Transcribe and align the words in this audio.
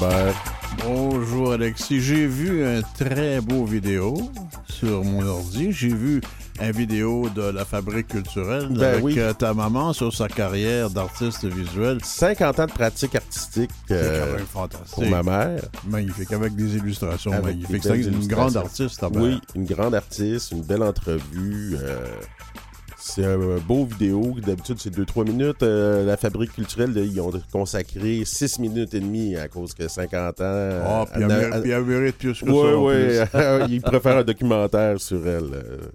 Robert. 0.00 0.34
Bonjour 0.84 1.52
Alexis. 1.52 2.00
J'ai 2.02 2.26
vu 2.26 2.64
un 2.66 2.82
très 2.82 3.40
beau 3.40 3.64
vidéo 3.64 4.14
sur 4.68 5.02
mon 5.04 5.24
ordi. 5.26 5.72
J'ai 5.72 5.88
vu 5.88 6.20
une 6.60 6.70
vidéo 6.72 7.30
de 7.34 7.42
la 7.42 7.64
fabrique 7.64 8.08
culturelle 8.08 8.68
Ben 8.70 8.82
avec 8.82 9.04
oui. 9.04 9.18
euh, 9.18 9.32
ta 9.32 9.54
maman 9.54 9.94
sur 9.94 10.14
sa 10.14 10.28
carrière 10.28 10.90
d'artiste 10.90 11.46
visuel. 11.46 11.98
50 12.04 12.60
ans 12.60 12.66
de 12.66 12.72
pratique 12.72 13.14
artistique 13.14 13.70
C'est 13.88 13.94
euh, 13.94 14.26
quand 14.26 14.36
même 14.36 14.46
fantastique. 14.46 14.94
pour 14.94 15.06
ma 15.06 15.22
mère. 15.22 15.62
Magnifique, 15.86 16.32
avec 16.32 16.54
des 16.54 16.76
illustrations 16.76 17.32
Avec 17.32 17.44
magnifiques. 17.56 17.82
des 17.82 18.02
C'est 18.04 18.10
une 18.10 18.26
grande 18.26 18.56
artiste, 18.58 19.00
ta 19.00 19.08
mère. 19.08 19.22
Oui, 19.22 19.40
une 19.54 19.64
grande 19.64 19.94
artiste, 19.94 20.50
une 20.52 20.62
belle 20.62 20.82
entrevue. 20.82 21.74
euh, 21.80 22.06
c'est 23.08 23.24
un 23.24 23.38
beau 23.66 23.84
vidéo. 23.84 24.34
D'habitude, 24.44 24.76
c'est 24.80 24.90
2-3 24.94 25.24
minutes. 25.28 25.62
Euh, 25.62 26.04
la 26.04 26.16
fabrique 26.16 26.52
culturelle, 26.52 26.92
là, 26.92 27.02
ils 27.02 27.20
ont 27.20 27.30
consacré 27.52 28.22
6 28.24 28.58
minutes 28.58 28.94
et 28.94 29.00
demie 29.00 29.36
à 29.36 29.48
cause 29.48 29.74
que 29.74 29.86
50 29.86 30.40
ans. 30.40 30.70
Oh, 30.88 31.04
puis 31.12 31.22
elle 31.22 31.28
mérite- 31.84 32.16
plus 32.18 32.40
que 32.40 32.50
Oui, 32.50 32.52
ça. 32.52 32.76
en 32.76 32.84
oui. 32.86 33.64
plus. 33.66 33.74
Ils 33.76 33.80
préfèrent 33.82 34.16
un 34.18 34.24
documentaire 34.24 35.00
sur 35.00 35.26
elle. 35.26 35.44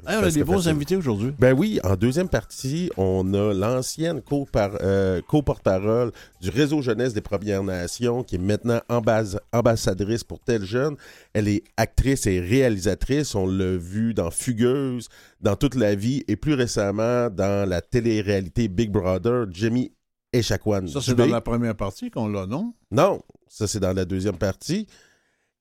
Hey, 0.07 0.17
on 0.21 0.23
a 0.23 0.31
des 0.31 0.43
beaux 0.43 0.53
facile. 0.53 0.71
invités 0.71 0.95
aujourd'hui. 0.95 1.33
Ben 1.38 1.53
oui, 1.57 1.79
en 1.83 1.95
deuxième 1.95 2.29
partie, 2.29 2.89
on 2.97 3.33
a 3.33 3.53
l'ancienne 3.53 4.21
euh, 4.55 5.21
co-porte-parole 5.27 6.11
du 6.41 6.49
réseau 6.49 6.81
jeunesse 6.81 7.13
des 7.13 7.21
Premières 7.21 7.63
Nations, 7.63 8.23
qui 8.23 8.35
est 8.35 8.39
maintenant 8.39 8.80
ambas- 8.89 9.38
ambassadrice 9.52 10.23
pour 10.23 10.39
Tel 10.39 10.63
Jeune. 10.63 10.95
Elle 11.33 11.47
est 11.47 11.63
actrice 11.77 12.25
et 12.27 12.39
réalisatrice. 12.39 13.35
On 13.35 13.47
l'a 13.47 13.75
vu 13.77 14.13
dans 14.13 14.31
Fugueuse, 14.31 15.09
dans 15.41 15.55
Toute 15.55 15.75
la 15.75 15.95
vie, 15.95 16.23
et 16.27 16.35
plus 16.35 16.53
récemment 16.53 17.00
dans 17.29 17.67
la 17.67 17.81
télé-réalité 17.81 18.67
Big 18.67 18.91
Brother, 18.91 19.45
Jamie 19.51 19.91
Echaquan. 20.33 20.87
Ça, 20.87 21.01
c'est 21.01 21.15
dans 21.15 21.25
la 21.25 21.41
première 21.41 21.75
partie 21.75 22.09
qu'on 22.09 22.27
l'a, 22.27 22.45
non? 22.45 22.73
Non, 22.91 23.21
ça 23.47 23.67
c'est 23.67 23.80
dans 23.80 23.93
la 23.93 24.05
deuxième 24.05 24.38
partie. 24.38 24.88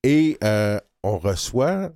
Et 0.02 0.38
euh, 0.44 0.78
on 1.02 1.18
reçoit 1.18 1.92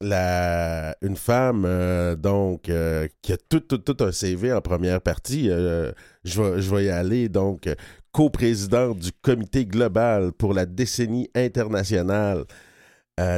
la, 0.00 0.96
une 1.02 1.16
femme 1.16 1.64
euh, 1.66 2.16
donc 2.16 2.68
euh, 2.68 3.08
qui 3.22 3.32
a 3.32 3.36
tout, 3.36 3.60
tout, 3.60 3.78
tout 3.78 4.04
un 4.04 4.12
CV 4.12 4.52
en 4.52 4.60
première 4.60 5.00
partie. 5.00 5.50
Euh, 5.50 5.92
je, 6.24 6.42
vais, 6.42 6.60
je 6.60 6.74
vais 6.74 6.84
y 6.86 6.90
aller. 6.90 7.28
Donc, 7.28 7.68
coprésidente 8.12 8.98
du 8.98 9.12
comité 9.12 9.66
global 9.66 10.32
pour 10.32 10.54
la 10.54 10.66
décennie 10.66 11.30
internationale 11.34 12.44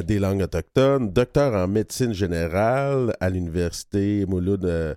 des 0.04 0.18
langues 0.18 0.42
autochtones, 0.42 1.12
docteur 1.12 1.54
en 1.54 1.68
médecine 1.68 2.12
générale 2.12 3.14
à 3.20 3.30
l'université 3.30 4.26
Mouloud 4.26 4.96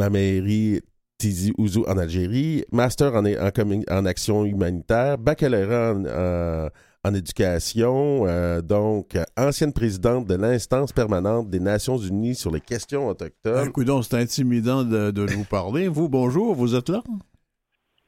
euh, 0.00 0.10
Mameri 0.10 0.80
Tizi 1.18 1.52
Ouzou 1.58 1.84
en 1.88 1.98
Algérie, 1.98 2.64
master 2.72 3.14
en, 3.14 3.24
en, 3.24 3.48
commu- 3.50 3.84
en 3.90 4.06
action 4.06 4.44
humanitaire, 4.44 5.18
baccalauréat 5.18 5.94
en, 5.94 6.04
en- 6.06 6.68
en 7.04 7.14
éducation, 7.14 8.26
euh, 8.26 8.60
donc 8.60 9.14
euh, 9.14 9.24
ancienne 9.36 9.72
présidente 9.72 10.26
de 10.26 10.34
l'instance 10.34 10.92
permanente 10.92 11.48
des 11.48 11.60
Nations 11.60 11.96
Unies 11.96 12.34
sur 12.34 12.50
les 12.50 12.60
questions 12.60 13.06
autochtones. 13.08 13.68
Écoute, 13.68 13.88
c'est 14.02 14.16
intimidant 14.16 14.82
de, 14.84 15.10
de 15.10 15.22
vous 15.22 15.44
parler. 15.44 15.88
Vous, 15.88 16.08
bonjour, 16.08 16.54
vous 16.54 16.74
êtes 16.74 16.88
là? 16.88 17.02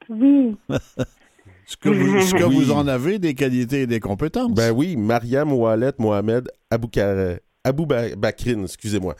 Oui, 0.09 0.55
Ce 1.65 1.77
que, 1.77 1.87
vous, 1.89 2.21
ce 2.21 2.35
que 2.35 2.43
Oui. 2.43 2.55
vous 2.55 2.71
en 2.71 2.85
avez, 2.87 3.17
des 3.17 3.33
qualités 3.33 3.81
et 3.83 3.87
des 3.87 4.01
compétences? 4.01 4.51
Ben 4.53 4.71
oui, 4.71 4.97
Mariam 4.97 5.53
Oualet 5.53 5.93
Mohamed 5.99 6.49
Aboukar- 6.69 7.39
Abou 7.63 7.85
Ba- 7.85 8.13
Bakrin, 8.17 8.63
excusez-moi. 8.63 9.15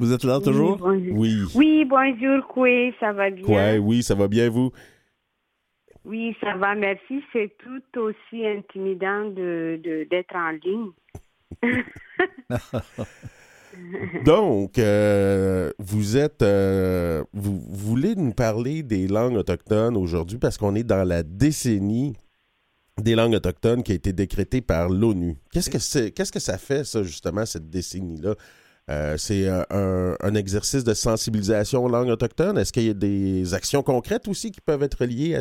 Vous 0.00 0.12
êtes 0.12 0.24
là 0.24 0.40
toujours? 0.40 0.80
Oui, 0.82 1.10
bonjour. 1.12 1.16
Oui. 1.18 1.42
Oui, 1.54 1.84
bonjour, 1.84 2.46
Koué, 2.48 2.94
ça 2.98 3.12
va 3.12 3.30
bien? 3.30 3.44
Quoi, 3.44 3.76
oui, 3.76 4.02
ça 4.02 4.14
va 4.14 4.26
bien 4.28 4.48
vous? 4.48 4.72
Oui, 6.06 6.34
ça 6.40 6.56
va, 6.56 6.74
merci. 6.74 7.22
C'est 7.32 7.54
tout 7.58 8.00
aussi 8.00 8.46
intimidant 8.46 9.26
de 9.28 9.78
de- 9.84 10.06
d'être 10.10 10.34
en 10.34 10.50
ligne. 10.52 10.90
Donc, 14.24 14.78
euh, 14.78 15.70
vous 15.78 16.16
êtes, 16.16 16.42
euh, 16.42 17.22
vous, 17.32 17.60
vous 17.60 17.76
voulez 17.90 18.14
nous 18.16 18.32
parler 18.32 18.82
des 18.82 19.06
langues 19.06 19.36
autochtones 19.36 19.96
aujourd'hui 19.96 20.38
parce 20.38 20.56
qu'on 20.58 20.74
est 20.74 20.82
dans 20.82 21.04
la 21.06 21.22
décennie 21.22 22.14
des 23.00 23.14
langues 23.14 23.34
autochtones 23.34 23.82
qui 23.82 23.92
a 23.92 23.94
été 23.94 24.12
décrétée 24.12 24.60
par 24.60 24.88
l'ONU. 24.88 25.36
Qu'est-ce 25.52 25.70
que 25.70 25.78
c'est, 25.78 26.10
qu'est-ce 26.10 26.32
que 26.32 26.40
ça 26.40 26.58
fait 26.58 26.84
ça 26.84 27.02
justement 27.02 27.46
cette 27.46 27.70
décennie-là? 27.70 28.34
Euh, 28.90 29.14
C'est 29.16 29.48
euh, 29.48 30.14
un, 30.20 30.34
exercice 30.34 30.82
de 30.82 30.94
sensibilisation 30.94 31.84
aux 31.84 31.88
langues 31.88 32.08
autochtones. 32.08 32.58
Est-ce 32.58 32.72
qu'il 32.72 32.86
y 32.86 32.90
a 32.90 32.94
des 32.94 33.54
actions 33.54 33.82
concrètes 33.82 34.26
aussi 34.26 34.50
qui 34.50 34.60
peuvent 34.60 34.82
être 34.82 35.04
liées 35.04 35.36
à 35.36 35.40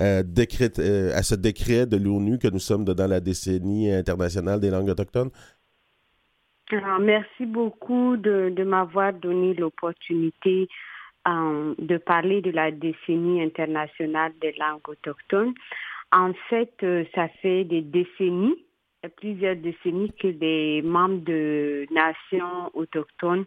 euh, 0.00 0.22
ce 1.22 1.34
décret 1.34 1.86
de 1.86 1.96
l'ONU 1.96 2.38
que 2.38 2.48
nous 2.48 2.58
sommes 2.58 2.84
dans 2.84 3.06
la 3.06 3.20
décennie 3.20 3.92
internationale 3.92 4.58
des 4.58 4.70
langues 4.70 4.88
autochtones? 4.88 5.30
Alors, 6.70 6.98
merci 6.98 7.46
beaucoup 7.46 8.16
de, 8.16 8.62
m'avoir 8.64 9.12
donné 9.12 9.54
l'opportunité 9.54 10.68
de 11.26 11.98
parler 11.98 12.40
de 12.40 12.50
la 12.50 12.70
décennie 12.70 13.42
internationale 13.42 14.32
des 14.40 14.54
langues 14.58 14.88
autochtones. 14.88 15.52
En 16.10 16.32
fait, 16.48 16.72
ça 17.14 17.28
fait 17.42 17.64
des 17.64 17.82
décennies, 17.82 18.56
plusieurs 19.16 19.56
décennies 19.56 20.12
que 20.20 20.28
des 20.28 20.82
membres 20.82 21.24
de 21.24 21.86
nations 21.90 22.70
autochtones 22.74 23.44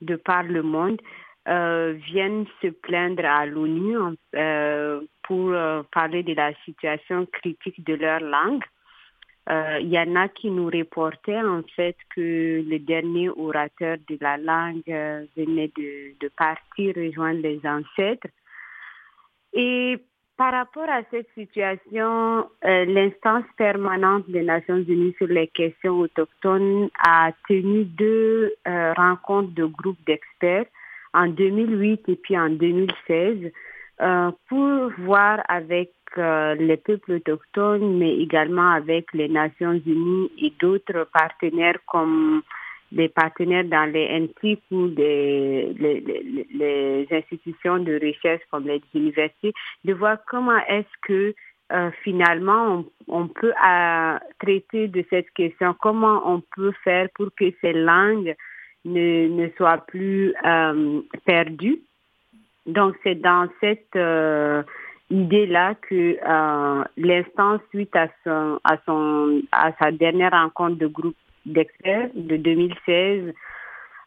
de 0.00 0.16
par 0.16 0.42
le 0.42 0.62
monde 0.62 1.00
euh, 1.48 1.94
viennent 2.06 2.46
se 2.60 2.68
plaindre 2.68 3.24
à 3.24 3.46
l'ONU 3.46 3.96
euh, 4.36 5.00
pour 5.22 5.52
euh, 5.52 5.82
parler 5.92 6.22
de 6.22 6.34
la 6.34 6.52
situation 6.64 7.26
critique 7.26 7.84
de 7.84 7.94
leur 7.94 8.20
langue. 8.20 8.64
Euh, 9.48 9.78
Il 9.80 9.88
y 9.88 9.98
en 9.98 10.16
a 10.16 10.28
qui 10.28 10.50
nous 10.50 10.66
reportaient 10.66 11.40
en 11.40 11.62
fait 11.74 11.96
que 12.14 12.62
le 12.62 12.78
dernier 12.78 13.30
orateur 13.30 13.96
de 14.08 14.18
la 14.20 14.36
langue 14.36 14.82
euh, 14.88 15.24
venait 15.36 15.72
de, 15.76 16.14
de 16.20 16.28
partir 16.36 16.94
rejoindre 16.94 17.40
les 17.40 17.60
ancêtres. 17.64 18.28
Et 19.52 19.98
par 20.40 20.54
rapport 20.54 20.88
à 20.88 21.02
cette 21.10 21.28
situation, 21.34 22.48
euh, 22.64 22.84
l'instance 22.86 23.44
permanente 23.58 24.24
des 24.30 24.40
Nations 24.40 24.78
Unies 24.78 25.14
sur 25.18 25.26
les 25.26 25.48
questions 25.48 25.98
autochtones 25.98 26.88
a 26.98 27.32
tenu 27.46 27.84
deux 27.84 28.54
euh, 28.66 28.94
rencontres 28.94 29.54
de 29.54 29.66
groupes 29.66 30.02
d'experts 30.06 30.64
en 31.12 31.26
2008 31.26 32.08
et 32.08 32.16
puis 32.16 32.38
en 32.38 32.48
2016 32.48 33.52
euh, 34.00 34.30
pour 34.48 34.90
voir 35.04 35.42
avec 35.46 35.90
les 36.16 36.76
peuples 36.78 37.12
autochtones, 37.12 37.98
mais 37.98 38.16
également 38.16 38.70
avec 38.70 39.12
les 39.12 39.28
Nations 39.28 39.78
Unies 39.86 40.32
et 40.38 40.54
d'autres 40.58 41.06
partenaires 41.12 41.78
comme 41.86 42.42
des 42.92 43.08
partenaires 43.08 43.64
dans 43.64 43.90
les 43.90 44.28
ou 44.70 44.88
des, 44.88 45.72
les, 45.78 46.00
les- 46.00 46.46
les 46.52 47.06
institutions 47.10 47.78
de 47.78 47.94
recherche 48.04 48.42
comme 48.50 48.66
les 48.66 48.82
universités, 48.94 49.52
de 49.84 49.92
voir 49.94 50.18
comment 50.28 50.58
est-ce 50.68 50.96
que 51.02 51.34
euh, 51.72 51.90
finalement 52.02 52.84
on, 53.08 53.20
on 53.22 53.28
peut 53.28 53.52
euh, 53.52 54.18
traiter 54.40 54.88
de 54.88 55.04
cette 55.08 55.30
question, 55.30 55.74
comment 55.80 56.20
on 56.24 56.42
peut 56.56 56.72
faire 56.82 57.08
pour 57.14 57.28
que 57.36 57.44
ces 57.60 57.72
langues 57.72 58.34
ne, 58.84 59.28
ne 59.28 59.48
soient 59.56 59.78
plus 59.86 60.34
euh, 60.44 61.00
perdues. 61.24 61.80
Donc 62.66 62.96
c'est 63.04 63.14
dans 63.20 63.48
cette 63.60 63.94
euh, 63.96 64.62
idée-là 65.10 65.74
que 65.76 66.16
euh, 66.26 66.84
l'instance, 66.96 67.60
suite 67.70 67.94
à 67.94 68.08
son, 68.24 68.58
à 68.64 68.76
son, 68.84 69.42
à 69.52 69.72
sa 69.80 69.92
dernière 69.92 70.32
rencontre 70.32 70.76
de 70.76 70.86
groupe 70.86 71.16
d'experts 71.46 72.10
de 72.14 72.36
2016, 72.36 73.34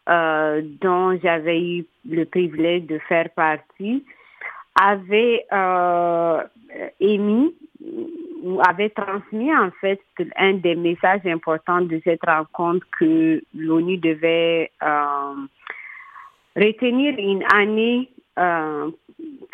euh, 0.10 0.62
dont 0.82 1.18
j'avais 1.22 1.62
eu 1.62 1.86
le 2.10 2.26
privilège 2.26 2.84
de 2.84 3.00
faire 3.00 3.30
partie, 3.32 4.04
avait 4.80 5.46
euh, 5.52 6.42
émis 7.00 7.54
ou 8.44 8.60
avait 8.68 8.90
transmis 8.90 9.56
en 9.56 9.72
fait 9.80 10.02
un 10.36 10.54
des 10.54 10.76
messages 10.76 11.26
importants 11.26 11.82
de 11.82 12.02
cette 12.04 12.24
rencontre 12.26 12.86
que 13.00 13.42
l'ONU 13.56 13.98
devait 13.98 14.72
euh, 14.82 15.34
retenir 16.56 17.16
une 17.18 17.44
année 17.54 18.10
euh, 18.40 18.90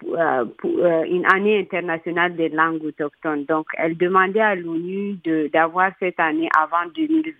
euh, 0.05 0.45
euh, 0.63 1.03
une 1.03 1.25
année 1.25 1.59
internationale 1.59 2.35
des 2.35 2.47
langues 2.47 2.83
autochtones. 2.83 3.43
Donc, 3.43 3.67
elle 3.77 3.97
demandait 3.97 4.39
à 4.39 4.55
l'ONU 4.55 5.17
d'avoir 5.53 5.91
cette 5.99 6.19
année 6.19 6.47
avant 6.57 6.89
2020 6.95 7.33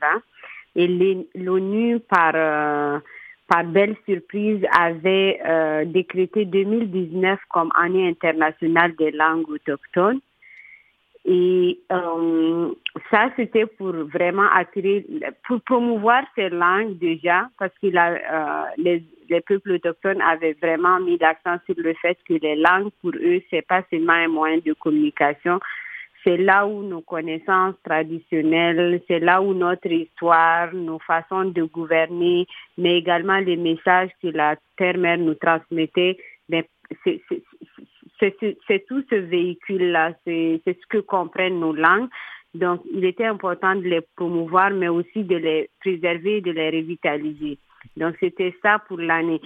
et 0.75 1.25
l'ONU, 1.35 1.99
par, 2.01 2.33
euh, 2.35 2.99
par 3.47 3.63
belle 3.63 3.95
surprise, 4.05 4.61
avait 4.77 5.85
décrété 5.85 6.43
2019 6.43 7.39
comme 7.49 7.71
année 7.75 8.07
internationale 8.07 8.93
des 8.97 9.11
langues 9.11 9.49
autochtones. 9.49 10.19
Et 11.25 11.79
euh, 11.91 12.73
ça, 13.11 13.29
c'était 13.35 13.65
pour 13.65 13.91
vraiment 13.91 14.49
attirer, 14.53 15.05
pour 15.47 15.61
promouvoir 15.61 16.23
ces 16.35 16.49
langues 16.49 16.97
déjà, 16.97 17.49
parce 17.59 17.73
que 17.81 17.87
la, 17.87 18.69
les, 18.77 19.03
les, 19.29 19.41
peuples 19.41 19.73
autochtones 19.73 20.21
avaient 20.21 20.55
vraiment 20.61 20.99
mis 20.99 21.17
l'accent 21.17 21.57
sur 21.65 21.75
le 21.77 21.93
fait 22.01 22.17
que 22.27 22.33
les 22.35 22.55
langues, 22.55 22.89
pour 23.01 23.11
eux, 23.15 23.41
c'est 23.49 23.67
pas 23.67 23.83
seulement 23.91 24.13
un 24.13 24.29
moyen 24.29 24.59
de 24.65 24.73
communication, 24.73 25.59
c'est 26.23 26.37
là 26.37 26.67
où 26.67 26.83
nos 26.83 27.01
connaissances 27.01 27.75
traditionnelles, 27.83 29.01
c'est 29.07 29.19
là 29.19 29.41
où 29.41 29.53
notre 29.53 29.91
histoire, 29.91 30.73
nos 30.73 30.99
façons 30.99 31.45
de 31.45 31.63
gouverner, 31.63 32.47
mais 32.77 32.97
également 32.97 33.39
les 33.39 33.57
messages 33.57 34.09
que 34.21 34.27
la 34.27 34.55
terre-mère 34.77 35.17
nous 35.17 35.35
transmettait, 35.35 36.17
c'est 38.19 38.85
tout 38.87 39.03
ce 39.09 39.15
véhicule-là, 39.15 40.13
c'est 40.25 40.61
ce 40.65 40.87
que 40.89 40.99
comprennent 40.99 41.59
nos 41.59 41.73
langues. 41.73 42.09
Donc, 42.53 42.81
il 42.91 43.05
était 43.05 43.25
important 43.25 43.75
de 43.75 43.83
les 43.83 44.01
promouvoir, 44.15 44.71
mais 44.71 44.87
aussi 44.87 45.23
de 45.23 45.35
les 45.35 45.69
préserver 45.79 46.41
de 46.41 46.51
les 46.51 46.69
revitaliser. 46.69 47.57
Donc, 47.95 48.15
c'était 48.19 48.55
ça 48.61 48.79
pour 48.87 48.97
l'année. 48.97 49.41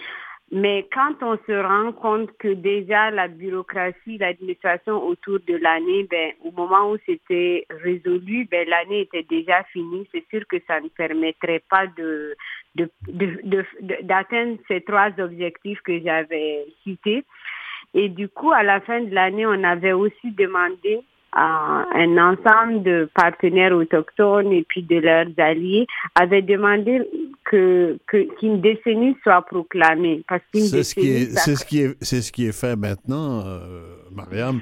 Mais 0.51 0.87
quand 0.93 1.15
on 1.23 1.35
se 1.47 1.51
rend 1.51 1.93
compte 1.93 2.29
que 2.37 2.49
déjà 2.49 3.09
la 3.09 3.27
bureaucratie, 3.27 4.19
l'administration 4.19 5.03
autour 5.03 5.39
de 5.47 5.55
l'année, 5.55 6.03
ben, 6.03 6.31
au 6.43 6.51
moment 6.51 6.91
où 6.91 6.97
c'était 7.07 7.65
résolu, 7.71 8.47
ben, 8.51 8.67
l'année 8.69 9.01
était 9.01 9.23
déjà 9.23 9.63
finie. 9.71 10.07
C'est 10.11 10.25
sûr 10.29 10.45
que 10.47 10.57
ça 10.67 10.79
ne 10.79 10.89
permettrait 10.89 11.63
pas 11.69 11.87
de, 11.87 12.35
d'atteindre 14.03 14.59
ces 14.67 14.81
trois 14.81 15.09
objectifs 15.17 15.81
que 15.81 15.99
j'avais 15.99 16.67
cités. 16.83 17.25
Et 17.93 18.09
du 18.09 18.27
coup, 18.27 18.51
à 18.51 18.63
la 18.63 18.81
fin 18.81 19.01
de 19.01 19.13
l'année, 19.13 19.45
on 19.45 19.63
avait 19.63 19.93
aussi 19.93 20.31
demandé 20.31 21.01
un 21.35 22.17
ensemble 22.17 22.83
de 22.83 23.09
partenaires 23.15 23.73
autochtones 23.73 24.51
et 24.51 24.63
puis 24.67 24.83
de 24.83 24.97
leurs 24.97 25.27
alliés 25.37 25.87
avaient 26.15 26.41
demandé 26.41 27.01
que 27.43 27.97
qu'une 28.07 28.61
décennie 28.61 29.17
soit 29.23 29.41
proclamée 29.41 30.23
parce 30.29 30.43
c'est 30.53 30.83
ce 30.83 30.95
qui 30.95 31.09
est 31.09 31.37
c'est 31.37 31.55
ce 31.55 31.65
qui 31.65 31.81
est 31.81 31.95
c'est 32.01 32.21
ce 32.21 32.31
qui 32.31 32.45
est 32.45 32.51
fait 32.51 32.75
maintenant 32.75 33.41
euh, 33.45 33.81
Mariam. 34.11 34.61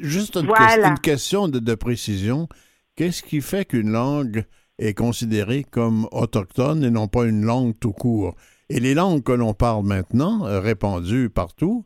Juste 0.00 0.36
une, 0.36 0.98
question 1.02 1.46
de, 1.46 1.58
de 1.58 1.74
précision. 1.74 2.48
Qu'est-ce 2.96 3.22
qui 3.22 3.42
fait 3.42 3.66
qu'une 3.66 3.90
langue 3.90 4.44
est 4.78 4.94
considérée 4.94 5.64
comme 5.70 6.08
autochtone 6.10 6.82
et 6.84 6.90
non 6.90 7.06
pas 7.06 7.26
une 7.26 7.44
langue 7.44 7.74
tout 7.78 7.92
court? 7.92 8.34
Et 8.70 8.80
les 8.80 8.94
langues 8.94 9.22
que 9.22 9.32
l'on 9.32 9.52
parle 9.52 9.84
maintenant 9.84 10.46
euh, 10.46 10.58
répandues 10.60 11.28
partout 11.28 11.84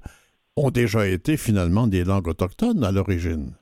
ont 0.58 0.70
déjà 0.70 1.06
été 1.06 1.36
finalement 1.36 1.86
des 1.86 2.04
langues 2.04 2.28
autochtones 2.28 2.84
à 2.84 2.92
l'origine 2.92 3.52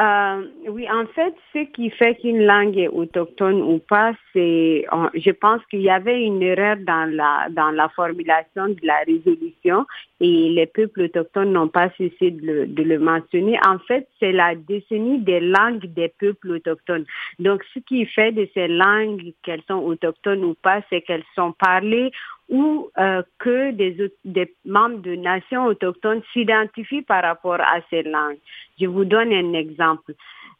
euh, 0.00 0.46
oui, 0.68 0.86
en 0.88 1.06
fait, 1.06 1.34
ce 1.52 1.64
qui 1.72 1.90
fait 1.90 2.14
qu'une 2.14 2.44
langue 2.44 2.78
est 2.78 2.86
autochtone 2.86 3.60
ou 3.60 3.80
pas, 3.80 4.12
c'est, 4.32 4.86
je 5.14 5.30
pense 5.32 5.60
qu'il 5.68 5.80
y 5.80 5.90
avait 5.90 6.22
une 6.22 6.40
erreur 6.40 6.76
dans 6.86 7.12
la 7.12 7.48
dans 7.50 7.72
la 7.72 7.88
formulation 7.88 8.68
de 8.68 8.78
la 8.84 8.98
résolution 9.04 9.86
et 10.20 10.50
les 10.50 10.66
peuples 10.66 11.02
autochtones 11.02 11.50
n'ont 11.50 11.66
pas 11.66 11.90
cessé 11.98 12.30
de 12.30 12.46
le, 12.46 12.66
de 12.68 12.82
le 12.84 13.00
mentionner. 13.00 13.58
En 13.66 13.80
fait, 13.80 14.06
c'est 14.20 14.30
la 14.30 14.54
décennie 14.54 15.18
des 15.18 15.40
langues 15.40 15.86
des 15.86 16.14
peuples 16.16 16.52
autochtones. 16.52 17.04
Donc, 17.40 17.64
ce 17.74 17.80
qui 17.80 18.06
fait 18.06 18.30
de 18.30 18.48
ces 18.54 18.68
langues 18.68 19.32
qu'elles 19.42 19.64
sont 19.66 19.82
autochtones 19.82 20.44
ou 20.44 20.54
pas, 20.54 20.80
c'est 20.90 21.00
qu'elles 21.00 21.26
sont 21.34 21.50
parlées 21.50 22.12
ou 22.48 22.90
euh, 22.98 23.22
que 23.38 23.72
des, 23.72 24.10
des, 24.24 24.54
membres 24.64 25.02
de 25.02 25.14
nations 25.16 25.66
autochtones 25.66 26.22
s'identifient 26.32 27.02
par 27.02 27.22
rapport 27.22 27.60
à 27.60 27.80
ces 27.90 28.02
langues. 28.02 28.38
Je 28.80 28.86
vous 28.86 29.04
donne 29.04 29.32
un 29.32 29.52
exemple. 29.52 30.14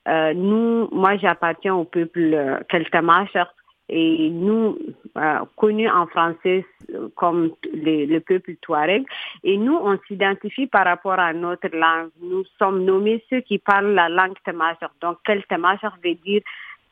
Euh, 0.07 0.33
nous, 0.35 0.89
moi, 0.93 1.17
j'appartiens 1.17 1.75
au 1.75 1.85
peuple 1.85 2.35
euh, 2.35 3.45
et 3.91 4.29
nous, 4.31 4.79
euh, 5.17 5.39
connus 5.57 5.89
en 5.89 6.07
français 6.07 6.67
comme 7.15 7.53
le 7.73 8.19
peuple 8.19 8.57
Touareg, 8.61 9.05
et 9.45 9.57
nous, 9.57 9.77
on 9.77 9.99
s'identifie 10.07 10.67
par 10.67 10.85
rapport 10.85 11.19
à 11.19 11.33
notre 11.33 11.69
langue. 11.75 12.11
Nous 12.21 12.45
sommes 12.59 12.85
nommés 12.85 13.25
ceux 13.31 13.41
qui 13.41 13.59
parlent 13.59 13.95
la 13.95 14.09
langue 14.09 14.37
Tamashar. 14.45 14.91
Donc, 15.01 15.19
quel 15.25 15.43
Tamashar 15.45 15.97
veut 16.05 16.15
dire 16.15 16.43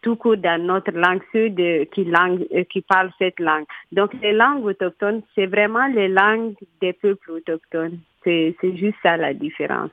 tout 0.07 0.15
court 0.15 0.37
dans 0.37 0.65
notre 0.65 0.93
langue, 0.93 1.21
ceux 1.33 1.51
de, 1.51 1.83
qui, 1.93 2.05
langue, 2.05 2.47
euh, 2.55 2.63
qui 2.71 2.81
parlent 2.81 3.11
cette 3.19 3.41
langue. 3.41 3.65
Donc, 3.91 4.13
les 4.23 4.33
langues 4.33 4.65
autochtones, 4.65 5.23
c'est 5.35 5.47
vraiment 5.47 5.89
les 5.89 6.07
langues 6.07 6.55
des 6.81 6.93
peuples 6.93 7.33
autochtones. 7.33 7.99
C'est 8.23 8.55
juste 8.77 8.95
ça 9.03 9.17
la 9.17 9.35
différence. 9.35 9.91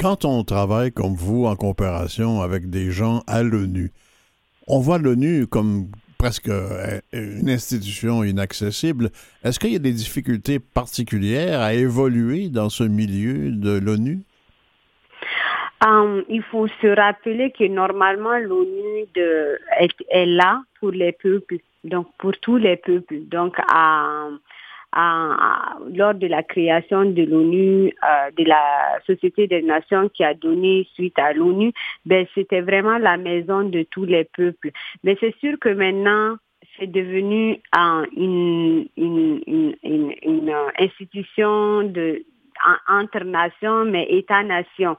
Quand 0.00 0.24
on 0.24 0.42
travaille 0.42 0.90
comme 0.90 1.14
vous 1.14 1.44
en 1.44 1.54
coopération 1.54 2.40
avec 2.40 2.68
des 2.68 2.90
gens 2.90 3.22
à 3.28 3.44
l'ONU, 3.44 3.92
on 4.66 4.80
voit 4.80 4.98
l'ONU 4.98 5.46
comme 5.46 5.86
presque 6.18 6.48
euh, 6.48 7.00
une 7.12 7.48
institution 7.48 8.24
inaccessible. 8.24 9.10
Est-ce 9.44 9.60
qu'il 9.60 9.72
y 9.72 9.76
a 9.76 9.80
des 9.80 9.92
difficultés 9.92 10.58
particulières 10.58 11.60
à 11.60 11.74
évoluer 11.74 12.48
dans 12.48 12.70
ce 12.70 12.82
milieu 12.82 13.52
de 13.52 13.78
l'ONU? 13.78 14.22
Um, 15.84 16.24
il 16.28 16.42
faut 16.42 16.68
se 16.68 16.86
rappeler 16.86 17.50
que 17.50 17.64
normalement 17.64 18.38
l'ONU 18.38 19.06
est, 19.80 19.94
est, 20.10 20.26
là 20.26 20.62
pour 20.78 20.92
les 20.92 21.10
peuples, 21.10 21.56
donc 21.82 22.06
pour 22.18 22.38
tous 22.38 22.56
les 22.56 22.76
peuples. 22.76 23.26
Donc 23.26 23.56
à, 23.68 24.28
à, 24.92 25.76
lors 25.92 26.14
de 26.14 26.28
la 26.28 26.44
création 26.44 27.04
de 27.04 27.22
l'ONU, 27.24 27.86
euh, 27.88 28.30
de 28.38 28.44
la 28.44 29.00
Société 29.06 29.48
des 29.48 29.62
Nations 29.62 30.08
qui 30.08 30.22
a 30.22 30.34
donné 30.34 30.86
suite 30.94 31.18
à 31.18 31.32
l'ONU, 31.32 31.72
ben 32.06 32.26
c'était 32.34 32.60
vraiment 32.60 32.98
la 32.98 33.16
maison 33.16 33.64
de 33.64 33.82
tous 33.90 34.04
les 34.04 34.24
peuples. 34.24 34.70
Mais 35.02 35.16
c'est 35.18 35.34
sûr 35.40 35.58
que 35.60 35.70
maintenant 35.70 36.36
c'est 36.78 36.86
devenu 36.86 37.60
euh, 37.76 38.06
une, 38.16 38.86
une, 38.96 39.40
une, 39.82 40.14
une, 40.22 40.54
institution 40.78 41.82
de 41.82 42.22
entre 42.88 43.24
nations, 43.24 43.84
mais 43.84 44.06
État-nation. 44.08 44.96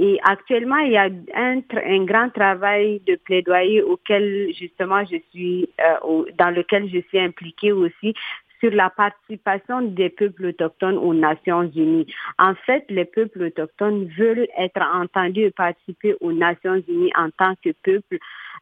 Et 0.00 0.20
actuellement, 0.22 0.76
il 0.76 0.92
y 0.92 0.96
a 0.96 1.08
un, 1.34 1.60
un, 1.84 2.04
grand 2.04 2.30
travail 2.30 3.00
de 3.04 3.16
plaidoyer 3.16 3.82
auquel 3.82 4.52
justement 4.56 5.04
je 5.04 5.16
suis, 5.30 5.68
euh, 5.80 6.24
dans 6.38 6.54
lequel 6.54 6.88
je 6.88 7.00
suis 7.08 7.18
impliquée 7.18 7.72
aussi 7.72 8.14
sur 8.60 8.70
la 8.70 8.90
participation 8.90 9.82
des 9.82 10.08
peuples 10.08 10.46
autochtones 10.46 10.98
aux 10.98 11.14
Nations 11.14 11.62
Unies. 11.62 12.06
En 12.38 12.54
fait, 12.54 12.84
les 12.88 13.06
peuples 13.06 13.42
autochtones 13.42 14.06
veulent 14.16 14.46
être 14.56 14.80
entendus 14.80 15.42
et 15.42 15.50
participer 15.50 16.14
aux 16.20 16.32
Nations 16.32 16.80
Unies 16.86 17.12
en 17.16 17.30
tant 17.30 17.54
que 17.64 17.70
peuple, 17.82 18.18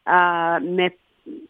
euh, 0.09 0.59
mais 0.63 0.97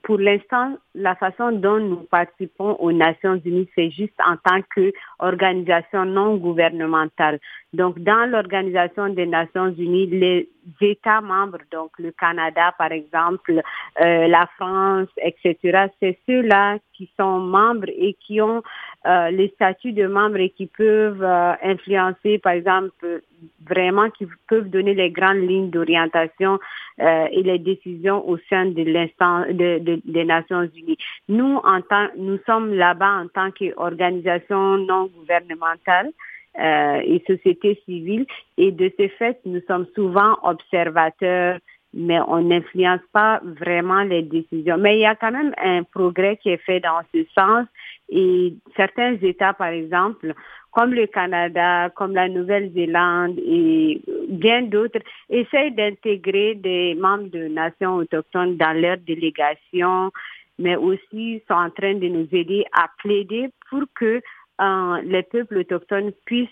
pour 0.03 0.19
l'instant, 0.19 0.79
la 0.95 1.15
façon 1.17 1.53
dont 1.53 1.79
nous 1.79 1.97
participons 1.97 2.77
aux 2.77 2.93
Nations 2.93 3.41
Unies, 3.45 3.69
c'est 3.75 3.91
juste 3.91 4.19
en 4.25 4.37
tant 4.37 4.61
qu'organisation 4.75 6.05
non 6.05 6.37
gouvernementale. 6.37 7.41
Donc, 7.73 7.99
dans 7.99 8.31
l'Organisation 8.31 9.09
des 9.11 9.27
Nations 9.27 9.69
Unies, 9.69 10.07
les 10.07 10.49
États 10.81 11.21
membres, 11.21 11.59
donc 11.71 11.91
le 11.99 12.13
Canada 12.13 12.73
par 12.79 12.93
exemple, 12.93 13.61
euh, 14.01 14.27
la 14.29 14.49
France, 14.57 15.09
etc., 15.19 15.89
c'est 16.01 16.19
ceux-là 16.27 16.79
qui 16.95 17.11
sont 17.19 17.39
membres 17.39 17.89
et 17.89 18.17
qui 18.27 18.41
ont 18.41 18.63
euh, 19.07 19.31
les 19.31 19.49
statuts 19.55 19.93
de 19.93 20.07
membres 20.07 20.47
qui 20.57 20.67
peuvent 20.67 21.23
euh, 21.23 21.53
influencer, 21.63 22.39
par 22.39 22.53
exemple, 22.53 23.23
vraiment, 23.69 24.11
qui 24.11 24.27
peuvent 24.49 24.69
donner 24.69 24.95
les 24.95 25.11
grandes 25.11 25.49
lignes 25.49 25.71
d'orientation 25.71 26.59
euh, 27.01 27.27
et 27.31 27.43
les 27.43 27.59
décisions 27.59 28.27
au 28.29 28.39
sein 28.51 28.67
de 28.67 28.83
l'instant 28.83 29.41
de, 29.49 29.79
de, 29.79 30.01
des 30.05 30.25
Nations 30.25 30.69
Unies. 30.75 30.99
Nous, 31.29 31.57
en 31.65 31.83
tant, 31.83 32.09
nous 32.17 32.39
sommes 32.47 32.75
là-bas 32.75 33.23
en 33.23 33.29
tant 33.29 33.51
qu'organisation 33.51 34.79
non 34.79 35.11
gouvernementale. 35.17 36.11
Euh, 36.59 37.03
et 37.05 37.23
société 37.27 37.79
civile. 37.85 38.25
Et 38.57 38.73
de 38.73 38.91
ce 38.99 39.09
fait, 39.09 39.39
nous 39.45 39.61
sommes 39.67 39.87
souvent 39.95 40.39
observateurs, 40.43 41.59
mais 41.97 42.21
on 42.29 42.43
n'influence 42.43 43.01
pas 43.13 43.41
vraiment 43.43 44.03
les 44.03 44.23
décisions. 44.23 44.77
Mais 44.77 44.99
il 44.99 45.01
y 45.01 45.07
a 45.07 45.17
quand 45.17 45.33
même 45.33 45.55
un 45.57 45.83
progrès 45.83 46.37
qui 46.37 46.51
est 46.51 46.63
fait 46.63 46.79
dans 46.81 47.01
ce 47.13 47.25
sens. 47.35 47.67
Et 48.11 48.55
certains 48.77 49.15
États, 49.15 49.55
par 49.55 49.69
exemple, 49.69 50.35
comme 50.73 50.93
le 50.93 51.07
Canada, 51.07 51.89
comme 51.97 52.13
la 52.13 52.29
Nouvelle-Zélande 52.29 53.39
et 53.39 54.03
bien 54.29 54.63
d'autres, 54.63 55.01
essayent 55.31 55.73
d'intégrer 55.73 56.55
des 56.55 56.95
membres 56.95 57.31
de 57.31 57.49
nations 57.49 57.97
autochtones 57.97 58.59
dans 58.59 58.79
leurs 58.79 58.99
délégations, 58.99 60.13
mais 60.59 60.77
aussi 60.77 61.43
sont 61.49 61.55
en 61.55 61.71
train 61.71 61.95
de 61.95 62.09
nous 62.09 62.29
aider 62.31 62.67
à 62.73 62.89
plaider 62.99 63.49
pour 63.71 63.85
que 63.99 64.21
euh, 64.61 65.01
les 65.03 65.23
peuples 65.23 65.59
autochtones 65.59 66.13
puissent 66.27 66.49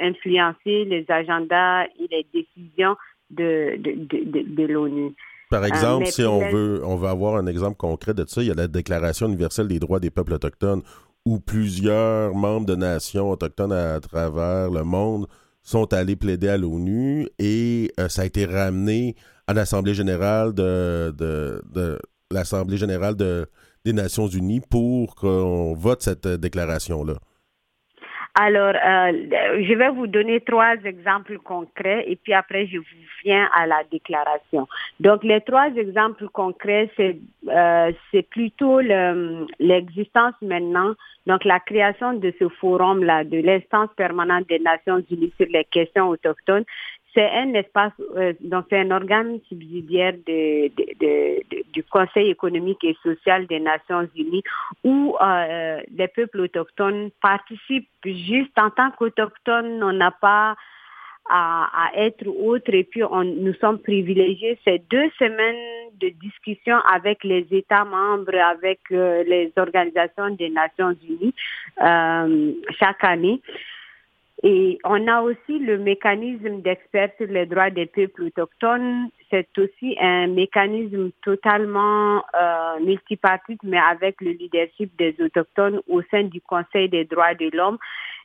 influencer 0.00 0.84
les 0.84 1.04
agendas 1.08 1.84
et 1.84 2.08
les 2.10 2.26
décisions 2.34 2.96
de, 3.30 3.76
de, 3.76 4.54
de, 4.54 4.66
l'ONU. 4.66 5.14
Par 5.50 5.62
euh, 5.62 5.66
exemple, 5.66 6.06
si 6.06 6.22
on 6.22 6.50
veut, 6.50 6.82
on 6.84 6.96
veut 6.96 7.08
avoir 7.08 7.36
un 7.36 7.46
exemple 7.46 7.76
concret 7.76 8.14
de 8.14 8.24
ça, 8.26 8.42
il 8.42 8.48
y 8.48 8.50
a 8.50 8.54
la 8.54 8.68
Déclaration 8.68 9.26
universelle 9.26 9.68
des 9.68 9.78
droits 9.78 10.00
des 10.00 10.10
peuples 10.10 10.34
autochtones 10.34 10.82
où 11.24 11.40
plusieurs 11.40 12.34
membres 12.34 12.66
de 12.66 12.74
nations 12.74 13.30
autochtones 13.30 13.72
à 13.72 14.00
travers 14.00 14.70
le 14.70 14.82
monde 14.82 15.26
sont 15.62 15.92
allés 15.92 16.16
plaider 16.16 16.48
à 16.48 16.56
l'ONU 16.56 17.28
et 17.38 17.92
ça 18.08 18.22
a 18.22 18.24
été 18.24 18.46
ramené 18.46 19.14
à 19.46 19.52
l'Assemblée 19.52 19.94
générale 19.94 20.54
de, 20.54 21.10
de, 21.10 21.98
l'Assemblée 22.30 22.78
générale 22.78 23.16
des 23.16 23.92
Nations 23.92 24.28
unies 24.28 24.60
pour 24.60 25.14
qu'on 25.16 25.74
vote 25.74 26.02
cette 26.02 26.26
déclaration-là. 26.26 27.14
Alors, 28.40 28.72
euh, 28.76 29.12
je 29.62 29.74
vais 29.74 29.88
vous 29.88 30.06
donner 30.06 30.40
trois 30.40 30.76
exemples 30.84 31.38
concrets 31.38 32.04
et 32.06 32.14
puis 32.14 32.32
après, 32.32 32.68
je 32.68 32.78
vous 32.78 32.84
viens 33.24 33.48
à 33.52 33.66
la 33.66 33.82
déclaration. 33.90 34.68
Donc, 35.00 35.24
les 35.24 35.40
trois 35.40 35.70
exemples 35.74 36.28
concrets, 36.28 36.88
c'est 36.96 37.16
euh, 37.48 37.90
plutôt 38.30 38.78
l'existence 39.58 40.34
maintenant, 40.40 40.94
donc 41.26 41.44
la 41.44 41.58
création 41.58 42.12
de 42.12 42.32
ce 42.38 42.48
forum-là, 42.48 43.24
de 43.24 43.38
l'instance 43.38 43.90
permanente 43.96 44.48
des 44.48 44.60
Nations 44.60 45.02
Unies 45.10 45.32
sur 45.36 45.48
les 45.50 45.64
questions 45.64 46.08
autochtones, 46.08 46.64
c'est 47.14 47.30
un 47.30 47.54
espace, 47.54 47.92
euh, 48.16 48.32
donc 48.40 48.66
c'est 48.68 48.78
un 48.78 48.90
organe 48.90 49.40
subsidiaire 49.48 50.14
du 50.24 51.84
Conseil 51.90 52.30
économique 52.30 52.84
et 52.84 52.96
social 53.02 53.46
des 53.46 53.60
Nations 53.60 54.06
Unies 54.14 54.42
où 54.84 55.16
euh, 55.20 55.80
les 55.96 56.08
peuples 56.08 56.40
autochtones 56.40 57.10
participent 57.22 57.88
juste 58.04 58.56
en 58.58 58.70
tant 58.70 58.90
qu'autochtones. 58.90 59.82
On 59.82 59.92
n'a 59.92 60.10
pas 60.10 60.54
à, 61.30 61.90
être 61.94 62.26
autre 62.26 62.72
et 62.72 62.84
puis 62.84 63.02
nous 63.02 63.54
sommes 63.54 63.78
privilégiés. 63.78 64.58
C'est 64.64 64.82
deux 64.90 65.10
semaines 65.18 65.90
de 66.00 66.08
discussion 66.08 66.76
avec 66.90 67.24
les 67.24 67.46
États 67.50 67.84
membres, 67.84 68.34
avec 68.34 68.80
euh, 68.92 69.24
les 69.24 69.52
organisations 69.56 70.30
des 70.30 70.50
Nations 70.50 70.96
Unies 71.08 71.34
chaque 72.78 73.04
année. 73.04 73.40
Et 74.44 74.78
on 74.84 75.08
a 75.08 75.22
aussi 75.22 75.58
le 75.58 75.78
mécanisme 75.78 76.62
d'experts 76.62 77.10
sur 77.16 77.26
les 77.26 77.46
droits 77.46 77.70
des 77.70 77.86
peuples 77.86 78.24
autochtones. 78.24 79.08
C'est 79.30 79.48
aussi 79.58 79.96
un 80.00 80.28
mécanisme 80.28 81.10
totalement 81.22 82.22
euh, 82.40 82.78
multipartite, 82.80 83.60
mais 83.64 83.78
avec 83.78 84.20
le 84.20 84.30
leadership 84.30 84.96
des 84.96 85.16
autochtones 85.20 85.80
au 85.88 86.02
sein 86.10 86.22
du 86.22 86.40
Conseil 86.40 86.88
des 86.88 87.04
droits 87.04 87.34
de 87.34 87.50
l'homme. 87.52 87.78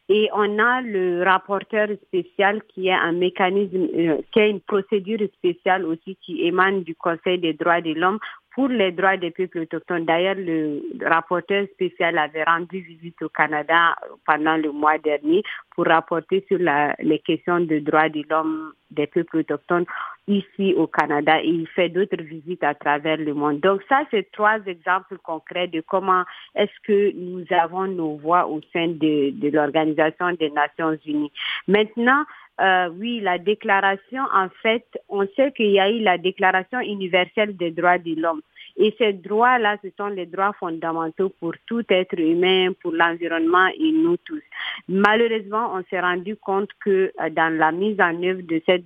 Et 0.09 0.29
on 0.33 0.59
a 0.59 0.81
le 0.81 1.23
rapporteur 1.23 1.87
spécial 2.07 2.61
qui 2.67 2.89
est 2.89 2.93
un 2.93 3.13
mécanisme, 3.13 3.87
euh, 3.95 4.17
qui 4.31 4.39
est 4.39 4.49
une 4.51 4.59
procédure 4.59 5.19
spéciale 5.33 5.85
aussi 5.85 6.17
qui 6.21 6.45
émane 6.45 6.83
du 6.83 6.93
Conseil 6.93 7.39
des 7.39 7.53
droits 7.53 7.81
de 7.81 7.93
l'homme 7.93 8.19
pour 8.53 8.67
les 8.67 8.91
droits 8.91 9.17
des 9.17 9.31
peuples 9.31 9.59
autochtones. 9.59 10.05
D'ailleurs, 10.05 10.35
le 10.37 10.81
rapporteur 11.05 11.65
spécial 11.73 12.17
avait 12.17 12.43
rendu 12.43 12.79
visite 12.79 13.21
au 13.21 13.29
Canada 13.29 13.95
pendant 14.25 14.57
le 14.57 14.71
mois 14.71 14.97
dernier 14.99 15.43
pour 15.75 15.85
rapporter 15.85 16.45
sur 16.47 16.59
les 16.59 17.19
questions 17.19 17.59
de 17.59 17.79
droits 17.79 18.09
de 18.09 18.23
l'homme 18.29 18.73
des 18.91 19.07
peuples 19.07 19.37
autochtones 19.37 19.85
ici 20.27 20.73
au 20.77 20.87
Canada 20.87 21.41
et 21.41 21.47
il 21.47 21.67
fait 21.67 21.89
d'autres 21.89 22.21
visites 22.21 22.63
à 22.63 22.75
travers 22.75 23.17
le 23.17 23.33
monde. 23.33 23.59
Donc 23.59 23.81
ça, 23.89 24.03
c'est 24.11 24.31
trois 24.31 24.59
exemples 24.67 25.17
concrets 25.23 25.67
de 25.67 25.81
comment 25.81 26.23
est-ce 26.55 26.79
que 26.83 27.11
nous 27.15 27.45
avons 27.49 27.87
nos 27.87 28.17
voix 28.17 28.47
au 28.47 28.61
sein 28.71 28.87
de, 28.87 29.31
de 29.31 29.49
l'Organisation 29.49 30.31
des 30.39 30.51
Nations 30.51 30.97
Unies. 31.05 31.31
Maintenant, 31.67 32.23
euh, 32.61 32.89
oui, 32.99 33.19
la 33.19 33.39
déclaration, 33.39 34.21
en 34.33 34.47
fait, 34.61 34.85
on 35.09 35.27
sait 35.35 35.51
qu'il 35.53 35.71
y 35.71 35.79
a 35.79 35.89
eu 35.89 35.99
la 35.99 36.17
déclaration 36.17 36.79
universelle 36.79 37.57
des 37.57 37.71
droits 37.71 37.97
de 37.97 38.19
l'homme. 38.19 38.41
Et 38.75 38.95
ces 38.97 39.13
droits-là, 39.13 39.77
ce 39.83 39.89
sont 39.97 40.07
les 40.07 40.25
droits 40.25 40.53
fondamentaux 40.53 41.29
pour 41.39 41.53
tout 41.67 41.83
être 41.89 42.19
humain, 42.19 42.71
pour 42.81 42.91
l'environnement 42.91 43.67
et 43.67 43.91
nous 43.91 44.17
tous. 44.17 44.41
Malheureusement, 44.87 45.73
on 45.75 45.83
s'est 45.89 45.99
rendu 45.99 46.35
compte 46.35 46.69
que 46.83 47.11
euh, 47.21 47.29
dans 47.29 47.55
la 47.55 47.71
mise 47.71 47.99
en 47.99 48.21
œuvre 48.23 48.41
de 48.41 48.61
cette 48.65 48.85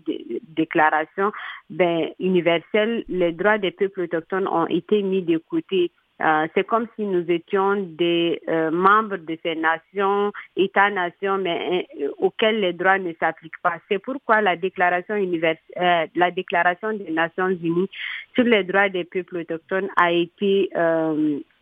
déclaration 0.50 1.31
ben, 1.69 2.09
universelle, 2.19 3.05
les 3.07 3.31
droits 3.31 3.57
des 3.57 3.71
peuples 3.71 4.01
autochtones 4.01 4.47
ont 4.47 4.67
été 4.67 5.01
mis 5.03 5.21
de 5.21 5.38
côté. 5.38 5.91
Euh, 6.19 6.47
c'est 6.55 6.65
comme 6.65 6.88
si 6.95 7.03
nous 7.03 7.29
étions 7.29 7.75
des 7.75 8.41
euh, 8.47 8.71
membres 8.71 9.17
de 9.17 9.38
ces 9.43 9.55
nations, 9.55 10.31
États-nations, 10.55 11.38
mais 11.38 11.88
euh, 12.01 12.09
auxquels 12.17 12.59
les 12.59 12.74
droits 12.74 12.97
ne 12.97 13.13
s'appliquent 13.19 13.62
pas. 13.62 13.75
C'est 13.88 14.00
pourquoi 14.00 14.41
la 14.41 14.55
déclaration 14.55 15.15
universelle, 15.15 16.09
la 16.15 16.31
déclaration 16.31 16.93
des 16.93 17.12
Nations 17.12 17.50
Unies 17.50 17.89
sur 18.33 18.45
les 18.45 18.63
droits 18.63 18.89
des 18.89 19.03
peuples 19.03 19.38
autochtones 19.38 19.89
a 19.95 20.12
été 20.12 20.69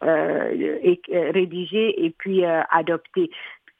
rédigée 0.01 2.05
et 2.05 2.09
puis 2.11 2.45
adoptée 2.45 3.29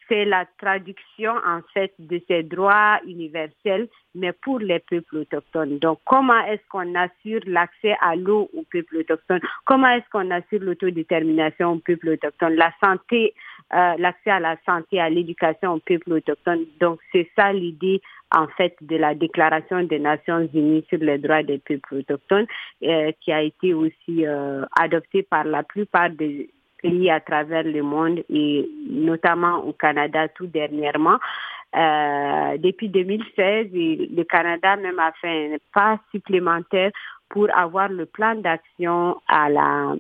c'est 0.07 0.25
la 0.25 0.45
traduction 0.57 1.33
en 1.45 1.61
fait 1.73 1.93
de 1.99 2.21
ces 2.27 2.43
droits 2.43 2.99
universels, 3.05 3.87
mais 4.13 4.31
pour 4.31 4.59
les 4.59 4.79
peuples 4.79 5.17
autochtones. 5.17 5.79
Donc, 5.79 5.99
comment 6.05 6.39
est-ce 6.45 6.61
qu'on 6.69 6.95
assure 6.95 7.41
l'accès 7.45 7.95
à 8.01 8.15
l'eau 8.15 8.49
aux 8.53 8.63
peuples 8.71 8.97
autochtones? 8.97 9.41
Comment 9.65 9.89
est-ce 9.89 10.09
qu'on 10.11 10.29
assure 10.31 10.61
l'autodétermination 10.61 11.73
aux 11.73 11.79
peuples 11.79 12.09
autochtones? 12.09 12.55
La 12.55 12.71
santé, 12.83 13.33
euh, 13.73 13.95
l'accès 13.97 14.31
à 14.31 14.39
la 14.39 14.57
santé, 14.65 14.99
à 14.99 15.09
l'éducation 15.09 15.73
aux 15.73 15.79
peuples 15.79 16.13
autochtones. 16.13 16.65
Donc, 16.79 16.99
c'est 17.11 17.29
ça 17.35 17.51
l'idée 17.51 18.01
en 18.31 18.47
fait 18.47 18.75
de 18.81 18.97
la 18.97 19.15
Déclaration 19.15 19.83
des 19.83 19.99
Nations 19.99 20.47
Unies 20.53 20.85
sur 20.89 20.99
les 20.99 21.17
droits 21.17 21.43
des 21.43 21.59
peuples 21.59 21.95
autochtones, 21.95 22.47
euh, 22.83 23.11
qui 23.21 23.31
a 23.31 23.41
été 23.41 23.73
aussi 23.73 24.25
euh, 24.25 24.65
adoptée 24.79 25.23
par 25.23 25.43
la 25.43 25.63
plupart 25.63 26.09
des 26.09 26.49
à 27.09 27.19
travers 27.19 27.63
le 27.63 27.81
monde 27.81 28.23
et 28.29 28.69
notamment 28.89 29.63
au 29.65 29.73
Canada 29.73 30.27
tout 30.29 30.47
dernièrement. 30.47 31.17
Euh, 31.75 32.57
depuis 32.57 32.87
2016, 32.87 33.67
le 33.73 34.23
Canada 34.23 34.77
même 34.77 34.99
a 34.99 35.11
fait 35.19 35.53
un 35.53 35.57
pas 35.73 35.99
supplémentaire 36.11 36.91
pour 37.29 37.47
avoir 37.55 37.89
le 37.89 38.05
plan 38.05 38.35
d'action 38.35 39.17
à 39.27 39.49
la 39.49 39.95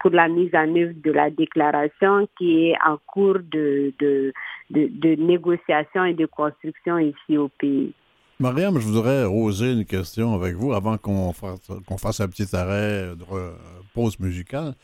pour, 0.00 0.10
la 0.10 0.28
mise 0.28 0.52
en 0.54 0.74
œuvre 0.74 0.94
de 1.04 1.12
la 1.12 1.30
déclaration 1.30 2.26
qui 2.36 2.68
est 2.68 2.76
en 2.84 2.96
cours 3.06 3.38
de, 3.38 3.92
de, 4.00 4.32
de, 4.70 5.14
négociation 5.14 6.04
et 6.06 6.14
de 6.14 6.26
construction 6.26 6.98
ici 6.98 7.36
au 7.36 7.48
pays. 7.48 7.92
Mariam, 8.40 8.78
je 8.80 8.86
voudrais 8.86 9.24
oser 9.24 9.72
une 9.72 9.84
question 9.84 10.34
avec 10.34 10.54
vous 10.56 10.72
avant 10.72 10.96
qu'on 10.96 11.32
qu'on 11.86 11.98
fasse 11.98 12.20
un 12.20 12.28
petit 12.28 12.48
arrêt 12.56 13.14
de 13.14 13.24
pause 13.94 14.18
musicale. 14.18 14.74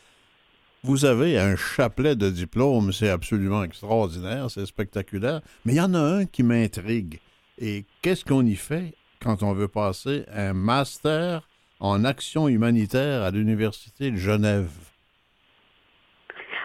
Vous 0.81 1.03
avez 1.03 1.37
un 1.37 1.57
chapelet 1.57 2.15
de 2.15 2.29
diplômes, 2.29 2.93
c'est 2.93 3.09
absolument 3.09 3.63
extraordinaire, 3.63 4.49
c'est 4.49 4.65
spectaculaire, 4.65 5.41
mais 5.65 5.73
il 5.73 5.75
y 5.75 5.81
en 5.81 5.93
a 5.93 5.99
un 5.99 6.25
qui 6.25 6.41
m'intrigue. 6.41 7.19
Et 7.59 7.83
qu'est-ce 8.01 8.23
qu'on 8.23 8.45
y 8.45 8.55
fait 8.55 8.93
quand 9.21 9.43
on 9.43 9.51
veut 9.51 9.67
passer 9.67 10.23
un 10.33 10.53
master 10.53 11.41
en 11.81 12.05
action 12.05 12.47
humanitaire 12.47 13.23
à 13.23 13.31
l'Université 13.31 14.09
de 14.11 14.15
Genève? 14.15 14.71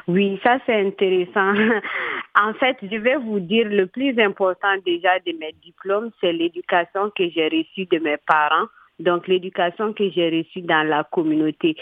Oui, 0.06 0.38
ça 0.44 0.58
c'est 0.64 0.86
intéressant. 0.86 1.52
en 2.36 2.54
fait, 2.54 2.76
je 2.82 2.96
vais 2.96 3.16
vous 3.16 3.40
dire 3.40 3.68
le 3.68 3.86
plus 3.86 4.16
important 4.20 4.76
déjà 4.86 5.18
de 5.26 5.32
mes 5.32 5.56
diplômes, 5.60 6.10
c'est 6.20 6.32
l'éducation 6.32 7.10
que 7.16 7.28
j'ai 7.30 7.46
reçue 7.46 7.86
de 7.86 7.98
mes 7.98 8.18
parents. 8.18 8.68
Donc 8.98 9.26
l'éducation 9.26 9.92
que 9.92 10.10
j'ai 10.10 10.30
reçue 10.30 10.62
dans 10.62 10.86
la 10.86 11.04
communauté 11.04 11.76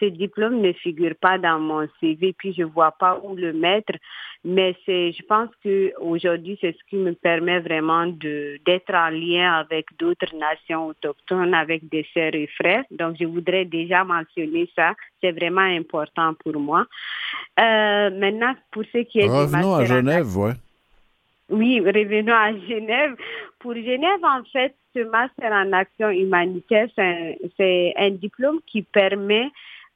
ce, 0.00 0.06
diplôme 0.06 0.60
ne 0.60 0.72
figure 0.72 1.14
pas 1.20 1.38
dans 1.38 1.58
mon 1.58 1.86
CV, 2.00 2.34
puis 2.36 2.54
je 2.56 2.62
vois 2.62 2.92
pas 2.92 3.20
où 3.22 3.34
le 3.34 3.52
mettre. 3.52 3.92
Mais 4.44 4.76
c'est, 4.84 5.12
je 5.12 5.22
pense 5.24 5.48
que 5.62 5.92
aujourd'hui, 6.00 6.58
c'est 6.60 6.72
ce 6.72 6.90
qui 6.90 6.96
me 6.96 7.12
permet 7.12 7.60
vraiment 7.60 8.06
de 8.06 8.58
d'être 8.66 8.94
en 8.94 9.08
lien 9.08 9.52
avec 9.54 9.86
d'autres 9.98 10.34
nations 10.36 10.88
autochtones, 10.88 11.54
avec 11.54 11.88
des 11.88 12.06
sœurs 12.12 12.34
et 12.34 12.46
frères. 12.46 12.84
Donc, 12.90 13.16
je 13.18 13.24
voudrais 13.24 13.64
déjà 13.64 14.04
mentionner 14.04 14.68
ça. 14.76 14.94
C'est 15.22 15.32
vraiment 15.32 15.60
important 15.60 16.34
pour 16.44 16.58
moi. 16.60 16.86
Euh, 17.58 18.10
maintenant, 18.10 18.54
pour 18.70 18.84
ce 18.92 18.98
qui 18.98 19.20
est 19.20 19.28
revenons 19.28 19.74
à 19.74 19.84
Genève, 19.84 20.36
ouais. 20.36 20.52
Oui, 21.54 21.78
revenons 21.78 22.34
à 22.34 22.52
Genève. 22.68 23.14
Pour 23.60 23.74
Genève, 23.74 24.24
en 24.24 24.42
fait, 24.52 24.74
ce 24.92 25.04
master 25.04 25.52
en 25.52 25.72
action 25.72 26.10
humanitaire, 26.10 26.88
c'est 26.96 27.94
un, 27.96 28.10
diplôme 28.10 28.58
qui 28.66 28.82
permet 28.82 29.46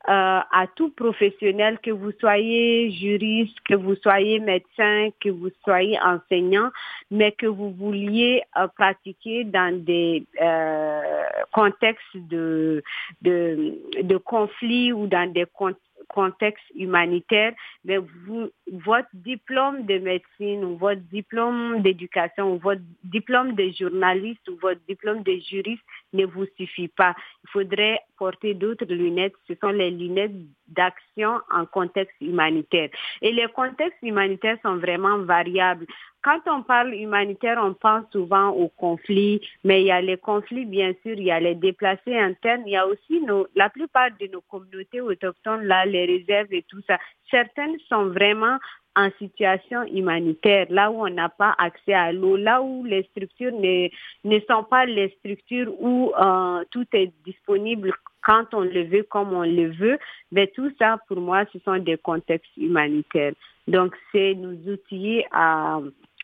euh, 0.08 0.40
à 0.52 0.66
tout 0.76 0.90
professionnel, 0.90 1.80
que 1.82 1.90
vous 1.90 2.12
soyez 2.20 2.92
juriste, 2.92 3.58
que 3.64 3.74
vous 3.74 3.96
soyez 3.96 4.38
médecin, 4.38 5.08
que 5.20 5.30
vous 5.30 5.50
soyez 5.64 5.98
enseignant, 6.00 6.70
mais 7.10 7.32
que 7.32 7.46
vous 7.46 7.72
vouliez 7.72 8.42
euh, 8.56 8.68
pratiquer 8.68 9.42
dans 9.42 9.76
des 9.84 10.24
euh, 10.40 11.24
contextes 11.52 12.04
de, 12.14 12.84
de, 13.22 13.74
de 14.00 14.16
conflits 14.16 14.92
ou 14.92 15.08
dans 15.08 15.28
des 15.32 15.46
contextes 15.52 15.87
contexte 16.08 16.64
humanitaire, 16.74 17.54
mais 17.84 17.98
vous, 17.98 18.50
votre 18.72 19.08
diplôme 19.14 19.86
de 19.86 19.98
médecine 19.98 20.64
ou 20.64 20.76
votre 20.76 21.00
diplôme 21.02 21.82
d'éducation 21.82 22.54
ou 22.54 22.58
votre 22.58 22.82
diplôme 23.04 23.54
de 23.54 23.70
journaliste 23.78 24.48
ou 24.48 24.56
votre 24.60 24.80
diplôme 24.88 25.22
de 25.22 25.32
juriste, 25.48 25.82
ne 26.12 26.24
vous 26.24 26.46
suffit 26.56 26.88
pas. 26.88 27.14
Il 27.44 27.50
faudrait 27.50 28.00
porter 28.18 28.54
d'autres 28.54 28.86
lunettes. 28.86 29.34
Ce 29.46 29.54
sont 29.60 29.68
les 29.68 29.90
lunettes 29.90 30.32
d'action 30.68 31.40
en 31.50 31.64
contexte 31.66 32.16
humanitaire. 32.20 32.90
Et 33.22 33.32
les 33.32 33.48
contextes 33.48 34.02
humanitaires 34.02 34.58
sont 34.62 34.76
vraiment 34.76 35.18
variables. 35.18 35.86
Quand 36.22 36.40
on 36.46 36.62
parle 36.62 36.94
humanitaire, 36.94 37.60
on 37.62 37.74
pense 37.74 38.04
souvent 38.10 38.48
aux 38.50 38.68
conflits, 38.68 39.40
mais 39.62 39.82
il 39.82 39.86
y 39.86 39.92
a 39.92 40.00
les 40.00 40.16
conflits, 40.16 40.64
bien 40.64 40.92
sûr, 41.02 41.14
il 41.16 41.22
y 41.22 41.30
a 41.30 41.38
les 41.38 41.54
déplacés 41.54 42.18
internes, 42.18 42.64
il 42.66 42.72
y 42.72 42.76
a 42.76 42.86
aussi 42.86 43.20
nos, 43.20 43.46
la 43.54 43.70
plupart 43.70 44.10
de 44.20 44.26
nos 44.26 44.40
communautés 44.40 45.00
autochtones, 45.00 45.62
là, 45.62 45.86
les 45.86 46.06
réserves 46.06 46.52
et 46.52 46.64
tout 46.68 46.82
ça. 46.88 46.98
Certaines 47.30 47.78
sont 47.88 48.06
vraiment 48.06 48.58
en 48.96 49.10
situation 49.18 49.84
humanitaire, 49.84 50.66
là 50.70 50.90
où 50.90 51.06
on 51.06 51.10
n'a 51.10 51.28
pas 51.28 51.54
accès 51.56 51.94
à 51.94 52.10
l'eau, 52.12 52.36
là 52.36 52.60
où 52.62 52.84
les 52.84 53.04
structures 53.04 53.52
ne, 53.52 53.88
ne 54.24 54.40
sont 54.50 54.64
pas 54.64 54.86
les 54.86 55.10
structures 55.20 55.72
où 55.80 56.12
euh, 56.18 56.64
tout 56.72 56.86
est 56.92 57.12
disponible 57.24 57.92
quand 58.22 58.52
on 58.54 58.62
le 58.62 58.84
veut, 58.84 59.04
comme 59.04 59.32
on 59.32 59.42
le 59.42 59.70
veut. 59.70 59.98
Mais 60.32 60.48
tout 60.48 60.72
ça, 60.80 60.98
pour 61.06 61.20
moi, 61.20 61.44
ce 61.52 61.60
sont 61.60 61.78
des 61.78 61.96
contextes 61.96 62.56
humanitaires. 62.56 63.34
Donc, 63.68 63.94
c'est 64.10 64.34
nous 64.34 64.58
outiller 64.66 65.26
à, 65.30 65.78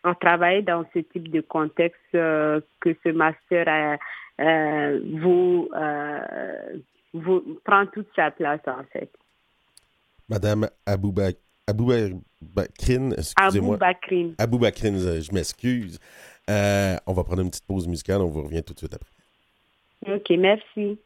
à, 0.04 0.14
travailler 0.14 0.62
dans 0.62 0.84
ce 0.94 1.00
type 1.00 1.30
de 1.30 1.40
contexte 1.40 2.00
euh, 2.14 2.61
que 2.80 2.94
ce 3.02 3.08
master 3.11 3.99
euh, 4.40 5.00
vous, 5.20 5.68
vous 7.12 7.61
prend 7.64 7.87
toute 7.87 8.08
sa 8.14 8.30
place, 8.30 8.61
en 8.66 8.84
fait. 8.92 9.11
Madame 10.28 10.68
Aboubak 10.87 11.37
Bakrin, 12.42 13.12
excusez-moi. 13.12 13.78
Abou 14.38 14.58
Bakrin, 14.58 14.99
je 14.99 15.32
m'excuse. 15.32 15.99
Euh, 16.50 16.96
on 17.06 17.12
va 17.12 17.25
prendre 17.25 17.42
une 17.42 17.50
petite 17.50 17.66
pause 17.66 17.88
musicale, 17.88 18.20
on 18.20 18.28
vous 18.28 18.42
revient 18.42 18.62
tout 18.62 18.75
de 18.75 18.78
suite 18.78 18.94
après. 18.94 19.11
OK, 20.14 20.30
merci. 20.38 20.99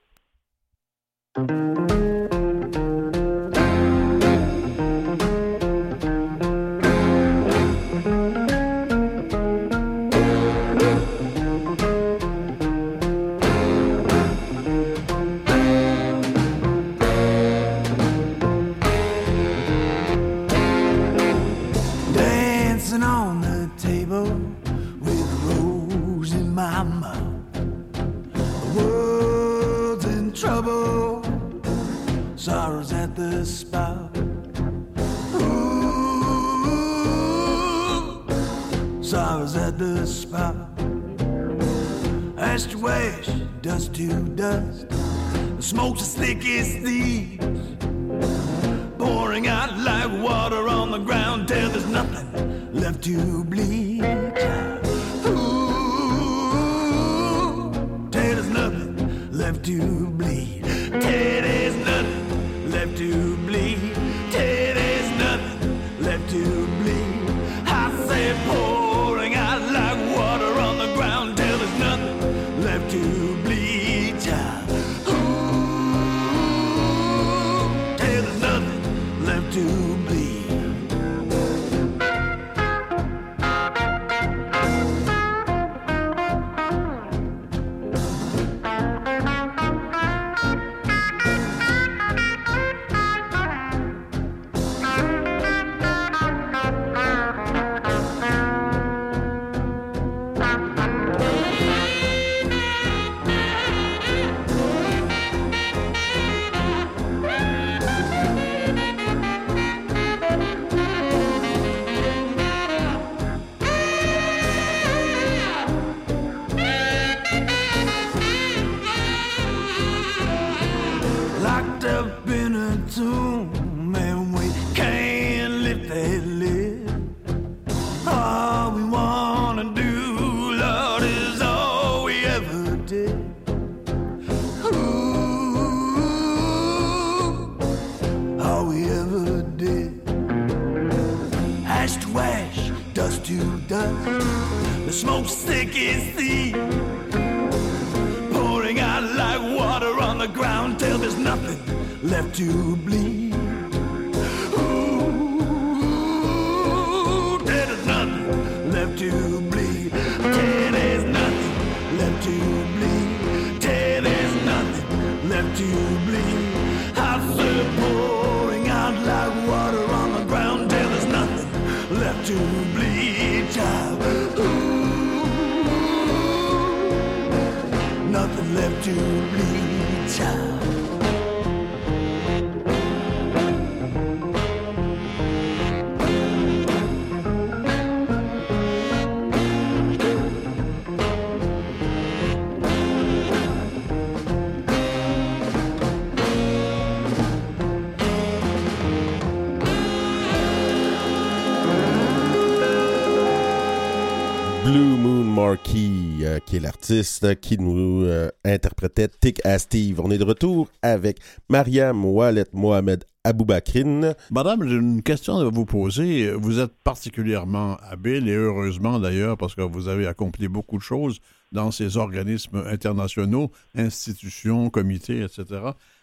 Qui 206.49 206.57
est 206.57 206.61
l'artiste 206.61 207.39
qui 207.41 207.59
nous 207.59 208.05
euh, 208.05 208.31
interprétait 208.43 209.09
Tick 209.09 209.45
à 209.45 209.59
Steve. 209.59 210.01
On 210.01 210.11
est 210.11 210.17
de 210.17 210.25
retour 210.25 210.71
avec 210.81 211.19
Mariam 211.51 212.07
Wallet 212.07 212.47
Mohamed 212.55 213.05
Aboubakrine. 213.23 214.15
Madame, 214.31 214.67
j'ai 214.67 214.77
une 214.77 215.03
question 215.03 215.37
à 215.37 215.45
vous 215.45 215.67
poser. 215.67 216.33
Vous 216.33 216.59
êtes 216.59 216.73
particulièrement 216.83 217.77
habile 217.83 218.31
et 218.31 218.35
heureusement 218.35 218.99
d'ailleurs 218.99 219.37
parce 219.37 219.55
que 219.55 219.61
vous 219.61 219.89
avez 219.89 220.07
accompli 220.07 220.49
beaucoup 220.49 220.79
de 220.79 220.83
choses 220.83 221.21
dans 221.53 221.71
ces 221.71 221.99
organismes 221.99 222.65
internationaux, 222.67 223.53
institutions, 223.77 224.71
comités, 224.71 225.21
etc. 225.21 225.45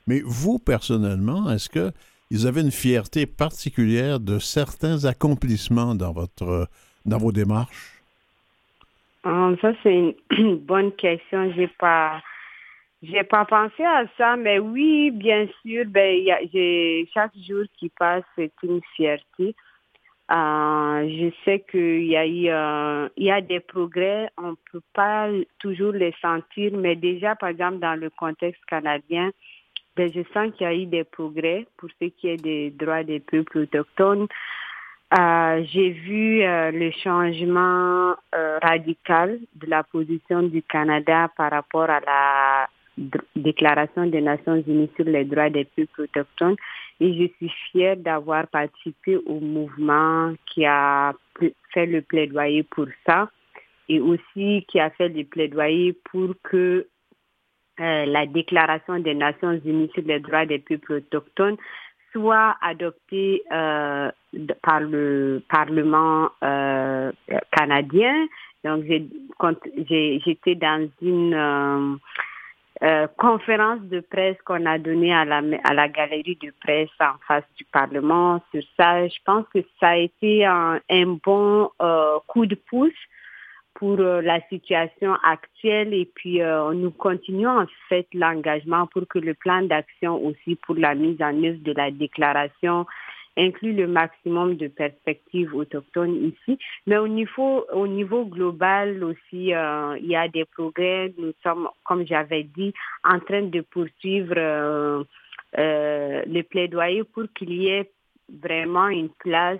Mais 0.05 0.21
vous, 0.23 0.60
personnellement, 0.60 1.49
est-ce 1.49 1.69
que 1.69 1.91
vous 2.29 2.45
avez 2.45 2.62
une 2.62 2.71
fierté 2.71 3.25
particulière 3.25 4.19
de 4.19 4.38
certains 4.38 5.05
accomplissements 5.05 5.95
dans, 5.95 6.13
votre, 6.13 6.69
dans 7.05 7.17
vos 7.17 7.31
démarches? 7.31 7.94
Ah, 9.25 9.51
ça, 9.59 9.73
c'est 9.81 10.15
une 10.38 10.57
bonne 10.57 10.91
question. 10.93 11.51
J'ai 11.55 11.67
pas, 11.67 12.21
J'ai 13.01 13.23
pas 13.23 13.45
pensé 13.45 13.83
à 13.83 14.05
ça, 14.17 14.35
mais 14.35 14.59
oui, 14.59 15.11
bien 15.11 15.47
sûr, 15.61 15.85
ben, 15.88 16.15
y 16.23 16.31
a, 16.31 16.39
chaque 17.13 17.35
jour 17.47 17.65
qui 17.77 17.89
passe, 17.89 18.23
c'est 18.35 18.53
une 18.63 18.81
fierté. 18.95 19.55
Euh, 20.31 21.09
je 21.09 21.31
sais 21.43 21.65
qu'il 21.69 22.05
y 22.05 22.15
a 22.15 22.25
eu, 22.25 22.49
euh, 22.49 23.09
y 23.17 23.31
a 23.31 23.41
des 23.41 23.59
progrès, 23.59 24.29
on 24.38 24.55
peut 24.71 24.81
pas 24.93 25.29
toujours 25.59 25.93
les 25.93 26.13
sentir, 26.21 26.71
mais 26.75 26.95
déjà, 26.95 27.35
par 27.35 27.49
exemple, 27.49 27.79
dans 27.79 27.99
le 27.99 28.09
contexte 28.11 28.63
canadien, 28.65 29.31
ben, 29.95 30.11
je 30.13 30.21
sens 30.33 30.51
qu'il 30.55 30.67
y 30.67 30.69
a 30.69 30.73
eu 30.73 30.85
des 30.85 31.03
progrès 31.03 31.67
pour 31.77 31.89
ce 31.99 32.05
qui 32.05 32.27
est 32.27 32.41
des 32.41 32.69
droits 32.71 33.03
des 33.03 33.19
peuples 33.19 33.59
autochtones. 33.59 34.27
Euh, 35.17 35.63
j'ai 35.71 35.91
vu 35.91 36.43
euh, 36.43 36.71
le 36.71 36.91
changement 36.91 38.15
euh, 38.34 38.60
radical 38.62 39.39
de 39.56 39.67
la 39.67 39.84
position 39.84 40.43
du 40.43 40.62
Canada 40.63 41.30
par 41.38 41.51
rapport 41.51 41.89
à 41.89 42.01
la 42.01 42.67
Déclaration 43.36 44.08
des 44.08 44.19
Nations 44.19 44.62
Unies 44.67 44.89
sur 44.95 45.06
les 45.06 45.23
droits 45.23 45.49
des 45.49 45.65
peuples 45.65 46.01
autochtones. 46.01 46.56
Et 46.99 47.13
je 47.13 47.28
suis 47.36 47.54
fière 47.71 47.97
d'avoir 47.97 48.47
participé 48.47 49.17
au 49.17 49.39
mouvement 49.39 50.34
qui 50.47 50.65
a 50.65 51.13
fait 51.73 51.86
le 51.86 52.01
plaidoyer 52.01 52.63
pour 52.63 52.88
ça 53.06 53.30
et 53.88 53.99
aussi 53.99 54.65
qui 54.67 54.80
a 54.80 54.89
fait 54.89 55.10
le 55.10 55.23
plaidoyer 55.23 55.93
pour 56.12 56.34
que 56.43 56.88
la 57.78 58.25
Déclaration 58.25 58.99
des 58.99 59.13
Nations 59.13 59.60
Unies 59.65 59.91
sur 59.93 60.04
les 60.04 60.19
droits 60.21 60.45
des 60.45 60.60
peuples 60.60 60.93
autochtones 60.93 61.58
soit 62.15 62.56
adopté 62.62 63.43
euh, 63.51 64.10
par 64.62 64.80
le 64.80 65.43
Parlement 65.49 66.30
euh, 66.43 67.12
canadien. 67.51 68.28
Donc, 68.63 68.86
j'étais 68.86 70.56
dans 70.56 70.89
une 71.01 71.99
euh, 72.82 73.08
conférence 73.17 73.82
de 73.82 73.99
presse 73.99 74.38
qu'on 74.45 74.65
a 74.65 74.78
donnée 74.78 75.13
à 75.13 75.25
la, 75.25 75.41
à 75.65 75.73
la 75.73 75.89
galerie 75.89 76.38
de 76.41 76.54
presse 76.62 76.89
en 77.01 77.17
face 77.28 77.43
du 77.58 77.65
Parlement 77.65 78.41
sur 78.51 78.63
ça. 78.78 79.06
Je 79.08 79.19
pense 79.25 79.45
que 79.54 79.60
ça 79.80 79.89
a 79.89 79.97
été 79.97 80.45
un, 80.45 80.80
un 80.89 81.17
bon 81.23 81.69
coup 82.28 82.45
de 82.45 82.56
pouce 82.56 82.93
pour 83.75 83.99
euh, 83.99 84.21
la 84.21 84.39
situation 84.47 85.15
actuelle 85.23 85.93
et 85.93 86.05
puis 86.05 86.41
euh, 86.41 86.73
nous 86.73 86.91
continuons 86.91 87.59
en 87.59 87.67
fait 87.89 88.07
l'engagement 88.13 88.88
pour 88.88 89.07
que 89.07 89.19
le 89.19 89.33
plan 89.33 89.61
d'action 89.61 90.15
aussi 90.25 90.55
pour 90.55 90.75
la 90.75 90.95
mise 90.95 91.21
en 91.21 91.43
œuvre 91.43 91.61
de 91.61 91.73
la 91.73 91.91
déclaration 91.91 92.85
inclut 93.38 93.73
le 93.73 93.88
maximum 93.88 94.55
de 94.55 94.69
perspectives 94.69 95.53
autochtones 95.53 96.15
ici. 96.31 96.57
Mais 96.88 96.97
au 96.97 97.09
niveau, 97.09 97.65
au 97.73 97.85
niveau 97.85 98.23
global 98.23 99.03
aussi, 99.03 99.53
euh, 99.53 99.97
il 99.99 100.07
y 100.07 100.15
a 100.15 100.29
des 100.29 100.45
progrès. 100.45 101.13
Nous 101.17 101.33
sommes, 101.43 101.67
comme 101.83 102.07
j'avais 102.07 102.43
dit, 102.43 102.73
en 103.03 103.19
train 103.19 103.41
de 103.41 103.59
poursuivre 103.59 104.35
euh, 104.38 105.03
le 105.53 106.41
plaidoyer 106.43 107.03
pour 107.03 107.25
qu'il 107.38 107.51
y 107.51 107.67
ait 107.67 107.91
vraiment 108.41 108.88
une 108.88 109.09
place 109.09 109.59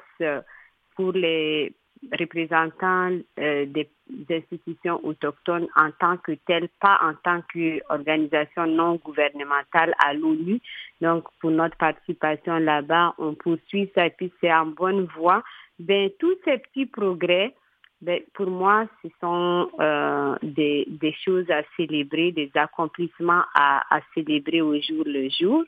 pour 0.96 1.12
les 1.12 1.74
représentants 2.12 3.12
euh, 3.40 3.66
des, 3.66 3.90
institutions 4.30 5.04
autochtones 5.04 5.68
en 5.76 5.90
tant 6.00 6.18
que 6.18 6.34
telles, 6.46 6.70
pas 6.80 7.00
en 7.02 7.14
tant 7.24 7.42
qu'organisation 7.52 8.68
non 8.68 8.96
gouvernementale 9.04 9.96
à 9.98 10.14
l'ONU. 10.14 10.62
Donc, 11.02 11.26
pour 11.42 11.50
notre 11.50 11.76
participation 11.78 12.58
là-bas, 12.58 13.16
on 13.18 13.34
poursuit 13.34 13.92
ça 13.96 14.06
et 14.06 14.12
puis 14.12 14.32
c'est 14.40 14.54
en 14.54 14.68
bonne 14.68 15.06
voie. 15.18 15.44
Ben, 15.80 16.12
tous 16.20 16.36
ces 16.46 16.60
petits 16.60 16.86
progrès, 16.86 17.56
ben, 18.02 18.22
pour 18.34 18.48
moi, 18.48 18.86
ce 19.02 19.10
sont 19.20 19.70
euh, 19.80 20.36
des, 20.44 20.86
des, 20.88 21.14
choses 21.26 21.50
à 21.50 21.64
célébrer, 21.76 22.32
des 22.32 22.52
accomplissements 22.54 23.44
à, 23.56 23.96
à 23.96 24.02
célébrer 24.14 24.62
au 24.62 24.80
jour 24.80 25.04
le 25.06 25.30
jour. 25.30 25.64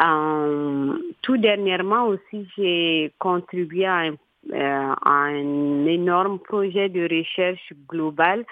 Euh, 0.00 0.98
tout 1.22 1.36
dernièrement 1.36 2.06
aussi, 2.06 2.48
j'ai 2.56 3.12
contribué 3.18 3.84
à 3.84 3.98
un 3.98 4.16
un 4.52 5.86
énorme 5.86 6.38
projet 6.38 6.88
de 6.88 7.02
recherche 7.02 7.72
globale 7.88 8.44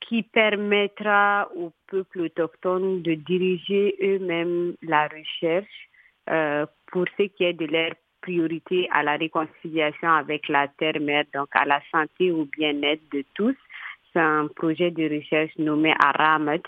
qui 0.00 0.22
permettra 0.22 1.48
aux 1.56 1.72
peuples 1.88 2.22
autochtones 2.22 3.02
de 3.02 3.14
diriger 3.14 3.96
eux-mêmes 4.02 4.74
la 4.82 5.08
recherche 5.08 5.88
euh, 6.30 6.66
pour 6.90 7.06
ce 7.16 7.24
qui 7.24 7.44
est 7.44 7.52
de 7.52 7.66
leur 7.66 7.92
priorité 8.20 8.88
à 8.92 9.02
la 9.02 9.16
réconciliation 9.16 10.10
avec 10.10 10.48
la 10.48 10.68
terre-mère, 10.68 11.24
donc 11.34 11.48
à 11.52 11.64
la 11.64 11.80
santé 11.90 12.30
ou 12.30 12.48
bien-être 12.56 13.02
de 13.12 13.24
tous. 13.34 13.56
C'est 14.12 14.20
un 14.20 14.48
projet 14.54 14.90
de 14.90 15.04
recherche 15.16 15.52
nommé 15.58 15.94
Aramat 15.98 16.62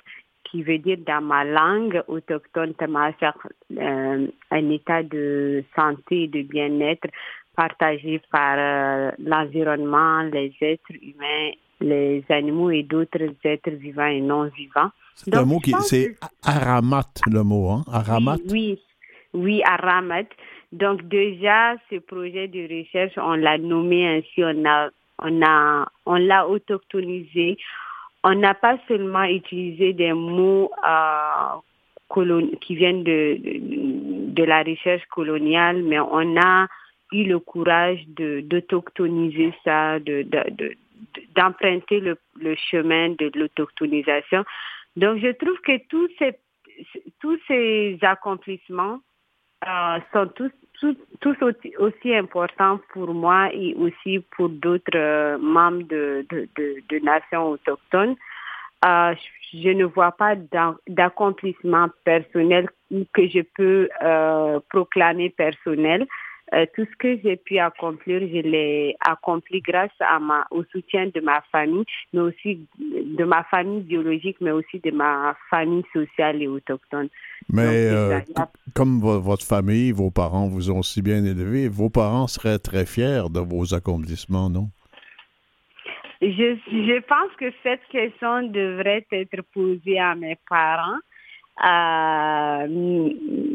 qui 0.45 0.63
veut 0.63 0.79
dire 0.79 0.99
dans 1.07 1.23
ma 1.23 1.45
langue 1.45 2.03
autochtone 2.09 2.75
euh, 2.81 4.27
un 4.51 4.71
état 4.71 5.03
de 5.03 5.65
santé 5.75 6.25
et 6.25 6.29
de 6.29 6.43
bien-être 6.43 7.09
partagé 7.57 8.21
par 8.31 8.57
euh, 8.59 9.11
l'environnement, 9.19 10.23
les 10.23 10.55
êtres 10.61 10.93
humains, 11.03 11.53
les 11.81 12.25
animaux 12.29 12.71
et 12.71 12.83
d'autres 12.83 13.35
êtres 13.45 13.71
vivants 13.71 14.07
et 14.07 14.21
non 14.21 14.45
vivants. 14.57 14.91
C'est 15.15 15.35
un 15.35 15.45
mot 15.45 15.61
qui, 15.61 15.73
c'est 15.81 16.17
Aramat 16.43 17.13
le 17.31 17.43
mot, 17.43 17.71
hein? 17.71 17.85
Aramat. 17.93 18.39
Oui, 18.51 18.81
oui, 19.33 19.63
Aramat. 19.65 20.29
Donc 20.73 21.03
déjà, 21.09 21.77
ce 21.89 21.99
projet 22.01 22.49
de 22.49 22.63
recherche, 22.63 23.13
on 23.17 23.35
l'a 23.35 23.59
nommé 23.59 24.07
ainsi, 24.09 24.43
on 24.43 24.65
a, 24.65 24.91
on 25.23 25.43
a, 25.43 25.89
on 26.07 26.17
l'a 26.17 26.49
autochtonisé. 26.49 27.57
On 28.25 28.35
n'a 28.35 28.55
pas 28.55 28.79
seulement 28.89 29.25
utilisé 29.25 29.93
des 29.93 30.13
mots 30.13 30.71
euh, 30.85 32.41
qui 32.61 32.75
viennent 32.75 33.05
de, 33.05 33.39
de, 33.39 34.33
de 34.33 34.45
la 34.45 34.63
recherche 34.63 35.05
coloniale, 35.11 35.83
mais 35.83 36.01
on 36.01 36.37
a 36.41 36.67
le 37.23 37.39
courage 37.39 38.05
d'autochtoniser 38.09 39.55
ça, 39.65 40.01
d'emprunter 41.37 42.01
de, 42.01 42.19
le, 42.41 42.57
chemin 42.57 43.11
de 43.11 43.31
l'autochtonisation. 43.39 44.45
Donc, 44.97 45.19
je 45.19 45.31
trouve 45.33 45.61
que 45.61 45.79
tous 45.89 46.09
ces, 46.19 46.35
tous 47.21 47.39
ces 47.47 47.99
accomplissements 48.03 48.99
euh, 49.67 49.99
sont 50.13 50.27
tous, 50.35 50.51
tous, 51.21 51.37
aussi, 51.79 52.15
importants 52.15 52.81
pour 52.93 53.15
moi 53.15 53.49
et 53.55 53.75
aussi 53.77 54.23
pour 54.37 54.51
d'autres 54.51 54.95
euh, 54.95 55.39
membres 55.39 55.85
de, 55.85 56.27
de, 56.31 56.99
nations 56.99 57.51
autochtones. 57.53 58.17
Euh, 58.85 59.15
je 59.55 59.71
ne 59.71 59.85
vois 59.85 60.13
pas 60.13 60.35
d'accomplissement 60.87 61.89
personnel 62.05 62.69
que 63.15 63.27
je 63.29 63.41
peux 63.41 63.89
proclamer 64.69 65.31
personnel. 65.31 66.07
Euh, 66.55 66.67
tout 66.75 66.85
ce 66.85 66.97
que 66.99 67.19
j'ai 67.23 67.37
pu 67.37 67.59
accomplir, 67.59 68.21
je 68.21 68.41
l'ai 68.49 68.97
accompli 69.01 69.61
grâce 69.61 69.91
à 69.99 70.21
ma, 70.21 70.47
au 70.51 70.63
soutien 70.65 71.09
de 71.13 71.21
ma 71.21 71.43
famille, 71.51 71.85
mais 72.13 72.21
aussi 72.21 72.67
de 72.79 73.25
ma 73.25 73.43
famille 73.45 73.81
biologique, 73.81 74.37
mais 74.41 74.53
aussi 74.53 74.79
de 74.79 74.93
ma 74.93 75.37
famille 75.51 75.85
sociale 75.93 76.43
et 76.43 76.47
autochtone. 76.47 77.09
Mais 77.53 77.91
euh, 77.91 78.21
comme 78.75 79.01
votre 79.01 79.45
famille, 79.45 79.91
vos 79.91 80.11
parents 80.11 80.47
vous 80.47 80.71
ont 80.71 80.83
si 80.83 81.03
bien 81.03 81.25
élevé, 81.25 81.69
vos 81.69 81.91
parents 81.91 82.29
seraient 82.29 82.59
très 82.59 82.87
fiers 82.87 83.29
de 83.31 83.41
vos 83.41 83.75
accomplissements, 83.75 84.49
non? 84.49 84.69
Je, 86.23 86.57
je 86.71 87.01
pense 87.01 87.33
que 87.39 87.53
cette 87.63 87.85
question 87.91 88.43
devrait 88.49 89.07
être 89.11 89.43
posée 89.53 89.99
à 89.99 90.15
mes 90.15 90.39
parents. 90.49 91.01
Euh, 91.63 92.67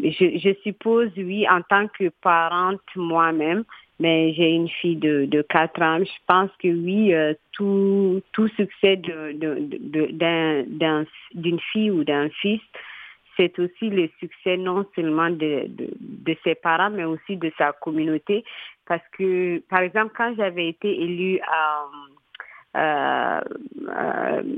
je, 0.04 0.40
je, 0.40 0.54
suppose, 0.64 1.10
oui, 1.18 1.48
en 1.50 1.62
tant 1.62 1.88
que 1.88 2.10
parente 2.22 2.80
moi-même, 2.96 3.66
mais 4.00 4.34
j'ai 4.34 4.52
une 4.52 4.70
fille 4.70 4.96
de, 4.96 5.26
de 5.26 5.42
4 5.42 5.82
ans. 5.82 6.00
Je 6.00 6.20
pense 6.26 6.50
que 6.60 6.70
oui, 6.70 7.14
euh, 7.14 7.34
tout, 7.52 8.22
tout 8.32 8.48
succès 8.50 8.96
de, 8.96 9.34
de, 9.34 11.06
d'une 11.34 11.60
fille 11.60 11.92
ou 11.92 12.06
d'un 12.06 12.30
fils, 12.30 12.62
c'est 13.36 13.60
aussi 13.60 13.90
le 13.90 14.10
succès 14.20 14.58
non 14.58 14.86
seulement 14.96 15.30
de, 15.30 15.66
de, 15.68 15.90
de, 16.00 16.36
ses 16.44 16.56
parents, 16.56 16.90
mais 16.90 17.06
aussi 17.06 17.36
de 17.36 17.52
sa 17.58 17.74
communauté. 17.74 18.44
Parce 18.86 19.04
que, 19.18 19.60
par 19.70 19.82
exemple, 19.82 20.14
quand 20.16 20.34
j'avais 20.38 20.70
été 20.70 20.90
élue 21.02 21.40
à 21.42 21.86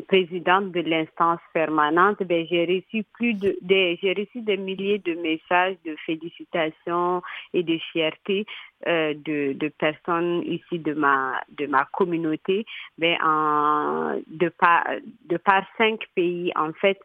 présidente 0.07 0.71
de 0.71 0.81
l'instance 0.81 1.39
permanente, 1.53 2.21
ben, 2.23 2.45
j'ai 2.49 2.65
reçu 2.65 3.05
plus 3.13 3.33
de, 3.33 3.57
j'ai 3.69 4.13
reçu 4.13 4.41
des 4.41 4.57
milliers 4.57 4.99
de 4.99 5.13
messages 5.13 5.77
de 5.85 5.95
félicitations 6.05 7.21
et 7.53 7.63
de 7.63 7.77
fierté 7.91 8.45
euh, 8.87 9.13
de, 9.13 9.53
de 9.53 9.67
personnes 9.69 10.41
ici 10.43 10.79
de 10.79 10.93
ma 10.93 11.39
de 11.57 11.67
ma 11.67 11.85
communauté. 11.85 12.65
Ben, 12.97 13.17
en, 13.23 14.19
de 14.27 14.49
par 14.49 14.83
de 15.29 15.37
par 15.37 15.63
cinq 15.77 16.01
pays, 16.13 16.51
en 16.55 16.73
fait, 16.73 16.99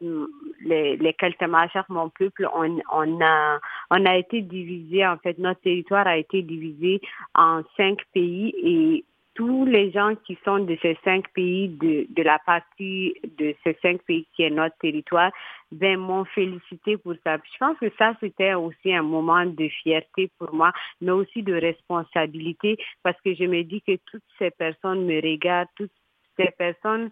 les 0.64 0.97
les 0.97 1.14
mon 1.88 2.09
peuple, 2.09 2.49
on, 2.55 2.81
on 2.92 3.21
a 3.23 3.61
on 3.90 4.05
a 4.07 4.16
été 4.16 4.42
divisé 4.42 5.07
en 5.07 5.19
fait 5.19 5.38
notre 5.38 5.61
territoire 5.61 6.07
a 6.07 6.16
été 6.16 6.42
divisé 6.42 7.01
en 7.35 7.62
cinq 7.77 7.99
pays 8.12 8.55
et 8.62 9.05
tous 9.37 9.66
les 9.66 9.92
gens 9.92 10.14
qui 10.25 10.37
sont 10.44 10.61
de 10.61 10.77
ces 10.81 10.96
cinq 11.05 11.29
pays, 11.35 11.68
de, 11.68 12.07
de 12.09 12.22
la 12.22 12.38
partie 12.38 13.14
de 13.38 13.55
ces 13.62 13.77
cinq 13.83 14.03
pays 14.03 14.27
qui 14.35 14.42
est 14.42 14.51
notre 14.51 14.77
territoire, 14.79 15.31
ben, 15.70 15.99
m'ont 15.99 16.25
félicité 16.25 16.96
pour 16.96 17.14
ça. 17.22 17.37
Je 17.37 17.59
pense 17.59 17.79
que 17.79 17.90
ça, 17.99 18.14
c'était 18.20 18.55
aussi 18.55 18.94
un 18.94 19.03
moment 19.03 19.44
de 19.44 19.68
fierté 19.68 20.31
pour 20.38 20.55
moi, 20.55 20.72
mais 21.03 21.12
aussi 21.12 21.42
de 21.42 21.55
responsabilité, 21.55 22.79
parce 23.03 23.20
que 23.20 23.35
je 23.35 23.44
me 23.44 23.62
dis 23.62 23.83
que 23.83 23.96
toutes 24.11 24.25
ces 24.38 24.51
personnes 24.51 25.05
me 25.05 25.16
regardent, 25.16 25.68
toutes 25.77 25.92
ces 26.38 26.51
personnes 26.57 27.11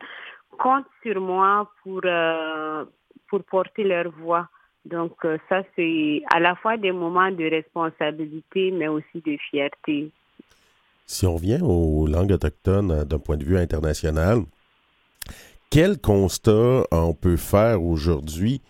comptent 0.59 0.87
sur 1.03 1.21
moi 1.21 1.71
pour, 1.83 2.01
euh, 2.05 2.87
pour 3.29 3.45
porter 3.45 3.85
leur 3.85 4.11
voix. 4.11 4.49
Donc 4.87 5.25
euh, 5.25 5.37
ça, 5.51 5.63
c'est 5.77 6.23
à 6.33 6.41
la 6.41 6.55
fois 6.55 6.79
des 6.79 6.93
moments 6.93 7.31
de 7.31 7.45
responsabilité, 7.45 8.71
mais 8.71 8.89
aussi 8.89 9.21
de 9.21 9.37
fierté. 9.51 10.11
Si 11.07 11.27
on 11.27 11.37
vient 11.37 11.63
aux 11.63 12.07
langues 12.07 12.33
autochtones 12.33 12.91
euh, 12.91 13.05
d'un 13.05 13.19
point 13.19 13.37
de 13.37 13.45
vue 13.45 13.59
international, 13.59 14.43
quel 15.71 15.99
constat 15.99 16.85
on 16.93 17.15
peut 17.15 17.37
faire 17.37 17.83
aujourd'hui 17.83 18.63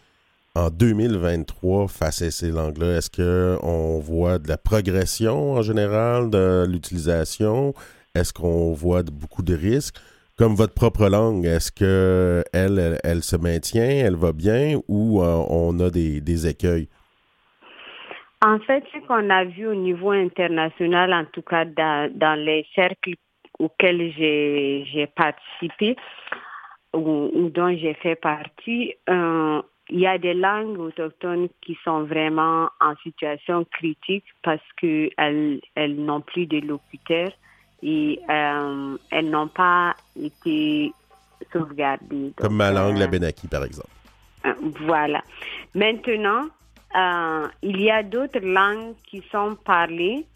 en 0.55 0.71
2023 0.71 1.89
face 1.89 2.23
à 2.23 2.31
ces 2.31 2.51
langues-là? 2.51 2.99
Est-ce 2.99 3.11
qu'on 3.11 4.01
voit 4.01 4.39
de 4.39 4.49
la 4.49 4.57
progression 4.57 5.53
en 5.53 5.63
général 5.63 6.31
de 6.31 6.67
l'utilisation? 6.69 7.75
Est-ce 8.15 8.33
qu'on 8.33 8.73
voit 8.73 9.03
beaucoup 9.03 9.43
de 9.43 9.55
risques? 9.55 9.99
comme 10.37 10.55
votre 10.55 10.75
propre 10.75 11.09
langue, 11.09 11.45
est-ce 11.45 11.71
que 11.71 12.45
elle, 12.53 12.99
elle, 13.05 13.23
se 13.23 13.37
maintient, 13.37 13.85
elle 13.85 14.17
va 14.17 14.33
bien 14.33 14.81
ou 14.89 15.23
euh, 15.23 15.45
on 15.49 15.79
a 15.81 15.91
des, 15.91 16.21
des, 16.21 16.47
écueils? 16.47 16.89
En 18.45 18.59
fait, 18.59 18.85
ce 18.93 18.99
qu'on 19.07 19.31
a 19.31 19.45
vu 19.45 19.67
au 19.67 19.75
niveau 19.75 20.11
international, 20.11 21.15
en 21.15 21.25
tout 21.25 21.41
cas 21.41 21.65
dans, 21.65 22.13
dans 22.15 22.39
les 22.39 22.67
cercles 22.75 23.15
auxquels 23.59 24.13
j'ai 24.13 25.09
participé 25.17 25.97
ou, 26.93 27.31
ou 27.33 27.49
dont 27.49 27.75
j'ai 27.75 27.95
fait 27.95 28.17
partie, 28.17 28.93
euh, 29.09 29.63
il 29.89 30.01
y 30.01 30.07
a 30.07 30.19
des 30.19 30.35
langues 30.35 30.79
autochtones 30.79 31.49
qui 31.63 31.79
sont 31.85 32.03
vraiment 32.03 32.69
en 32.83 32.95
situation 33.03 33.65
critique 33.65 34.27
parce 34.43 34.61
qu'elles 34.79 35.63
elles, 35.75 35.97
n'ont 35.97 36.21
plus 36.21 36.45
de 36.45 36.59
locuteurs 36.59 37.33
et 37.83 38.21
euh, 38.29 38.99
elles 39.11 39.31
n'ont 39.31 39.49
pas 39.49 39.97
été 40.23 40.93
sauvegardées. 41.51 42.35
Comme 42.37 42.57
ma 42.57 42.71
langue, 42.71 42.99
la 42.99 43.07
euh, 43.07 43.09
Benaki, 43.09 43.49
par 43.49 43.65
exemple. 43.65 43.89
Voilà. 44.81 45.23
Maintenant, 45.75 46.43
il 46.95 47.81
y 47.81 47.91
a 47.91 48.03
d'autres 48.03 48.41
langues 48.41 48.95
qui 49.05 49.23
sont 49.31 49.57
parlées 49.65 50.27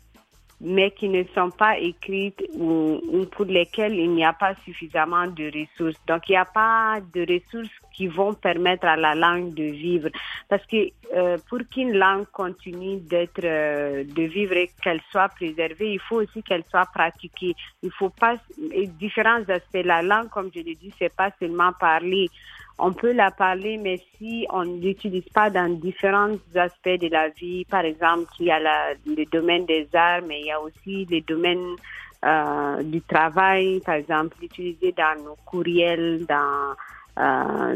mais 0.61 0.91
qui 0.91 1.09
ne 1.09 1.23
sont 1.35 1.51
pas 1.51 1.79
écrites 1.79 2.43
ou, 2.55 3.01
pour 3.31 3.45
lesquelles 3.45 3.95
il 3.95 4.11
n'y 4.11 4.25
a 4.25 4.33
pas 4.33 4.55
suffisamment 4.65 5.27
de 5.29 5.47
ressources. 5.47 6.01
Donc, 6.07 6.29
il 6.29 6.33
n'y 6.33 6.39
a 6.39 6.45
pas 6.45 6.99
de 7.15 7.21
ressources 7.21 7.73
qui 7.93 8.09
vont 8.09 8.35
permettre 8.35 8.87
à 8.87 8.97
la 8.97 9.15
langue 9.15 9.55
de 9.55 9.65
vivre. 9.65 10.09
Parce 10.49 10.65
que 10.67 10.91
euh, 11.15 11.39
pour 11.49 11.61
qu'une 11.71 11.93
langue 11.93 12.27
continue 12.33 12.99
d'être, 12.99 13.45
euh, 13.45 14.05
de 14.05 14.23
vivre 14.23 14.55
et 14.55 14.71
qu'elle 14.83 15.01
soit 15.11 15.29
préservée, 15.29 15.93
il 15.93 16.01
faut 16.01 16.17
aussi 16.17 16.43
qu'elle 16.43 16.65
soit 16.69 16.87
pratiquée. 16.87 17.55
Il 17.83 17.93
faut 17.93 18.11
pas, 18.11 18.37
différents 18.99 19.43
aspects. 19.49 19.85
La 19.85 20.03
langue, 20.03 20.29
comme 20.29 20.51
je 20.55 20.61
l'ai 20.61 20.75
dit, 20.75 20.93
c'est 20.99 21.15
pas 21.15 21.31
seulement 21.39 21.73
parler 21.73 22.29
on 22.79 22.93
peut 22.93 23.13
la 23.13 23.31
parler, 23.31 23.77
mais 23.77 24.01
si 24.17 24.47
on 24.51 24.65
ne 24.65 24.81
l'utilise 24.81 25.29
pas 25.35 25.51
dans 25.51 25.69
différents 25.69 26.37
aspects 26.55 26.89
de 26.89 27.09
la 27.09 27.29
vie, 27.31 27.65
par 27.65 27.85
exemple, 27.85 28.31
il 28.39 28.47
y 28.47 28.51
a 28.51 28.61
le 29.07 29.25
domaine 29.27 29.67
des 29.67 29.89
arts, 29.95 30.23
mais 30.27 30.41
il 30.41 30.47
y 30.47 30.53
a 30.53 30.61
aussi 30.61 31.05
les 31.07 31.21
domaines 31.23 31.77
euh, 32.25 32.83
du 32.83 33.01
travail, 33.03 33.81
par 33.81 33.95
exemple, 33.95 34.37
l'utiliser 34.41 34.93
dans 34.93 35.23
nos 35.23 35.37
courriels, 35.45 36.25
dans 36.27 36.75
euh, 37.21 37.75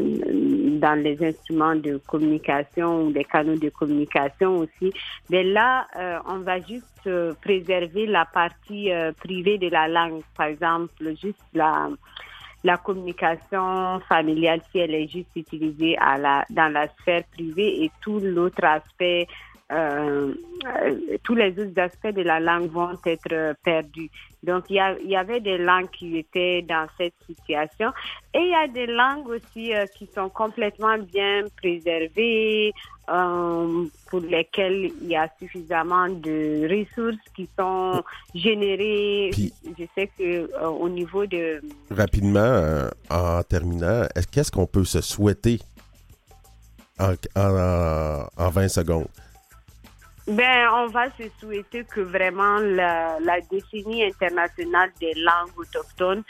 dans 0.79 1.01
les 1.01 1.21
instruments 1.21 1.75
de 1.75 1.97
communication 2.07 3.03
ou 3.03 3.11
des 3.11 3.25
canaux 3.25 3.57
de 3.57 3.69
communication 3.69 4.59
aussi. 4.59 4.93
Mais 5.29 5.43
là, 5.43 5.85
euh, 5.97 6.17
on 6.27 6.39
va 6.39 6.61
juste 6.61 7.09
préserver 7.41 8.05
la 8.05 8.23
partie 8.23 8.89
privée 9.17 9.57
de 9.57 9.67
la 9.67 9.89
langue, 9.89 10.21
par 10.37 10.47
exemple, 10.47 10.93
juste 11.21 11.43
la 11.53 11.89
la 12.63 12.77
communication 12.77 13.99
familiale, 14.07 14.61
si 14.71 14.79
elle 14.79 14.95
est 14.95 15.07
juste 15.07 15.35
utilisée 15.35 15.97
à 15.97 16.17
la, 16.17 16.45
dans 16.49 16.71
la 16.71 16.87
sphère 16.99 17.23
privée 17.31 17.83
et 17.83 17.91
tout 18.01 18.19
l'autre 18.19 18.63
aspect, 18.63 19.27
euh, 19.73 20.33
tous 21.23 21.35
les 21.35 21.51
autres 21.59 21.79
aspects 21.79 22.13
de 22.13 22.21
la 22.21 22.39
langue 22.39 22.69
vont 22.69 22.97
être 23.05 23.55
perdus. 23.63 24.09
Donc, 24.43 24.65
il 24.69 24.75
y, 24.75 25.09
y, 25.09 25.15
avait 25.15 25.39
des 25.39 25.57
langues 25.57 25.89
qui 25.89 26.17
étaient 26.17 26.61
dans 26.63 26.85
cette 26.97 27.13
situation. 27.25 27.91
Et 28.33 28.39
il 28.39 28.49
y 28.49 28.55
a 28.55 28.67
des 28.67 28.87
langues 28.87 29.27
aussi 29.29 29.73
euh, 29.73 29.85
qui 29.97 30.09
sont 30.13 30.27
complètement 30.27 30.97
bien 30.97 31.43
préservées, 31.55 32.73
euh, 33.09 33.85
pour 34.09 34.19
lesquelles 34.19 34.91
il 35.01 35.07
y 35.07 35.15
a 35.15 35.29
suffisamment 35.39 36.09
de 36.09 36.67
ressources 36.69 37.23
qui 37.35 37.47
sont 37.57 38.03
générées. 38.35 39.31
Je 39.33 39.85
sais 39.95 40.09
que 40.17 40.51
euh, 40.53 40.67
au 40.67 40.89
niveau 40.89 41.25
de... 41.25 41.61
Rapidement, 41.89 42.89
en 43.09 43.43
terminant, 43.43 44.05
qu'est-ce 44.29 44.51
qu'on 44.51 44.67
peut 44.67 44.85
se 44.85 44.99
souhaiter 44.99 45.59
en, 46.99 47.13
en, 47.37 48.27
en 48.37 48.49
20 48.49 48.67
secondes? 48.67 49.07
Ben, 50.27 50.69
on 50.73 50.87
va 50.87 51.07
se 51.17 51.23
souhaiter 51.39 51.83
que 51.83 51.99
vraiment 51.99 52.57
la, 52.59 53.19
la 53.19 53.41
décennie 53.41 54.05
internationale 54.05 54.89
des 54.99 55.13
langues 55.15 55.57
autochtones 55.57 56.23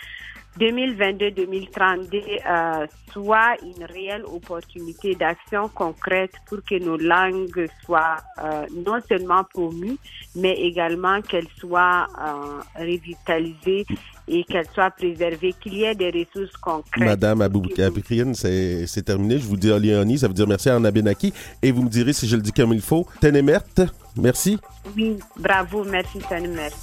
2022-2032 0.59 2.41
euh, 2.45 2.87
soit 3.11 3.55
une 3.63 3.85
réelle 3.85 4.23
opportunité 4.25 5.15
d'action 5.15 5.67
concrète 5.69 6.33
pour 6.47 6.59
que 6.63 6.77
nos 6.77 6.97
langues 6.97 7.67
soient 7.83 8.17
euh, 8.43 8.65
non 8.85 8.99
seulement 9.07 9.43
promues, 9.43 9.97
mais 10.35 10.53
également 10.53 11.21
qu'elles 11.21 11.49
soient 11.57 12.07
euh, 12.19 12.61
revitalisées 12.75 13.85
et 14.27 14.43
qu'elles 14.43 14.67
soient 14.73 14.91
préservées, 14.91 15.53
qu'il 15.61 15.75
y 15.75 15.83
ait 15.83 15.95
des 15.95 16.11
ressources 16.11 16.55
concrètes. 16.57 17.03
Madame 17.03 17.41
Aboubakrine, 17.41 18.33
c'est 18.35 19.03
terminé. 19.05 19.37
Je 19.39 19.45
vous 19.45 19.57
dis 19.57 19.67
Léonie, 19.67 20.17
ça 20.17 20.27
veut 20.27 20.33
dire 20.33 20.47
merci 20.47 20.69
à 20.69 20.75
Anabenaki. 20.75 21.33
Et 21.61 21.71
vous 21.71 21.83
me 21.83 21.89
direz 21.89 22.13
si 22.13 22.27
je 22.27 22.35
le 22.35 22.41
dis 22.41 22.51
comme 22.51 22.73
il 22.73 22.81
faut. 22.81 23.07
Tenemert, 23.21 23.63
merci. 24.15 24.57
Oui, 24.95 25.17
bravo, 25.37 25.83
merci 25.83 26.19
Tenemert. 26.19 26.73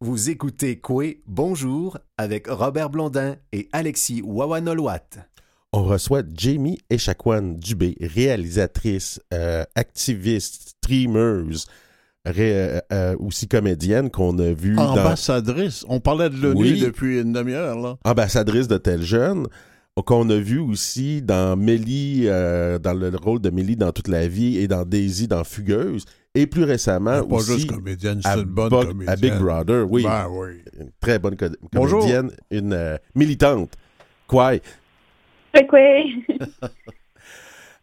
Vous 0.00 0.28
écoutez 0.28 0.78
Koué 0.78 1.22
Bonjour 1.26 1.96
avec 2.18 2.48
Robert 2.48 2.90
Blondin 2.90 3.36
et 3.52 3.68
Alexis 3.72 4.20
Wawanolwat. 4.22 5.26
On 5.72 5.84
reçoit 5.84 6.22
Jamie 6.34 6.78
Echaquan 6.90 7.54
Dubé, 7.56 7.96
réalisatrice, 8.00 9.20
euh, 9.32 9.64
activiste, 9.74 10.76
streameuse, 10.76 11.66
euh, 12.26 12.80
euh, 12.92 13.16
aussi 13.18 13.48
comédienne 13.48 14.10
qu'on 14.10 14.38
a 14.38 14.52
vue. 14.52 14.78
Ambassadrice. 14.78 15.84
On 15.88 16.00
parlait 16.00 16.30
de 16.30 16.36
l'ONU 16.36 16.78
depuis 16.78 17.20
une 17.20 17.32
demi-heure. 17.32 17.98
Ambassadrice 18.04 18.68
de 18.68 18.78
tel 18.78 19.02
jeune 19.02 19.46
qu'on 20.04 20.28
a 20.28 20.36
vu 20.36 20.58
aussi 20.58 21.22
dans 21.22 21.56
Mélie, 21.56 22.26
dans 22.26 22.92
le 22.92 23.10
rôle 23.16 23.40
de 23.40 23.48
Mélie 23.48 23.76
dans 23.76 23.92
toute 23.92 24.08
la 24.08 24.28
vie 24.28 24.58
et 24.58 24.68
dans 24.68 24.84
Daisy 24.84 25.26
dans 25.26 25.42
Fugueuse. 25.42 26.04
Et 26.36 26.46
plus 26.46 26.64
récemment 26.64 27.24
pas 27.24 27.36
aussi... 27.36 27.54
juste 27.54 27.70
comédienne, 27.70 28.20
c'est 28.22 28.34
une 28.34 28.44
bonne 28.44 28.68
comédienne. 28.68 29.08
À 29.08 29.16
Big 29.16 29.32
Brother, 29.38 29.90
oui. 29.90 30.02
Ben 30.02 30.28
oui. 30.30 30.62
Une 30.78 30.90
très 31.00 31.18
bonne 31.18 31.34
comédienne, 31.34 32.30
une 32.50 32.74
euh, 32.74 32.98
militante. 33.14 33.72
Quoi? 34.26 34.52
Quoi? 35.66 35.80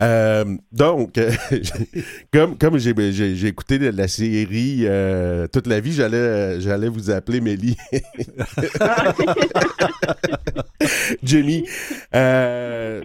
Euh, 0.02 0.58
donc, 0.72 1.20
comme, 2.34 2.58
comme 2.58 2.78
j'ai 2.78 3.48
écouté 3.48 3.80
la 3.80 4.08
série 4.08 4.82
euh, 4.82 5.48
toute 5.48 5.68
la 5.68 5.80
vie, 5.80 5.94
j'allais 5.94 6.60
j'allais 6.60 6.90
vous 6.90 7.12
appeler 7.12 7.42
Mélie. 7.42 7.78
Jimmy. 11.24 11.66
Euh, 12.16 13.04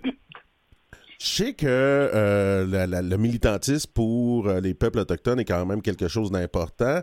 je 1.20 1.26
sais 1.26 1.52
que 1.52 1.66
euh, 1.66 2.86
le 2.86 3.16
militantisme 3.16 3.90
pour 3.92 4.48
euh, 4.48 4.60
les 4.60 4.72
peuples 4.72 5.00
autochtones 5.00 5.40
est 5.40 5.44
quand 5.44 5.66
même 5.66 5.82
quelque 5.82 6.06
chose 6.06 6.30
d'important. 6.30 7.00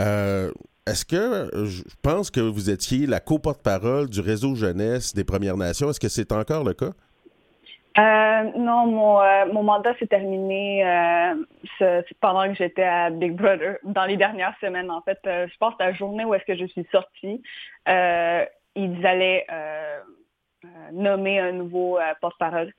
Euh, 0.00 0.50
est-ce 0.86 1.04
que 1.04 1.50
je 1.64 1.82
pense 2.02 2.30
que 2.30 2.40
vous 2.40 2.68
étiez 2.68 3.06
la 3.06 3.20
co-porte-parole 3.20 4.10
du 4.10 4.20
réseau 4.20 4.56
jeunesse 4.56 5.14
des 5.14 5.24
Premières 5.24 5.56
Nations? 5.56 5.88
Est-ce 5.88 6.00
que 6.00 6.08
c'est 6.08 6.32
encore 6.32 6.64
le 6.64 6.74
cas? 6.74 6.92
Non, 7.96 8.86
mon, 8.86 9.62
mandat 9.62 9.94
s'est 9.98 10.06
terminé 10.06 10.84
pendant 12.20 12.48
que 12.48 12.54
j'étais 12.54 12.82
à 12.82 13.10
Big 13.10 13.32
Brother, 13.32 13.76
dans 13.84 14.04
les 14.04 14.16
dernières 14.16 14.56
semaines, 14.60 14.90
en 14.90 15.00
fait. 15.02 15.18
je 15.24 15.56
pense 15.58 15.74
à 15.78 15.86
la 15.86 15.92
journée 15.92 16.24
où 16.24 16.34
est-ce 16.34 16.44
que 16.44 16.56
je 16.56 16.66
suis 16.66 16.86
sortie, 16.90 17.42
ils 17.86 19.06
allaient 19.06 19.46
nommer 20.92 21.38
un 21.40 21.52
nouveau 21.52 21.98
porte-parole. 22.20 22.72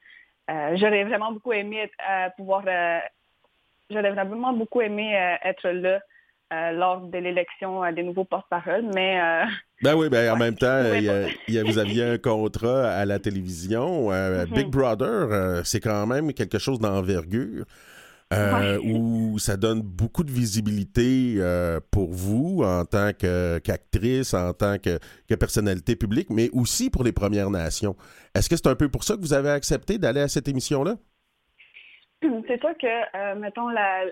Euh, 0.49 0.75
j'aurais 0.75 1.03
vraiment 1.03 1.31
beaucoup 1.31 1.53
aimé 1.53 1.89
euh, 2.07 2.29
pouvoir, 2.37 2.63
euh, 2.67 2.99
j'aurais 3.89 4.11
vraiment 4.11 4.53
beaucoup 4.53 4.81
aimé 4.81 5.13
être 5.43 5.69
là 5.69 5.99
lors 6.51 7.01
de 7.01 7.17
l'élection 7.17 7.91
des 7.91 8.03
nouveaux 8.03 8.25
porte-parole, 8.25 8.85
mais... 8.93 9.19
ben 9.83 9.95
oui, 9.95 10.09
ben 10.09 10.31
en 10.33 10.37
même 10.37 10.55
temps, 10.55 10.83
vous 10.83 11.77
aviez 11.77 12.03
un 12.03 12.17
contrat 12.17 12.91
à 12.91 13.05
la 13.05 13.19
télévision. 13.19 14.09
Mm-hmm. 14.09 14.53
Big 14.53 14.67
Brother, 14.67 15.65
c'est 15.65 15.79
quand 15.79 16.05
même 16.07 16.33
quelque 16.33 16.59
chose 16.59 16.79
d'envergure. 16.79 17.65
Euh, 18.33 18.79
où 18.83 19.37
ça 19.37 19.55
donne 19.55 19.81
beaucoup 19.81 20.23
de 20.23 20.31
visibilité 20.31 21.35
euh, 21.37 21.79
pour 21.91 22.09
vous 22.11 22.63
en 22.63 22.83
tant 22.83 23.11
qu'actrice, 23.13 24.33
en 24.33 24.51
tant 24.53 24.77
que, 24.79 24.97
personnalité 25.35 25.95
publique, 25.95 26.31
mais 26.31 26.49
aussi 26.51 26.89
pour 26.89 27.03
les 27.03 27.11
Premières 27.11 27.51
Nations. 27.51 27.95
Est-ce 28.33 28.49
que 28.49 28.55
c'est 28.55 28.67
un 28.67 28.75
peu 28.75 28.89
pour 28.89 29.03
ça 29.03 29.15
que 29.15 29.21
vous 29.21 29.33
avez 29.33 29.51
accepté 29.51 29.99
d'aller 29.99 30.21
à 30.21 30.27
cette 30.27 30.47
émission-là? 30.47 30.95
C'est 32.21 32.59
sûr 32.59 32.75
que, 32.81 32.87
euh, 33.15 33.35
mettons, 33.35 33.69
la, 33.69 34.05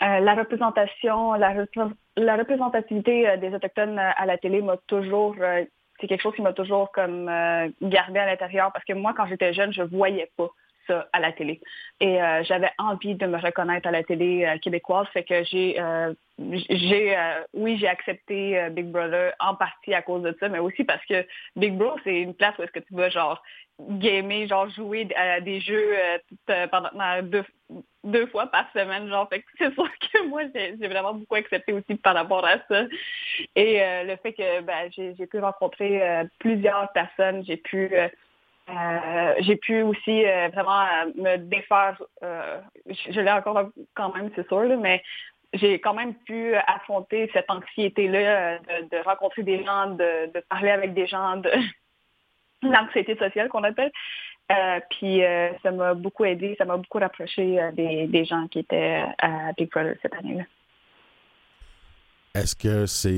la 0.00 0.34
représentation, 0.34 1.34
la, 1.34 1.54
la 2.16 2.36
représentativité 2.36 3.36
des 3.38 3.54
Autochtones 3.54 3.98
à 3.98 4.26
la 4.26 4.38
télé 4.38 4.62
m'a 4.62 4.76
toujours 4.86 5.36
c'est 5.98 6.08
quelque 6.08 6.20
chose 6.20 6.34
qui 6.34 6.42
m'a 6.42 6.52
toujours 6.52 6.92
comme 6.92 7.26
gardé 7.80 8.18
à 8.18 8.26
l'intérieur 8.26 8.70
parce 8.72 8.84
que 8.84 8.92
moi, 8.92 9.14
quand 9.16 9.26
j'étais 9.26 9.54
jeune, 9.54 9.72
je 9.72 9.82
voyais 9.82 10.30
pas 10.36 10.50
à 11.12 11.20
la 11.20 11.32
télé. 11.32 11.60
Et 12.00 12.20
euh, 12.20 12.42
j'avais 12.44 12.70
envie 12.78 13.14
de 13.14 13.26
me 13.26 13.38
reconnaître 13.38 13.88
à 13.88 13.90
la 13.90 14.02
télé 14.02 14.44
euh, 14.44 14.58
québécoise, 14.58 15.06
fait 15.12 15.24
que 15.24 15.44
j'ai, 15.44 15.80
euh, 15.80 16.12
j'ai, 16.38 17.16
oui, 17.54 17.78
j'ai 17.78 17.88
accepté 17.88 18.68
Big 18.70 18.86
Brother 18.86 19.32
en 19.40 19.54
partie 19.54 19.94
à 19.94 20.02
cause 20.02 20.22
de 20.22 20.36
ça, 20.38 20.48
mais 20.48 20.58
aussi 20.58 20.84
parce 20.84 21.04
que 21.06 21.26
Big 21.56 21.74
Brother, 21.74 22.00
c'est 22.04 22.20
une 22.20 22.34
place 22.34 22.54
où 22.58 22.62
est-ce 22.62 22.72
que 22.72 22.80
tu 22.80 22.94
vas 22.94 23.08
genre 23.08 23.42
gamer, 23.78 24.46
genre 24.46 24.68
jouer 24.70 25.08
à 25.16 25.40
des 25.40 25.60
jeux 25.60 25.94
pendant 26.70 26.90
deux, 27.22 27.44
deux 28.04 28.26
fois 28.26 28.46
par 28.46 28.70
semaine, 28.72 29.08
genre. 29.08 29.28
Fait 29.30 29.40
que 29.40 29.46
c'est 29.56 29.72
sûr 29.74 29.88
que 29.98 30.26
moi, 30.28 30.42
j'ai, 30.54 30.88
vraiment 30.88 31.14
beaucoup 31.14 31.36
accepté 31.36 31.72
aussi 31.72 31.94
par 31.94 32.14
rapport 32.14 32.44
à 32.44 32.58
ça. 32.68 32.84
Et 33.54 33.80
le 34.04 34.16
fait 34.16 34.34
que 34.34 34.60
ben, 34.60 34.90
j'ai 34.92 35.26
pu 35.26 35.38
rencontrer 35.38 36.02
plusieurs 36.38 36.92
personnes, 36.92 37.44
j'ai 37.46 37.56
pu 37.56 37.90
euh, 38.68 39.34
j'ai 39.40 39.56
pu 39.56 39.82
aussi 39.82 40.24
euh, 40.24 40.48
vraiment 40.52 40.82
euh, 40.82 41.12
me 41.14 41.36
défaire, 41.36 42.02
je, 42.20 43.20
l'ai 43.20 43.30
encore 43.30 43.70
quand 43.94 44.12
même, 44.14 44.30
c'est 44.34 44.46
sûr, 44.48 44.64
mais 44.80 45.02
j'ai 45.52 45.78
quand 45.78 45.94
même 45.94 46.14
pu 46.14 46.54
affronter 46.66 47.30
cette 47.32 47.48
anxiété-là 47.48 48.58
de, 48.58 49.04
rencontrer 49.04 49.44
des 49.44 49.64
gens, 49.64 49.90
de, 49.90 50.40
parler 50.48 50.70
avec 50.70 50.94
des 50.94 51.06
gens, 51.06 51.36
de 51.36 51.50
l'anxiété 52.62 53.16
sociale 53.16 53.48
qu'on 53.48 53.62
appelle. 53.62 53.92
puis 54.90 55.22
ça 55.62 55.70
m'a 55.70 55.94
beaucoup 55.94 56.24
aidé, 56.24 56.56
ça 56.58 56.64
m'a 56.64 56.76
beaucoup 56.76 56.98
rapproché 56.98 57.60
des, 57.74 58.24
gens 58.24 58.48
qui 58.48 58.58
étaient 58.58 59.04
à 59.18 59.52
Big 59.56 59.70
Brother 59.70 59.94
cette 60.02 60.14
année-là. 60.14 60.44
Est-ce 62.34 62.56
que 62.56 62.86
c'est 62.86 63.12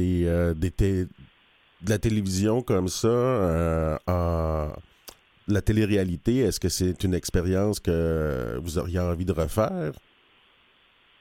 de 1.81 1.91
la 1.91 1.99
télévision 1.99 2.61
comme 2.61 2.89
ça 2.89 3.99
la 5.49 5.63
télé-réalité, 5.63 6.39
est-ce 6.39 6.61
que 6.61 6.69
c'est 6.69 7.03
une 7.05 7.15
expérience 7.15 7.81
que 7.81 8.59
vous 8.61 8.79
auriez 8.79 9.01
envie 9.01 9.25
de 9.25 9.33
refaire? 9.33 9.93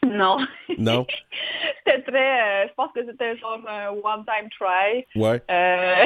Non. 0.05 0.37
Non? 0.77 1.05
c'était 1.85 2.01
très... 2.03 2.63
Euh, 2.63 2.67
je 2.67 2.73
pense 2.75 2.91
que 2.93 3.05
c'était 3.05 3.37
genre 3.37 3.59
un 3.67 3.89
one-time 3.89 4.49
try. 4.57 5.05
Ouais. 5.15 5.41
Euh, 5.49 6.05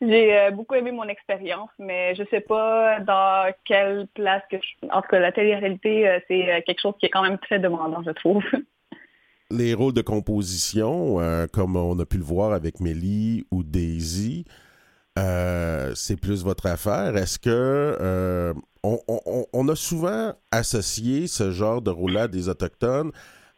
j'ai 0.00 0.38
euh, 0.38 0.50
beaucoup 0.50 0.74
aimé 0.74 0.90
mon 0.92 1.04
expérience, 1.04 1.70
mais 1.78 2.14
je 2.14 2.24
sais 2.30 2.40
pas 2.40 3.00
dans 3.00 3.52
quelle 3.64 4.08
place 4.14 4.42
que 4.50 4.56
je... 4.56 4.88
En 4.90 5.02
tout 5.02 5.08
cas, 5.08 5.20
la 5.20 5.32
télé-réalité, 5.32 6.18
c'est 6.28 6.62
quelque 6.66 6.80
chose 6.80 6.94
qui 6.98 7.06
est 7.06 7.10
quand 7.10 7.22
même 7.22 7.38
très 7.38 7.58
demandant, 7.58 8.02
je 8.04 8.12
trouve. 8.12 8.44
Les 9.50 9.74
rôles 9.74 9.92
de 9.92 10.00
composition, 10.00 11.18
comme 11.52 11.76
on 11.76 11.98
a 11.98 12.06
pu 12.06 12.16
le 12.16 12.24
voir 12.24 12.54
avec 12.54 12.80
Mélie 12.80 13.44
ou 13.50 13.62
Daisy, 13.62 14.46
euh, 15.18 15.92
c'est 15.94 16.16
plus 16.16 16.42
votre 16.42 16.66
affaire. 16.66 17.16
Est-ce 17.16 17.38
que 17.38 17.50
euh, 17.50 18.54
on, 18.82 19.68
a 19.68 19.76
souvent 19.76 20.34
associé 20.50 21.26
ce 21.26 21.50
genre 21.50 21.82
de 21.82 21.90
rôle-là 21.90 22.28
des 22.28 22.48
Autochtones 22.48 23.12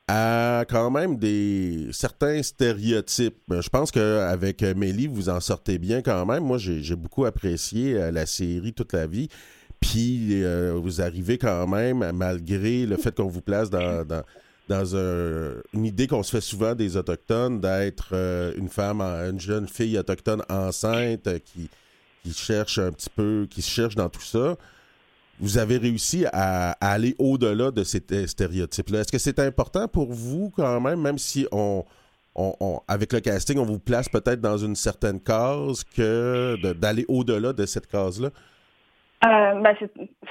à 0.09 0.65
quand 0.69 0.91
même 0.91 1.17
des 1.17 1.89
certains 1.93 2.43
stéréotypes? 2.43 3.37
Ben, 3.49 3.61
je 3.61 3.69
pense 3.69 3.91
qu'avec 3.91 4.63
Mélie, 4.63 5.07
vous 5.07 5.29
en 5.29 5.41
sortez 5.41 5.79
bien 5.79 6.03
quand 6.03 6.27
même. 6.27 6.43
Moi, 6.43 6.59
j'ai 6.59 6.97
beaucoup 6.97 7.25
apprécié 7.25 7.95
euh, 7.95 8.11
la 8.11 8.27
série 8.27 8.73
toute 8.73 8.93
la 8.93 9.07
vie. 9.07 9.29
Puis 9.81 10.43
vous 10.73 11.03
arrivez 11.03 11.37
quand 11.37 11.67
même, 11.67 12.11
malgré 12.13 12.87
le 12.87 12.97
fait 12.97 13.15
qu'on 13.15 13.27
vous 13.27 13.43
place 13.43 13.69
dans 13.69 14.03
dans 14.03 14.23
une 14.71 15.85
idée 15.85 16.07
qu'on 16.07 16.23
se 16.23 16.31
fait 16.31 16.41
souvent 16.41 16.75
des 16.75 16.97
Autochtones 16.97 17.61
d'être 17.61 18.11
euh, 18.13 18.53
une 18.57 18.69
femme, 18.69 19.01
une 19.01 19.41
jeune 19.41 19.69
fille 19.69 19.99
autochtone 19.99 20.43
enceinte 20.49 21.27
euh, 21.27 21.39
qui, 21.39 21.69
qui, 22.23 22.33
cherche 22.33 22.79
un 22.79 22.91
petit 22.93 23.11
peu, 23.11 23.47
qui 23.51 23.61
se 23.63 23.71
cherche 23.71 23.95
dans 23.95 24.09
tout 24.09 24.23
ça. 24.23 24.57
Vous 25.41 25.59
avez 25.59 25.77
réussi 25.77 26.25
à, 26.33 26.73
aller 26.81 27.15
au-delà 27.19 27.71
de 27.71 27.85
ces 27.85 28.03
stéréotypes-là. 28.27 29.01
Est-ce 29.01 29.13
que 29.13 29.19
c'est 29.19 29.41
important 29.41 29.89
pour 29.89 30.13
vous 30.13 30.51
quand 30.57 30.81
même, 30.81 31.01
même 31.01 31.19
si 31.19 31.47
on, 31.51 31.85
on, 32.37 32.81
avec 32.87 33.13
le 33.13 33.21
casting, 33.21 33.59
on 33.59 33.65
vous 33.65 33.81
place 33.81 34.09
peut-être 34.09 34.41
dans 34.41 34.59
une 34.59 34.77
certaine 34.77 35.21
case, 35.21 35.83
que 35.85 36.57
d'aller 36.75 37.05
au-delà 37.09 37.53
de 37.53 37.67
cette 37.67 37.89
case-là? 37.89 38.31
Euh, 39.25 39.55
ben, 39.61 39.75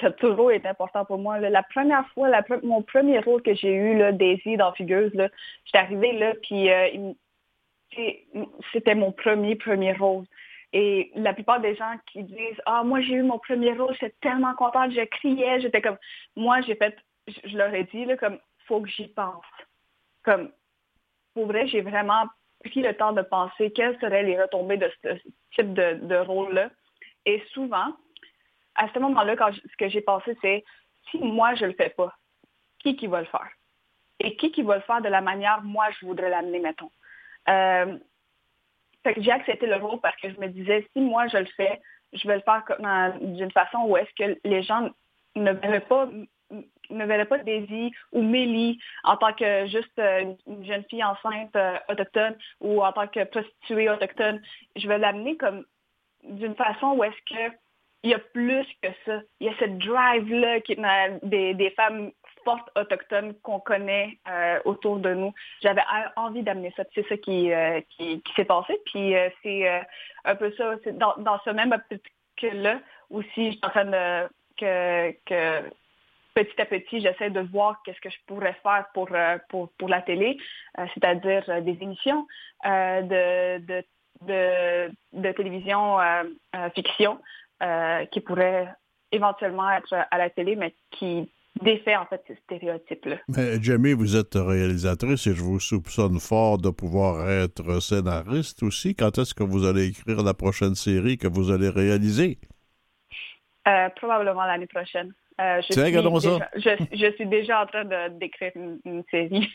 ça 0.01 0.07
a 0.07 0.11
toujours 0.11 0.51
important 0.51 1.05
pour 1.05 1.17
moi. 1.17 1.39
La 1.39 1.63
première 1.63 2.07
fois, 2.09 2.29
mon 2.61 2.83
premier 2.83 3.19
rôle 3.19 3.41
que 3.41 3.55
j'ai 3.55 3.73
eu, 3.73 4.13
Daisy 4.13 4.55
dans 4.57 4.73
Figueuse, 4.73 5.11
j'étais 5.65 5.77
arrivée 5.77 6.13
là, 6.13 6.33
puis 6.43 6.69
euh, 6.69 7.13
c'était 8.71 8.95
mon 8.95 9.11
premier, 9.11 9.55
premier 9.55 9.93
rôle. 9.93 10.25
Et 10.73 11.11
la 11.15 11.33
plupart 11.33 11.59
des 11.59 11.75
gens 11.75 11.95
qui 12.11 12.23
disent 12.23 12.61
Ah, 12.65 12.83
moi 12.83 13.01
j'ai 13.01 13.13
eu 13.13 13.23
mon 13.23 13.39
premier 13.39 13.73
rôle, 13.73 13.93
j'étais 13.93 14.15
tellement 14.21 14.53
contente, 14.53 14.91
je 14.91 15.01
criais, 15.01 15.61
j'étais 15.61 15.81
comme 15.81 15.97
moi 16.35 16.61
j'ai 16.61 16.75
fait, 16.75 16.95
je, 17.27 17.57
leur 17.57 17.73
ai 17.73 17.85
dit 17.85 18.05
là, 18.05 18.17
comme 18.17 18.37
faut 18.67 18.81
que 18.81 18.89
j'y 18.89 19.07
pense. 19.07 19.45
Comme 20.23 20.51
pour 21.33 21.47
vrai, 21.47 21.67
j'ai 21.67 21.81
vraiment 21.81 22.25
pris 22.63 22.81
le 22.81 22.95
temps 22.95 23.13
de 23.13 23.21
penser 23.21 23.71
quelles 23.71 23.99
seraient 23.99 24.23
les 24.23 24.39
retombées 24.39 24.77
de 24.77 24.91
ce 25.03 25.09
type 25.55 25.73
de, 25.73 25.99
de 26.05 26.15
rôle-là. 26.15 26.69
Et 27.25 27.41
souvent, 27.53 27.93
à 28.75 28.87
ce 28.93 28.99
moment-là, 28.99 29.35
ce 29.51 29.77
que 29.77 29.89
j'ai 29.89 30.01
pensé, 30.01 30.37
c'est 30.41 30.63
si 31.09 31.17
moi 31.19 31.55
je 31.55 31.65
le 31.65 31.73
fais 31.73 31.89
pas, 31.89 32.13
qui 32.79 32.95
qui 32.95 33.07
va 33.07 33.19
le 33.21 33.27
faire? 33.27 33.49
Et 34.19 34.35
qui 34.35 34.51
qui 34.51 34.61
va 34.61 34.75
le 34.75 34.81
faire 34.81 35.01
de 35.01 35.09
la 35.09 35.21
manière 35.21 35.61
moi 35.63 35.85
je 35.99 36.05
voudrais 36.05 36.29
l'amener, 36.29 36.59
mettons? 36.59 36.91
Euh, 37.49 37.97
j'ai 39.17 39.31
accepté 39.31 39.65
le 39.65 39.75
rôle 39.75 39.99
parce 39.99 40.15
que 40.17 40.29
je 40.29 40.39
me 40.39 40.47
disais, 40.47 40.87
si 40.93 41.01
moi 41.01 41.27
je 41.27 41.37
le 41.37 41.47
fais, 41.57 41.81
je 42.13 42.27
vais 42.27 42.35
le 42.35 42.41
faire 42.41 42.63
d'une 43.21 43.51
façon 43.51 43.79
où 43.85 43.97
est-ce 43.97 44.13
que 44.15 44.39
les 44.43 44.63
gens 44.63 44.89
ne 45.35 45.51
verraient 45.51 45.81
pas 45.81 46.07
ne 46.89 47.05
verraient 47.05 47.25
pas 47.25 47.39
Daisy 47.39 47.91
ou 48.11 48.21
Mélie 48.21 48.79
en 49.03 49.17
tant 49.17 49.33
que 49.33 49.65
juste 49.67 49.97
euh, 49.99 50.33
une 50.45 50.65
jeune 50.65 50.83
fille 50.83 51.03
enceinte 51.03 51.55
euh, 51.55 51.77
autochtone 51.89 52.35
ou 52.59 52.83
en 52.83 52.91
tant 52.91 53.07
que 53.07 53.23
prostituée 53.23 53.89
autochtone. 53.89 54.41
Je 54.75 54.87
vais 54.87 54.99
l'amener 54.99 55.35
comme 55.37 55.65
d'une 56.23 56.55
façon 56.55 56.91
où 56.91 57.03
est-ce 57.03 57.33
que 57.33 57.55
il 58.03 58.09
y 58.09 58.13
a 58.13 58.19
plus 58.19 58.65
que 58.81 58.89
ça. 59.05 59.21
Il 59.39 59.47
y 59.47 59.49
a 59.49 59.53
cette 59.59 59.77
drive-là 59.77 60.59
qui 60.59 60.77
des, 61.23 61.73
femmes 61.75 62.11
fortes 62.43 62.69
autochtones 62.75 63.33
qu'on 63.41 63.61
connaît 63.61 64.19
euh, 64.29 64.59
autour 64.65 64.97
de 64.97 65.13
nous. 65.13 65.33
J'avais 65.61 65.81
envie 66.17 66.43
d'amener 66.43 66.73
ça. 66.75 66.83
C'est 66.93 67.07
ça 67.07 67.15
qui, 67.15 67.53
euh, 67.53 67.79
qui, 67.97 68.21
s'est 68.35 68.45
passé. 68.45 68.77
Puis 68.85 69.15
euh, 69.15 69.29
c'est 69.41 69.81
un 70.25 70.35
peu 70.35 70.51
ça. 70.57 70.75
Dans, 70.93 71.15
dans 71.17 71.39
ce 71.45 71.49
même 71.51 71.71
optique-là 71.71 72.79
aussi, 73.09 73.51
je 73.51 73.51
suis 73.51 73.59
en 73.63 73.69
train 73.69 73.85
de 73.85 74.27
que, 74.57 75.69
petit 76.35 76.61
à 76.61 76.65
petit, 76.65 76.99
j'essaie 76.99 77.29
de 77.29 77.39
voir 77.39 77.81
qu'est-ce 77.85 78.01
que 78.01 78.09
je 78.09 78.19
pourrais 78.27 78.55
faire 78.63 78.85
pour, 78.93 79.09
pour, 79.49 79.71
pour 79.77 79.89
la 79.89 80.01
télé, 80.01 80.37
c'est-à-dire 80.93 81.61
des 81.61 81.77
émissions 81.81 82.27
de, 82.65 83.81
de 84.21 85.31
télévision 85.31 85.97
fiction. 86.75 87.19
Euh, 87.61 88.05
qui 88.07 88.19
pourrait 88.19 88.67
éventuellement 89.11 89.69
être 89.71 89.93
à 90.09 90.17
la 90.17 90.29
télé, 90.29 90.55
mais 90.55 90.73
qui 90.91 91.31
défait 91.61 91.95
en 91.95 92.05
fait 92.05 92.21
ces 92.27 92.35
stéréotypes-là. 92.35 93.17
Mais 93.29 93.61
Jamie, 93.61 93.93
vous 93.93 94.15
êtes 94.15 94.35
réalisatrice 94.35 95.27
et 95.27 95.35
je 95.35 95.41
vous 95.41 95.59
soupçonne 95.59 96.19
fort 96.19 96.57
de 96.57 96.69
pouvoir 96.69 97.29
être 97.29 97.79
scénariste 97.79 98.63
aussi. 98.63 98.95
Quand 98.95 99.17
est-ce 99.17 99.33
que 99.33 99.43
vous 99.43 99.65
allez 99.65 99.87
écrire 99.87 100.23
la 100.23 100.33
prochaine 100.33 100.75
série 100.75 101.17
que 101.17 101.27
vous 101.27 101.51
allez 101.51 101.69
réaliser? 101.69 102.39
Euh, 103.67 103.89
probablement 103.95 104.45
l'année 104.45 104.67
prochaine. 104.67 105.13
Euh, 105.39 105.61
je, 105.61 105.73
suis 105.73 105.81
déjà, 105.81 106.01
ça? 106.19 106.49
Je, 106.91 107.11
suis 107.15 107.27
déjà 107.27 107.61
en 107.61 107.65
train 107.65 108.09
d'écrire 108.09 108.51
une, 108.55 109.03
série. 109.09 109.47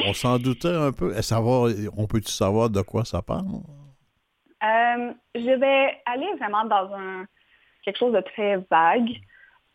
on 0.00 0.14
s'en 0.14 0.38
doutait 0.38 0.68
un 0.68 0.92
peu. 0.92 1.20
Savoir, 1.20 1.70
on 1.96 2.06
peut-tu 2.06 2.32
savoir 2.32 2.70
de 2.70 2.80
quoi 2.80 3.04
ça 3.04 3.22
parle? 3.22 3.44
Euh, 4.64 5.12
je 5.34 5.58
vais 5.58 6.00
aller 6.06 6.32
vraiment 6.38 6.64
dans 6.64 6.92
un 6.94 7.26
quelque 7.84 7.98
chose 7.98 8.14
de 8.14 8.20
très 8.20 8.56
vague, 8.70 9.10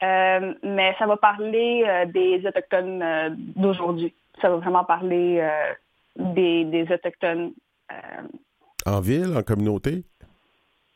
euh, 0.02 0.54
mais 0.64 0.96
ça 0.98 1.06
va 1.06 1.18
parler 1.18 1.84
euh, 1.86 2.06
des 2.06 2.44
Autochtones 2.46 3.36
d'aujourd'hui. 3.56 4.14
ça 4.42 4.50
va 4.50 4.56
vraiment 4.58 4.84
parler 4.84 5.48
des, 6.16 6.66
des, 6.66 6.92
Autochtones. 6.92 7.54
en 8.86 9.00
ville, 9.00 9.38
en 9.38 9.44
communauté? 9.44 10.04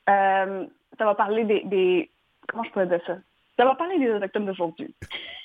ça 0.08 1.06
va 1.06 1.16
parler 1.16 1.44
des, 1.44 1.62
des, 1.66 2.10
Comment 2.48 2.64
je 2.64 2.70
pourrais 2.72 2.88
dire 2.88 3.02
ça? 3.06 3.18
Ça 3.58 3.66
va 3.66 3.76
parler 3.76 4.00
des 4.00 4.10
Autochtones 4.10 4.46
d'aujourd'hui. 4.48 4.96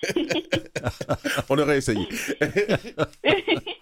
On 1.50 1.58
aurait 1.58 1.78
essayé. 1.78 2.08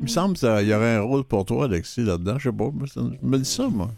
Il 0.00 0.04
me 0.04 0.08
semble 0.08 0.34
qu'il 0.34 0.66
y 0.66 0.72
aurait 0.72 0.96
un 0.96 1.02
rôle 1.02 1.24
pour 1.24 1.44
toi, 1.44 1.66
Alexis, 1.66 2.02
là-dedans. 2.02 2.38
Je 2.38 2.48
sais 2.48 2.56
pas, 2.56 2.70
je 2.94 3.26
me 3.26 3.36
dis 3.36 3.44
ça, 3.44 3.68
moi. 3.68 3.88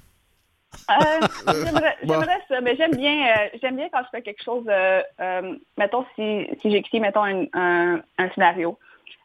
Euh, 0.90 1.52
j'aimerais 2.02 2.40
ça, 2.48 2.60
mais 2.60 2.74
j'aime 2.76 2.96
bien, 2.96 3.26
euh, 3.26 3.48
j'aime 3.60 3.76
bien 3.76 3.88
quand 3.92 4.02
je 4.02 4.08
fais 4.10 4.22
quelque 4.22 4.42
chose. 4.42 4.64
Euh, 4.68 5.54
mettons, 5.78 6.04
si, 6.16 6.48
si 6.60 6.72
j'écris, 6.72 6.98
mettons, 6.98 7.24
un, 7.24 8.00
un, 8.18 8.30
scénario 8.34 8.78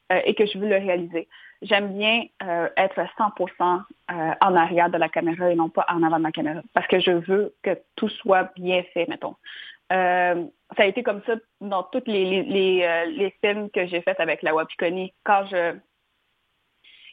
et 0.10 0.36
que 0.36 0.46
je 0.46 0.58
veux 0.58 0.70
le 0.70 0.78
réaliser, 0.78 1.28
j'aime 1.64 1.98
bien 1.98 2.26
être 2.78 3.02
100% 3.18 3.82
en 4.40 4.56
arrière 4.56 4.90
de 4.90 4.98
la 4.98 5.10
caméra 5.10 5.52
et 5.52 5.56
non 5.56 5.68
pas 5.68 5.86
en 5.90 6.02
avant 6.04 6.20
de 6.20 6.24
la 6.24 6.32
caméra, 6.32 6.62
parce 6.74 6.88
que 6.88 7.02
je 7.02 7.12
veux 7.12 7.56
que 7.62 7.78
tout 7.98 8.08
soit 8.08 8.52
bien 8.56 8.84
fait, 8.94 9.06
mettons. 9.10 9.36
ça 9.90 10.36
a 10.78 10.86
été 10.86 11.04
comme 11.04 11.22
ça 11.26 11.34
dans 11.60 11.84
tous 11.84 12.04
les, 12.06 12.44
les, 12.44 13.06
les, 13.18 13.36
films 13.44 13.70
que 13.70 13.86
j'ai 13.86 14.02
faits 14.02 14.22
avec 14.22 14.44
la 14.44 14.54
Wapikoni. 14.54 15.12
Quand 15.26 15.46
je, 15.52 15.76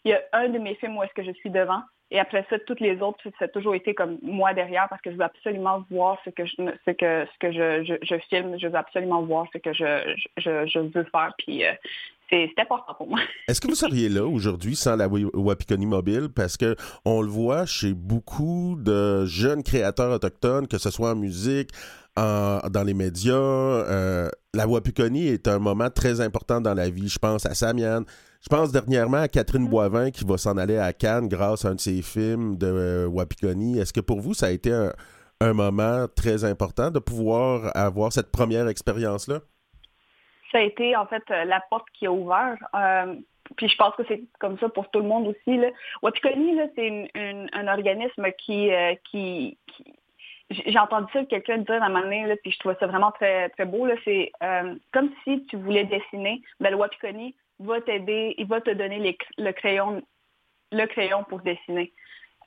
il 0.04 0.10
y 0.10 0.14
a 0.14 0.20
un 0.32 0.48
de 0.48 0.58
mes 0.58 0.74
films 0.76 0.96
où 0.96 1.02
est-ce 1.02 1.14
que 1.14 1.24
je 1.24 1.32
suis 1.32 1.50
devant, 1.50 1.82
et 2.10 2.20
après 2.20 2.46
ça, 2.48 2.58
toutes 2.60 2.80
les 2.80 3.00
autres, 3.00 3.18
ça 3.38 3.46
a 3.46 3.48
toujours 3.48 3.74
été 3.74 3.92
comme 3.92 4.18
moi 4.22 4.54
derrière 4.54 4.86
parce 4.88 5.02
que 5.02 5.10
je 5.10 5.16
veux 5.16 5.24
absolument 5.24 5.84
voir 5.90 6.18
ce 6.24 6.30
que 6.30 6.44
je, 6.46 6.52
ce 6.84 6.90
que, 6.92 7.26
ce 7.26 7.38
que 7.40 7.52
je, 7.52 7.98
je, 8.02 8.18
filme. 8.30 8.56
Je 8.60 8.68
veux 8.68 8.76
absolument 8.76 9.22
voir 9.22 9.46
ce 9.52 9.58
que 9.58 9.72
je, 9.72 10.14
je, 10.36 10.66
je 10.66 10.78
veux 10.78 11.04
faire. 11.10 11.32
Puis 11.38 11.64
euh, 11.64 11.72
c'est 12.30 12.52
important 12.58 12.94
pour 12.94 13.08
moi. 13.08 13.18
Est-ce 13.48 13.60
que 13.60 13.66
vous 13.66 13.74
seriez 13.74 14.08
là 14.08 14.24
aujourd'hui 14.24 14.76
sans 14.76 14.94
la 14.96 15.08
Wapikoni 15.08 15.86
Mobile? 15.86 16.28
Parce 16.34 16.56
que 16.56 16.76
on 17.04 17.20
le 17.20 17.28
voit 17.28 17.66
chez 17.66 17.94
beaucoup 17.94 18.76
de 18.78 19.24
jeunes 19.24 19.62
créateurs 19.64 20.12
autochtones, 20.12 20.68
que 20.68 20.78
ce 20.78 20.90
soit 20.90 21.12
en 21.12 21.16
musique, 21.16 21.70
dans 22.16 22.84
les 22.86 22.94
médias. 22.94 23.34
Euh, 23.34 24.28
la 24.54 24.68
Wapikoni 24.68 25.26
est 25.26 25.48
un 25.48 25.58
moment 25.58 25.90
très 25.90 26.20
important 26.20 26.60
dans 26.60 26.74
la 26.74 26.90
vie. 26.90 27.08
Je 27.08 27.18
pense 27.18 27.44
à 27.44 27.54
Samian, 27.54 28.02
je 28.44 28.54
pense 28.54 28.72
dernièrement 28.72 29.22
à 29.22 29.28
Catherine 29.28 29.66
Boivin 29.66 30.10
qui 30.10 30.22
va 30.26 30.36
s'en 30.36 30.58
aller 30.58 30.76
à 30.76 30.92
Cannes 30.92 31.28
grâce 31.28 31.64
à 31.64 31.68
un 31.68 31.76
de 31.76 31.80
ses 31.80 32.02
films 32.02 32.58
de 32.58 32.66
euh, 32.66 33.08
Wapikoni. 33.08 33.78
Est-ce 33.78 33.94
que 33.94 34.02
pour 34.02 34.20
vous, 34.20 34.34
ça 34.34 34.46
a 34.46 34.50
été 34.50 34.70
un, 34.70 34.92
moment 35.54 36.06
très 36.14 36.44
important 36.44 36.90
de 36.90 36.98
pouvoir 36.98 37.70
avoir 37.74 38.12
cette 38.12 38.30
première 38.30 38.68
expérience-là? 38.68 39.40
Ça 40.52 40.58
a 40.58 40.60
été 40.60 40.94
en 40.94 41.06
fait 41.06 41.22
euh, 41.30 41.44
la 41.44 41.60
porte 41.70 41.86
qui 41.94 42.06
a 42.06 42.12
ouvert. 42.12 42.56
Euh, 42.74 43.14
puis 43.56 43.68
je 43.68 43.76
pense 43.76 43.94
que 43.96 44.02
c'est 44.08 44.22
comme 44.40 44.58
ça 44.58 44.68
pour 44.68 44.90
tout 44.90 45.00
le 45.00 45.08
monde 45.08 45.26
aussi. 45.26 45.56
Là. 45.56 45.68
Wapikoni, 46.02 46.58
c'est 46.76 47.10
un 47.14 47.68
organisme 47.68 48.26
qui, 48.38 48.70
qui, 49.10 49.58
j'ai 50.50 50.78
entendu 50.78 51.06
ça 51.12 51.24
quelqu'un 51.24 51.58
dire 51.58 51.82
à 51.82 51.86
un 51.86 51.88
moment 51.88 52.02
donné, 52.02 52.36
puis 52.42 52.52
je 52.52 52.58
trouvais 52.58 52.76
ça 52.80 52.86
vraiment 52.86 53.12
très, 53.12 53.48
très 53.50 53.66
beau. 53.66 53.86
C'est 54.04 54.32
comme 54.92 55.10
si 55.24 55.44
tu 55.46 55.56
voulais 55.56 55.84
dessiner, 55.84 56.42
ben, 56.60 56.70
le 56.70 56.76
Wapikoni 56.76 57.34
va 57.58 57.80
t'aider, 57.80 58.34
il 58.38 58.46
va 58.46 58.60
te 58.60 58.70
donner 58.70 59.16
le 59.38 59.52
crayon, 59.52 60.02
le 60.72 60.86
crayon 60.86 61.24
pour 61.24 61.40
dessiner. 61.40 61.92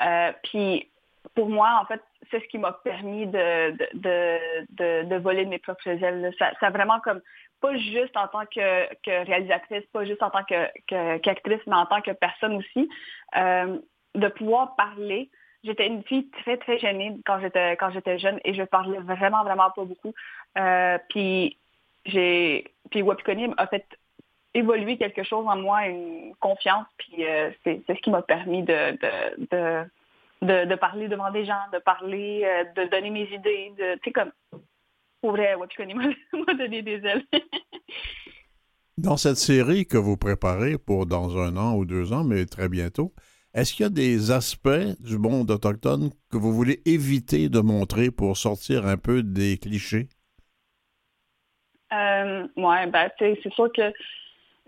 Euh, 0.01 0.31
puis 0.43 0.89
pour 1.35 1.49
moi, 1.49 1.79
en 1.81 1.85
fait, 1.85 2.01
c'est 2.31 2.39
ce 2.39 2.47
qui 2.47 2.57
m'a 2.57 2.71
permis 2.71 3.27
de, 3.27 3.71
de, 3.93 5.03
de, 5.03 5.15
voler 5.17 5.45
de 5.45 5.49
mes 5.49 5.59
propres 5.59 5.87
ailes. 5.87 6.33
Ça, 6.39 6.51
ça, 6.59 6.69
vraiment 6.69 6.99
comme 6.99 7.21
pas 7.61 7.75
juste 7.77 8.15
en 8.15 8.27
tant 8.27 8.45
que, 8.45 8.93
que 9.03 9.25
réalisatrice, 9.25 9.85
pas 9.91 10.05
juste 10.05 10.21
en 10.21 10.29
tant 10.29 10.43
que, 10.43 11.17
qu'actrice, 11.17 11.61
mais 11.67 11.75
en 11.75 11.85
tant 11.85 12.01
que 12.01 12.11
personne 12.11 12.57
aussi, 12.57 12.89
euh, 13.35 13.79
de 14.15 14.27
pouvoir 14.29 14.75
parler. 14.75 15.29
J'étais 15.63 15.87
une 15.87 16.03
fille 16.03 16.29
très, 16.29 16.57
très 16.57 16.77
gênée 16.77 17.17
quand 17.25 17.39
j'étais 17.39 17.75
quand 17.77 17.91
j'étais 17.91 18.19
jeune 18.19 18.39
et 18.45 18.53
je 18.53 18.63
parlais 18.63 18.99
vraiment, 18.99 19.43
vraiment 19.43 19.71
pas 19.71 19.83
beaucoup. 19.83 20.13
Euh, 20.57 20.97
puis 21.09 21.57
j'ai 22.05 22.73
puis 22.91 23.01
Wapikoni 23.01 23.53
a 23.57 23.67
fait 23.67 23.85
évoluer 24.57 24.97
quelque 24.97 25.23
chose 25.23 25.45
en 25.47 25.57
moi, 25.57 25.87
une 25.87 26.33
confiance, 26.39 26.87
puis 26.97 27.25
euh, 27.25 27.51
c'est 27.63 27.83
ce 27.87 28.01
qui 28.01 28.09
m'a 28.09 28.21
permis 28.21 28.63
de, 28.63 28.91
de, 28.91 29.85
de, 30.41 30.65
de, 30.65 30.75
parler 30.75 31.07
devant 31.07 31.31
des 31.31 31.45
gens, 31.45 31.61
de 31.71 31.79
parler, 31.79 32.43
euh, 32.43 32.63
de 32.75 32.89
donner 32.89 33.09
mes 33.09 33.29
idées, 33.31 33.73
de, 33.77 33.95
tu 33.95 34.01
sais, 34.05 34.11
comme, 34.11 34.31
pour 35.21 35.31
vrai, 35.31 35.55
Wapikoni 35.55 35.93
m'a 35.93 36.53
donné 36.53 36.81
des 36.81 37.05
ailes. 37.05 37.23
dans 38.97 39.17
cette 39.17 39.37
série 39.37 39.85
que 39.85 39.97
vous 39.97 40.17
préparez 40.17 40.77
pour 40.77 41.05
dans 41.05 41.37
un 41.37 41.55
an 41.55 41.75
ou 41.75 41.85
deux 41.85 42.13
ans, 42.13 42.23
mais 42.23 42.45
très 42.45 42.67
bientôt, 42.67 43.13
est-ce 43.53 43.73
qu'il 43.73 43.83
y 43.83 43.87
a 43.87 43.89
des 43.89 44.31
aspects 44.31 44.99
du 44.99 45.17
monde 45.17 45.49
autochtone 45.51 46.09
que 46.31 46.37
vous 46.37 46.53
voulez 46.53 46.81
éviter 46.85 47.49
de 47.49 47.59
montrer 47.59 48.11
pour 48.11 48.37
sortir 48.37 48.85
un 48.85 48.97
peu 48.97 49.23
des 49.23 49.57
clichés? 49.57 50.09
Euh, 51.93 52.47
oui, 52.57 52.87
ben, 52.91 53.09
c'est 53.17 53.53
sûr 53.53 53.71
que 53.71 53.93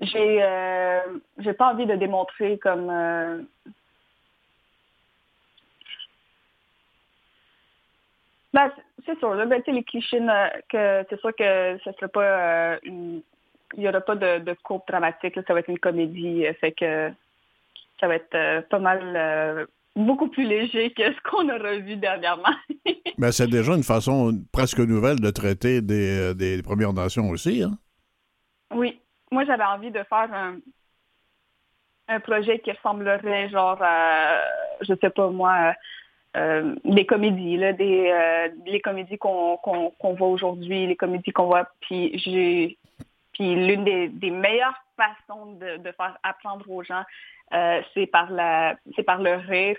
j'ai 0.02 0.44
euh, 0.44 1.02
j'ai 1.40 1.54
pas 1.54 1.74
envie 1.74 1.86
de 1.86 1.96
démontrer 1.96 2.58
comme 2.58 2.90
euh, 2.90 3.42
ben, 8.54 8.72
c'est 9.06 9.18
sûr 9.20 9.34
là, 9.36 9.46
ben, 9.46 9.62
les 9.68 9.84
clichés 9.84 10.22
que 10.70 11.06
c'est 11.10 11.20
sûr 11.20 11.36
que 11.36 11.78
ce 11.84 11.92
serait 11.94 12.08
pas 12.08 12.24
euh, 12.24 12.80
une 12.84 13.22
il 13.78 13.84
y 13.84 13.90
aura 13.90 14.02
pas 14.02 14.16
de, 14.16 14.40
de 14.40 14.56
courbe 14.64 14.82
dramatique 14.88 15.38
ça 15.46 15.54
va 15.54 15.60
être 15.60 15.70
une 15.70 15.80
comédie 15.80 16.46
fait 16.60 16.72
que 16.72 17.12
ça 18.00 18.08
va 18.08 18.16
être 18.16 18.68
pas 18.70 18.80
mal 18.80 19.68
beaucoup 19.96 20.30
plus 20.30 20.46
léger 20.46 20.92
que 20.92 21.04
ce 21.04 21.20
qu'on 21.30 21.50
aura 21.50 21.76
vu 21.76 21.98
dernièrement. 21.98 22.56
ben, 23.18 23.32
c'est 23.32 23.50
déjà 23.50 23.76
une 23.76 23.84
façon 23.84 24.32
presque 24.54 24.80
nouvelle 24.80 25.20
de 25.20 25.30
traiter 25.30 25.82
des, 25.82 26.34
des 26.34 26.64
Premières 26.64 26.94
Nations 26.94 27.30
aussi, 27.30 27.62
hein? 27.64 27.78
Oui, 28.74 29.02
moi, 29.32 29.46
j'avais 29.46 29.64
envie 29.64 29.92
de 29.92 30.04
faire 30.04 30.34
un, 30.34 30.58
un 32.08 32.20
projet 32.20 32.60
qui 32.60 32.72
ressemblerait 32.72 33.50
genre 33.50 33.78
à, 33.82 34.42
je 34.82 34.94
sais 35.00 35.10
pas 35.10 35.30
moi, 35.30 35.74
euh, 36.38 36.76
des 36.84 37.06
comédies, 37.06 37.58
là, 37.58 37.74
des 37.74 38.12
euh, 38.12 38.50
les 38.66 38.82
comédies 38.82 39.18
qu'on 39.18 39.58
qu'on 39.58 40.14
voit 40.14 40.28
aujourd'hui, 40.28 40.88
les 40.88 40.96
comédies 40.96 41.32
qu'on 41.32 41.46
voit. 41.46 41.70
Puis 41.82 42.18
j'ai 42.20 42.78
l'une 43.40 43.86
des, 43.86 44.10
des, 44.10 44.32
meilleures 44.32 44.84
façons 44.98 45.54
de, 45.54 45.78
de, 45.78 45.92
faire 45.94 46.18
apprendre 46.24 46.70
aux 46.70 46.84
gens, 46.84 47.04
euh, 47.54 47.82
c'est 47.94 48.06
par 48.06 48.30
la 48.30 48.76
c'est 48.96 49.04
par 49.04 49.22
le 49.22 49.36
rire. 49.36 49.78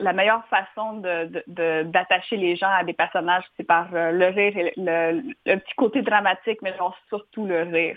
Euh, 0.00 0.04
la 0.04 0.12
meilleure 0.12 0.44
façon 0.46 1.00
d'attacher 1.46 2.36
de, 2.36 2.40
les 2.40 2.56
gens 2.56 2.70
à 2.70 2.84
des 2.84 2.92
personnages, 2.92 3.44
c'est 3.56 3.64
par 3.64 3.88
euh, 3.94 4.10
le 4.10 4.26
rire 4.26 4.56
et 4.56 4.72
le, 4.76 5.56
petit 5.56 5.74
côté 5.76 6.02
dramatique, 6.02 6.60
mais 6.62 6.74
surtout 7.08 7.46
le 7.46 7.62
rire. 7.62 7.96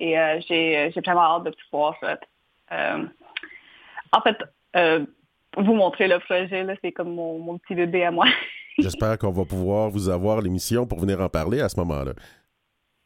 Et 0.00 0.18
euh, 0.18 0.40
j'ai 0.48 0.90
vraiment 1.04 1.22
hâte 1.22 1.44
de 1.44 1.54
pouvoir 1.70 1.96
euh, 2.72 3.04
en 4.12 4.20
fait 4.22 4.36
vous 5.56 5.74
montrer 5.74 6.08
le 6.08 6.18
projet. 6.20 6.66
C'est 6.82 6.92
comme 6.92 7.14
mon, 7.14 7.58
petit 7.58 7.74
bébé 7.74 8.04
à 8.04 8.10
moi. 8.10 8.26
J'espère 8.78 9.18
qu'on 9.18 9.32
va 9.32 9.44
pouvoir 9.44 9.90
vous 9.90 10.08
avoir 10.08 10.40
l'émission 10.40 10.86
pour 10.86 11.00
venir 11.00 11.20
en 11.20 11.28
parler 11.28 11.60
à 11.60 11.68
ce 11.68 11.76
moment-là. 11.80 12.12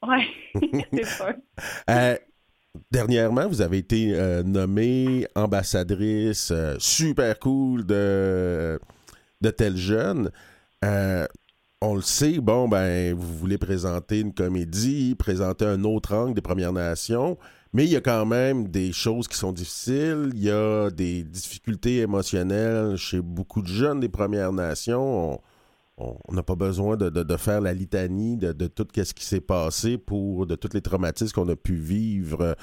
Oui, 0.06 0.28
c'est 0.92 1.04
sûr. 1.04 1.34
Dernièrement, 2.90 3.48
vous 3.48 3.60
avez 3.60 3.78
été 3.78 4.14
euh, 4.14 4.42
nommée 4.42 5.26
ambassadrice 5.34 6.50
euh, 6.52 6.76
super 6.78 7.38
cool 7.38 7.84
de, 7.84 8.80
de 9.42 9.50
tel 9.50 9.76
jeune. 9.76 10.30
Euh, 10.82 11.26
on 11.82 11.94
le 11.94 12.00
sait, 12.00 12.38
bon, 12.38 12.68
ben, 12.68 13.14
vous 13.14 13.36
voulez 13.36 13.58
présenter 13.58 14.20
une 14.20 14.32
comédie, 14.32 15.14
présenter 15.14 15.66
un 15.66 15.84
autre 15.84 16.14
angle 16.14 16.32
des 16.34 16.40
Premières 16.40 16.72
Nations, 16.72 17.36
mais 17.74 17.84
il 17.84 17.90
y 17.90 17.96
a 17.96 18.00
quand 18.00 18.24
même 18.24 18.68
des 18.68 18.92
choses 18.92 19.28
qui 19.28 19.36
sont 19.36 19.52
difficiles. 19.52 20.30
Il 20.34 20.42
y 20.42 20.50
a 20.50 20.90
des 20.90 21.24
difficultés 21.24 21.98
émotionnelles 21.98 22.96
chez 22.96 23.20
beaucoup 23.20 23.60
de 23.60 23.68
jeunes 23.68 24.00
des 24.00 24.08
Premières 24.08 24.52
Nations 24.52 25.34
on 25.34 25.40
n'a 26.30 26.42
pas 26.42 26.54
besoin 26.54 26.96
de, 26.96 27.36
faire 27.36 27.60
la 27.60 27.72
litanie 27.72 28.36
de, 28.36 28.66
tout 28.66 28.86
ce 28.94 29.14
qui 29.14 29.24
s'est 29.24 29.40
passé 29.40 29.98
pour 29.98 30.46
de 30.46 30.54
tous 30.54 30.72
les 30.74 30.80
traumatismes 30.80 31.34
qu'on 31.34 31.48
a 31.48 31.56
pu 31.56 31.74
vivre, 31.74 32.40
euh, 32.40 32.54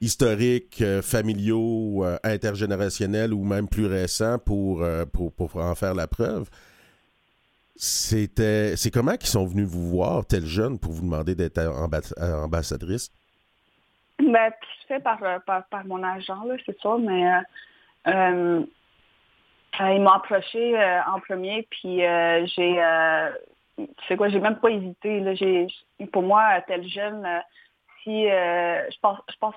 historiques, 0.00 0.80
euh, 0.80 1.02
familiaux, 1.02 2.04
euh, 2.04 2.16
intergénérationnels 2.24 3.34
ou 3.34 3.44
même 3.44 3.68
plus 3.68 3.86
récents 3.86 4.38
pour, 4.38 4.84
pour, 5.12 5.56
en 5.56 5.74
faire 5.74 5.94
la 5.94 6.06
preuve. 6.06 6.48
C'était, 7.76 8.76
c'est 8.76 8.90
comment 8.90 9.16
qu'ils 9.16 9.28
sont 9.28 9.46
venus 9.46 9.66
vous 9.66 9.88
voir, 9.88 10.24
tel 10.24 10.44
jeune, 10.44 10.78
pour 10.78 10.92
vous 10.92 11.02
demander 11.02 11.34
d'être 11.34 11.58
ambassadrice? 12.18 13.10
Ben, 14.18 14.52
fait 14.86 15.00
par, 15.00 15.18
par, 15.44 15.84
mon 15.86 16.02
agent, 16.02 16.44
c'est 16.64 16.78
ça, 16.80 16.96
mais 16.98 17.24
ils 19.80 20.00
m'ont 20.00 20.10
approché 20.10 20.78
euh, 20.78 21.00
en 21.04 21.20
premier, 21.20 21.66
puis 21.70 22.04
euh, 22.04 22.46
j'ai, 22.46 22.80
tu 23.78 24.06
sais 24.06 24.16
quoi, 24.16 24.28
j'ai 24.28 24.40
même 24.40 24.58
pas 24.58 24.70
hésité. 24.70 25.20
Là, 25.20 25.34
j'ai, 25.34 25.66
pour 26.12 26.22
moi, 26.22 26.60
tel 26.66 26.86
jeune, 26.88 27.26
si 28.02 28.24
je 28.24 29.00
pense 29.00 29.18
je 29.30 29.36
pense 29.38 29.54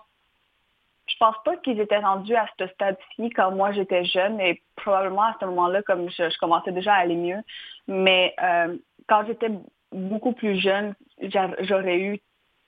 je 1.07 1.15
pense 1.19 1.35
pas 1.43 1.55
qu'ils 1.57 1.79
étaient 1.79 1.97
rendus 1.97 2.35
à 2.35 2.47
ce 2.59 2.67
stade-ci 2.67 3.29
quand 3.29 3.51
moi 3.51 3.71
j'étais 3.71 4.05
jeune 4.05 4.39
et 4.41 4.61
probablement 4.75 5.23
à 5.23 5.35
ce 5.39 5.45
moment-là, 5.45 5.81
comme 5.83 6.09
je, 6.09 6.37
commençais 6.39 6.71
déjà 6.71 6.93
à 6.93 6.97
aller 6.97 7.15
mieux. 7.15 7.39
Mais 7.87 8.33
euh, 8.41 8.75
quand 9.07 9.25
j'étais 9.27 9.51
beaucoup 9.91 10.33
plus 10.33 10.59
jeune, 10.59 10.95
j'aurais 11.61 11.99
eu 11.99 12.19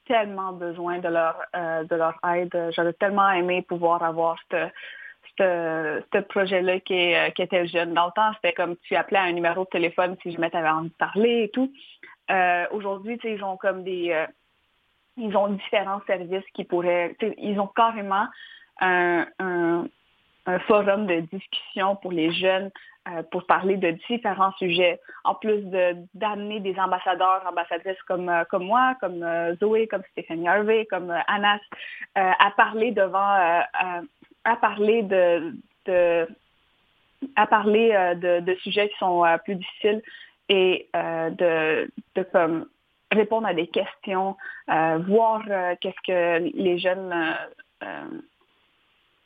tellement 0.06 0.54
besoin 0.54 1.00
de 1.00 1.10
leur, 1.10 1.36
euh, 1.56 1.84
de 1.84 1.96
leur 1.96 2.18
aide. 2.34 2.72
J'aurais 2.76 2.94
tellement 2.94 3.30
aimé 3.32 3.64
pouvoir 3.64 4.04
avoir 4.04 4.38
ce 5.40 6.20
projet-là 6.20 6.80
qui, 6.80 7.16
euh, 7.16 7.30
qui, 7.32 7.42
était 7.42 7.68
jeune. 7.68 7.94
Dans 7.94 8.08
le 8.08 8.12
temps, 8.12 8.32
c'était 8.36 8.54
comme 8.54 8.76
tu 8.84 8.96
appelais 8.96 9.20
un 9.20 9.32
numéro 9.32 9.64
de 9.64 9.70
téléphone 9.70 10.16
si 10.22 10.32
jamais 10.32 10.50
tu 10.50 10.58
avais 10.58 10.70
envie 10.70 10.90
de 10.90 10.96
parler 10.96 11.44
et 11.44 11.50
tout. 11.50 11.72
Aujourd'hui, 12.72 13.20
ils 13.24 13.44
ont 13.44 13.58
comme 13.58 13.84
des 13.84 14.26
ils 15.18 15.36
ont 15.36 15.48
différents 15.50 16.02
services 16.06 16.46
qui 16.54 16.64
pourraient, 16.64 17.16
ils 17.38 17.60
ont 17.60 17.68
carrément 17.68 18.28
un, 18.80 19.26
forum 20.68 21.08
de 21.08 21.22
discussion 21.22 21.98
pour 21.98 22.12
les 22.12 22.32
jeunes 22.32 22.72
euh, 23.10 23.24
pour 23.32 23.46
parler 23.46 23.78
de 23.78 23.92
différents 24.10 24.52
sujets, 24.54 25.00
en 25.24 25.36
plus 25.36 25.62
d'amener 26.14 26.60
des 26.60 26.78
ambassadeurs, 26.78 27.42
ambassadrices 27.48 28.02
comme, 28.04 28.28
euh, 28.28 28.44
comme 28.50 28.66
moi, 28.66 28.96
comme 29.00 29.24
euh, 29.24 29.56
Zoé, 29.58 29.88
comme 29.88 30.04
Stéphanie 30.12 30.48
Harvey, 30.48 30.86
comme 30.90 31.14
Anas, 31.28 31.60
à 32.16 32.52
parler 32.58 32.92
devant, 32.92 33.62
à 34.48 34.56
parler 34.56 35.04
de, 35.04 36.28
à 37.36 37.48
parler 37.48 37.90
de, 38.22 38.40
de, 38.40 38.56
sujets 38.56 38.90
qui 38.90 38.98
sont 38.98 39.24
plus 39.46 39.56
difficiles 39.56 40.02
et 40.50 40.90
de, 40.94 41.92
de 42.16 42.24
comme 42.32 42.68
répondre 43.12 43.48
à 43.48 43.54
des 43.54 43.68
questions, 43.68 44.36
euh, 44.70 45.00
voir 45.08 45.44
euh, 45.50 45.76
qu'est-ce 45.80 46.02
que 46.06 46.58
les 46.58 46.80
jeunes 46.80 47.14
euh, 47.84 48.04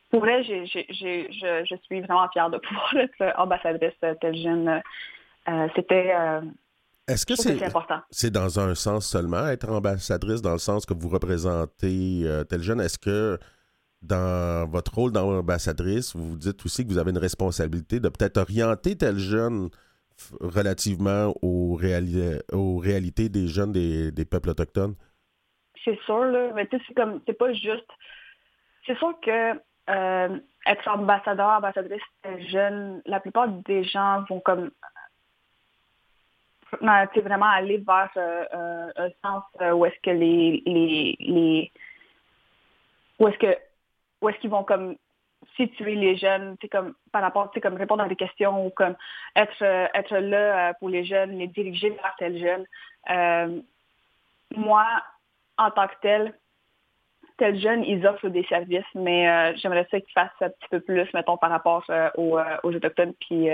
pourraient. 0.09 0.43
je, 0.43 0.65
je, 0.65 1.75
suis 1.83 2.01
vraiment 2.01 2.27
fière 2.29 2.49
de 2.49 2.57
pouvoir 2.57 2.95
être 2.95 3.39
ambassadrice 3.39 3.93
tel 4.19 4.35
jeune. 4.35 4.81
C'était. 5.75 6.13
Est-ce 7.07 7.25
que? 7.25 7.33
C'est 8.11 8.29
dans 8.29 8.59
un 8.59 8.75
sens 8.75 9.07
seulement 9.07 9.47
être 9.47 9.69
ambassadrice, 9.69 10.41
dans 10.41 10.53
le 10.53 10.59
sens 10.59 10.85
que 10.85 10.93
vous 10.93 11.09
représentez 11.09 12.25
tel 12.49 12.61
jeune? 12.61 12.79
Est-ce 12.79 12.99
que 12.99 13.39
dans 14.01 14.67
votre 14.69 14.93
rôle 14.95 15.11
d'ambassadrice, 15.11 16.15
vous 16.15 16.37
dites 16.37 16.65
aussi 16.65 16.85
que 16.85 16.91
vous 16.91 16.97
avez 16.97 17.11
une 17.11 17.17
responsabilité 17.17 17.99
de 17.99 18.09
peut-être 18.09 18.37
orienter 18.37 18.97
tel 18.97 19.17
jeune 19.17 19.69
relativement 20.39 21.33
aux, 21.41 21.79
aux 22.53 22.77
réalités 22.77 23.29
des 23.29 23.47
jeunes 23.47 23.71
des, 23.71 24.25
peuples 24.25 24.49
autochtones? 24.49 24.95
C'est 25.83 25.99
sûr, 26.01 26.25
là. 26.25 26.51
Mais 26.53 26.67
tu 26.67 26.77
sais, 26.77 26.83
c'est 26.87 26.93
comme, 26.93 27.21
c'est 27.25 27.37
pas 27.37 27.53
juste. 27.53 27.89
C'est 28.85 28.97
sûr 28.97 29.13
que 29.21 29.53
euh, 29.89 30.39
être 30.65 30.87
ambassadeur, 30.87 31.49
ambassadrice 31.49 32.01
jeune, 32.49 33.01
la 33.05 33.19
plupart 33.19 33.47
des 33.47 33.83
gens 33.83 34.23
vont 34.29 34.39
comme 34.39 34.71
c'est 36.79 37.21
vraiment 37.21 37.49
aller 37.49 37.77
vers 37.77 38.09
euh, 38.15 38.45
euh, 38.53 38.91
un 38.95 39.09
sens 39.21 39.43
où 39.73 39.85
est-ce 39.85 39.99
que 40.01 40.11
les, 40.11 40.63
les, 40.65 41.17
les 41.19 41.71
où 43.19 43.27
est-ce 43.27 43.37
que 43.37 43.57
où 44.21 44.29
est-ce 44.29 44.37
qu'ils 44.39 44.49
vont 44.49 44.63
comme 44.63 44.95
situer 45.55 45.95
les 45.95 46.17
jeunes, 46.17 46.55
comme 46.71 46.93
par 47.11 47.21
rapport, 47.21 47.51
comme 47.61 47.75
répondre 47.75 48.03
à 48.03 48.07
des 48.07 48.15
questions 48.15 48.65
ou 48.65 48.69
comme 48.69 48.95
être 49.35 49.63
euh, 49.63 49.87
être 49.93 50.15
là 50.17 50.69
euh, 50.69 50.73
pour 50.79 50.89
les 50.89 51.03
jeunes, 51.03 51.37
les 51.37 51.47
diriger 51.47 51.89
vers 51.89 52.15
tel 52.17 52.37
jeune. 52.37 52.65
Euh, 53.09 53.61
moi, 54.55 54.85
en 55.57 55.71
tant 55.71 55.87
que 55.87 55.95
tel, 56.01 56.33
tel 57.37 57.59
jeune, 57.59 57.83
ils 57.83 58.05
offrent 58.05 58.29
des 58.29 58.43
services, 58.45 58.83
mais 58.93 59.55
j'aimerais 59.57 59.87
ça 59.89 59.99
qu'ils 59.99 60.13
fassent 60.13 60.29
un 60.41 60.49
petit 60.49 60.67
peu 60.69 60.79
plus, 60.79 61.07
mettons, 61.13 61.37
par 61.37 61.49
rapport 61.49 61.83
aux, 62.17 62.37
aux, 62.63 62.75
autochtones. 62.75 63.13
Puis 63.19 63.49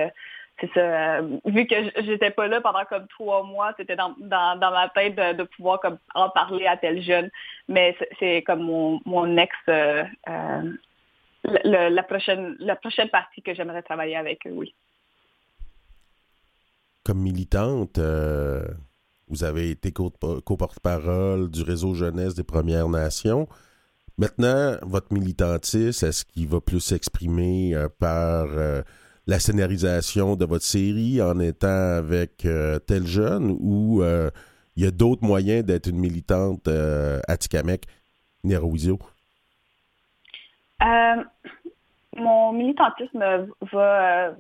c'est 0.60 0.72
ça. 0.74 1.22
vu 1.22 1.68
que 1.68 1.76
j'étais 2.04 2.32
pas 2.32 2.48
là 2.48 2.62
pendant 2.62 2.84
comme 2.86 3.08
trois 3.08 3.44
mois, 3.44 3.74
c'était 3.78 3.96
dans, 3.96 4.16
dans, 4.18 4.60
dans, 4.60 4.72
ma 4.72 4.90
tête 4.90 5.16
de, 5.16 5.44
pouvoir 5.44 5.80
comme 5.80 5.98
en 6.16 6.30
parler 6.30 6.66
à 6.66 6.78
tel 6.78 7.02
jeune. 7.02 7.30
Mais 7.68 7.96
c'est 8.20 8.42
comme 8.44 8.64
mon, 8.64 9.00
mon 9.06 9.38
ex 9.38 9.54
la, 11.44 12.04
prochaine, 12.04 12.56
la 12.60 12.76
prochaine 12.76 13.10
partie 13.10 13.42
que 13.42 13.54
j'aimerais 13.54 13.82
travailler 13.82 14.16
avec 14.16 14.46
eux, 14.48 14.52
oui. 14.52 14.74
Comme 17.04 17.20
militante, 17.20 18.00
euh, 18.00 18.66
vous 19.30 19.44
avez 19.44 19.70
été 19.70 19.92
co-porte-parole 19.92 21.50
du 21.50 21.64
réseau 21.64 21.94
jeunesse 21.94 22.36
des 22.36 22.44
Premières 22.44 22.90
Nations. 22.90 23.48
Maintenant, 24.18 24.76
votre 24.82 25.14
militantisme, 25.14 26.06
est-ce 26.06 26.26
qu'il 26.26 26.48
va 26.48 26.60
plus 26.60 26.80
s'exprimer 26.80 27.76
euh, 27.76 27.88
par 28.00 28.48
euh, 28.50 28.82
la 29.28 29.40
scénarisation 29.40 30.36
de 30.36 30.46
votre 30.46 30.64
série 30.64 31.22
en 31.22 31.40
étant 31.40 31.68
avec 31.68 32.48
tel 32.88 33.06
jeune 33.06 33.58
ou 33.60 34.02
il 34.76 34.84
y 34.84 34.88
a 34.88 34.92
d'autres 34.92 35.24
moyens 35.24 35.66
d'être 35.66 35.88
une 35.88 36.00
militante 36.00 36.68
à 36.68 37.38
Tikamek, 37.38 37.86
Néroisio? 38.44 39.00
Euh, 40.84 41.24
mon 42.16 42.54
militantisme 42.54 43.48
va, 43.72 44.36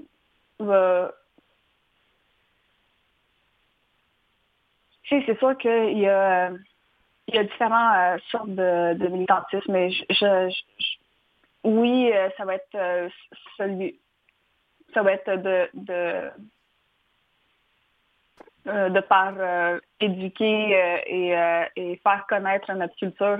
va 0.59 1.11
c'est 5.09 5.37
sûr 5.39 5.57
qu'il 5.57 5.97
y 5.97 6.07
a, 6.07 6.51
il 7.27 7.35
y 7.35 7.37
a 7.37 7.43
différentes 7.43 7.95
euh, 7.97 8.17
sortes 8.29 8.49
de, 8.49 9.07
militantisme, 9.07 9.71
mais 9.71 9.89
je, 9.91 10.53
oui, 11.63 12.11
euh, 12.13 12.29
ça 12.37 12.45
va 12.45 12.55
être 12.55 13.09
celui, 13.57 13.99
ça 14.93 15.03
va 15.03 15.13
être 15.13 15.35
de, 15.35 15.69
de 15.73 16.31
euh, 18.67 18.89
de 18.89 18.99
par 18.99 19.33
euh, 19.37 19.79
éduquer 20.01 20.75
euh, 20.75 21.63
et, 21.77 22.01
faire 22.03 22.25
connaître 22.27 22.73
notre 22.73 22.95
culture 22.97 23.39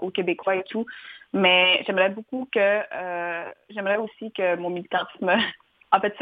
aux 0.00 0.10
Québécois 0.10 0.56
et 0.56 0.62
tout. 0.62 0.86
Mais 1.32 1.82
j'aimerais 1.86 2.10
beaucoup 2.10 2.48
que, 2.52 2.80
j'aimerais 3.70 3.96
aussi 3.96 4.30
que 4.30 4.54
mon 4.56 4.70
militantisme, 4.70 5.32
en 5.92 6.00
fait, 6.00 6.14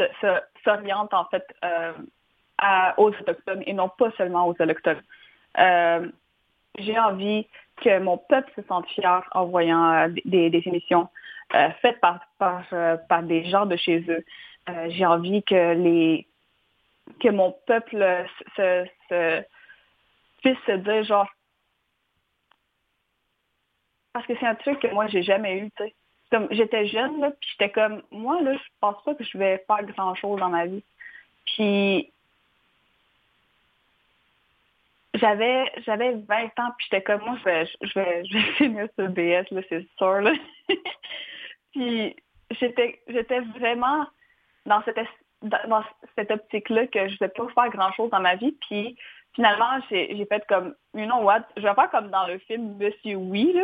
s'oriente 0.63 1.13
en 1.13 1.25
fait 1.25 1.45
aux 2.97 3.09
autochtones 3.09 3.63
et 3.67 3.73
non 3.73 3.89
pas 3.89 4.09
seulement 4.17 4.47
aux 4.47 4.55
autochtones. 4.59 5.01
J'ai 6.79 6.97
envie 6.97 7.47
que 7.83 7.99
mon 7.99 8.17
peuple 8.17 8.51
se 8.55 8.63
sente 8.63 8.87
fier 8.87 9.21
en 9.33 9.45
voyant 9.45 10.09
des, 10.25 10.61
émissions 10.65 11.07
faites 11.81 11.99
par, 11.99 12.19
par, 12.39 12.63
par 13.07 13.23
des 13.23 13.45
gens 13.45 13.67
de 13.67 13.75
chez 13.75 14.03
eux. 14.09 14.25
J'ai 14.89 15.05
envie 15.05 15.43
que 15.43 15.73
les 15.73 16.27
que 17.19 17.29
mon 17.29 17.51
peuple 17.65 18.25
se, 18.55 18.85
puisse 20.41 20.57
se 20.65 20.77
dire 20.77 21.03
genre 21.03 21.27
parce 24.13 24.25
que 24.25 24.33
c'est 24.39 24.45
un 24.45 24.55
truc 24.55 24.79
que 24.79 24.87
moi 24.87 25.07
j'ai 25.07 25.23
jamais 25.23 25.59
eu, 25.59 25.71
tu 25.71 25.83
sais. 25.83 25.93
Comme 26.31 26.47
j'étais 26.51 26.87
jeune 26.87 27.19
là, 27.19 27.31
puis 27.31 27.49
j'étais 27.51 27.71
comme 27.71 28.03
moi 28.11 28.41
là, 28.41 28.53
je 28.53 28.69
pense 28.79 29.03
pas 29.03 29.15
que 29.15 29.23
je 29.23 29.37
vais 29.37 29.63
faire 29.65 29.83
grand 29.83 30.13
chose 30.15 30.39
dans 30.39 30.49
ma 30.49 30.67
vie. 30.67 30.83
Puis 31.45 32.11
j'avais 35.15 35.71
j'avais 35.85 36.13
20 36.13 36.45
ans 36.59 36.71
puis 36.77 36.87
j'étais 36.89 37.01
comme 37.01 37.21
moi 37.21 37.35
je 37.39 37.43
vais 37.45 37.65
je 37.81 37.99
vais 37.99 38.25
je 38.25 38.33
vais 38.33 38.53
finir 38.57 38.87
ce 38.97 39.07
BS 39.07 39.49
là 39.51 39.61
c'est 39.69 39.87
sûr 39.97 40.21
là 40.21 40.33
puis 41.71 42.15
j'étais 42.51 43.01
j'étais 43.07 43.39
vraiment 43.39 44.05
dans 44.65 44.81
cette 44.83 44.97
dans 45.43 45.83
cette 46.15 46.31
optique-là 46.31 46.87
que 46.87 47.07
je 47.07 47.13
ne 47.13 47.19
vais 47.19 47.29
pas 47.29 47.47
faire 47.53 47.69
grand-chose 47.69 48.09
dans 48.09 48.19
ma 48.19 48.35
vie. 48.35 48.51
Puis 48.67 48.97
finalement, 49.33 49.79
j'ai 49.89 50.25
fait 50.25 50.45
comme, 50.47 50.75
you 50.93 51.05
know 51.05 51.21
what, 51.21 51.43
je 51.55 51.61
vais 51.61 51.73
faire 51.73 51.89
comme 51.91 52.09
dans 52.09 52.27
le 52.27 52.39
film 52.39 52.77
Monsieur 52.77 53.15
Oui, 53.15 53.53
là. 53.53 53.63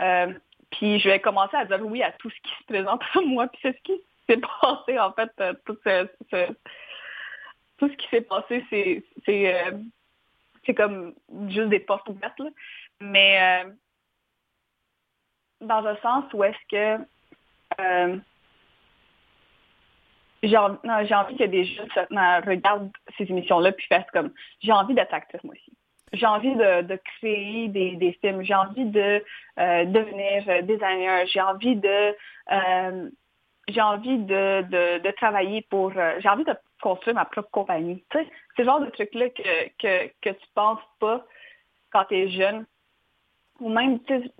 Euh, 0.00 0.32
puis 0.70 0.98
je 0.98 1.08
vais 1.08 1.20
commencer 1.20 1.56
à 1.56 1.64
dire 1.64 1.80
oui 1.82 2.02
à 2.02 2.12
tout 2.12 2.30
ce 2.30 2.40
qui 2.40 2.54
se 2.58 2.64
présente 2.64 3.02
à 3.14 3.20
moi. 3.20 3.46
Puis 3.48 3.60
c'est 3.62 3.76
ce 3.76 3.82
qui 3.82 4.00
s'est 4.28 4.40
passé, 4.60 4.98
en 4.98 5.12
fait, 5.12 5.30
euh, 5.40 5.54
tout, 5.64 5.78
ce, 5.84 6.52
tout 7.78 7.88
ce 7.88 7.96
qui 7.96 8.08
s'est 8.08 8.22
passé, 8.22 8.64
c'est 8.70 9.02
c'est 9.24 9.54
euh, 9.54 10.74
comme 10.76 11.14
juste 11.48 11.68
des 11.68 11.80
portes 11.80 12.08
ouvertes. 12.08 12.38
Là. 12.38 12.50
Mais 13.00 13.64
dans 15.60 15.86
un 15.86 15.96
sens 15.96 16.24
où 16.32 16.42
est-ce 16.42 16.56
que 16.70 17.04
j'ai 20.46 20.56
envie, 20.56 21.36
que 21.36 21.44
des 21.44 21.64
jeunes 21.64 21.88
regardent 22.46 22.90
ces 23.16 23.24
émissions-là 23.24 23.72
puis 23.72 23.86
fassent 23.86 24.10
comme 24.12 24.32
j'ai 24.60 24.72
envie 24.72 24.94
d'être 24.94 25.14
actrice 25.14 25.42
moi 25.44 25.54
aussi. 25.54 25.72
J'ai 26.12 26.26
envie 26.26 26.54
de, 26.54 26.96
créer 27.18 27.68
des, 27.68 28.18
films, 28.20 28.42
j'ai 28.42 28.54
envie 28.54 28.84
de 28.84 29.24
euh, 29.58 29.84
devenir 29.84 30.62
designer, 30.62 31.26
j'ai 31.26 31.40
envie 31.40 31.76
de 31.76 32.14
euh, 32.52 33.10
j'ai 33.68 33.80
envie 33.80 34.18
de, 34.18 35.10
travailler 35.16 35.62
pour 35.62 35.92
euh, 35.96 36.16
j'ai 36.20 36.28
envie 36.28 36.44
de 36.44 36.54
construire 36.80 37.16
ma 37.16 37.24
propre 37.24 37.50
compagnie. 37.50 38.04
Tu 38.10 38.18
sais, 38.18 38.28
c'est 38.54 38.62
le 38.62 38.68
genre 38.68 38.80
de 38.80 38.90
truc-là 38.90 39.30
que, 39.30 39.68
que, 39.78 40.12
que 40.20 40.30
tu 40.30 40.46
penses 40.54 40.82
pas 41.00 41.24
quand 41.90 42.04
tu 42.04 42.14
es 42.14 42.28
jeune 42.30 42.66
ou 43.60 43.70
même 43.70 43.98
plus 44.00 44.30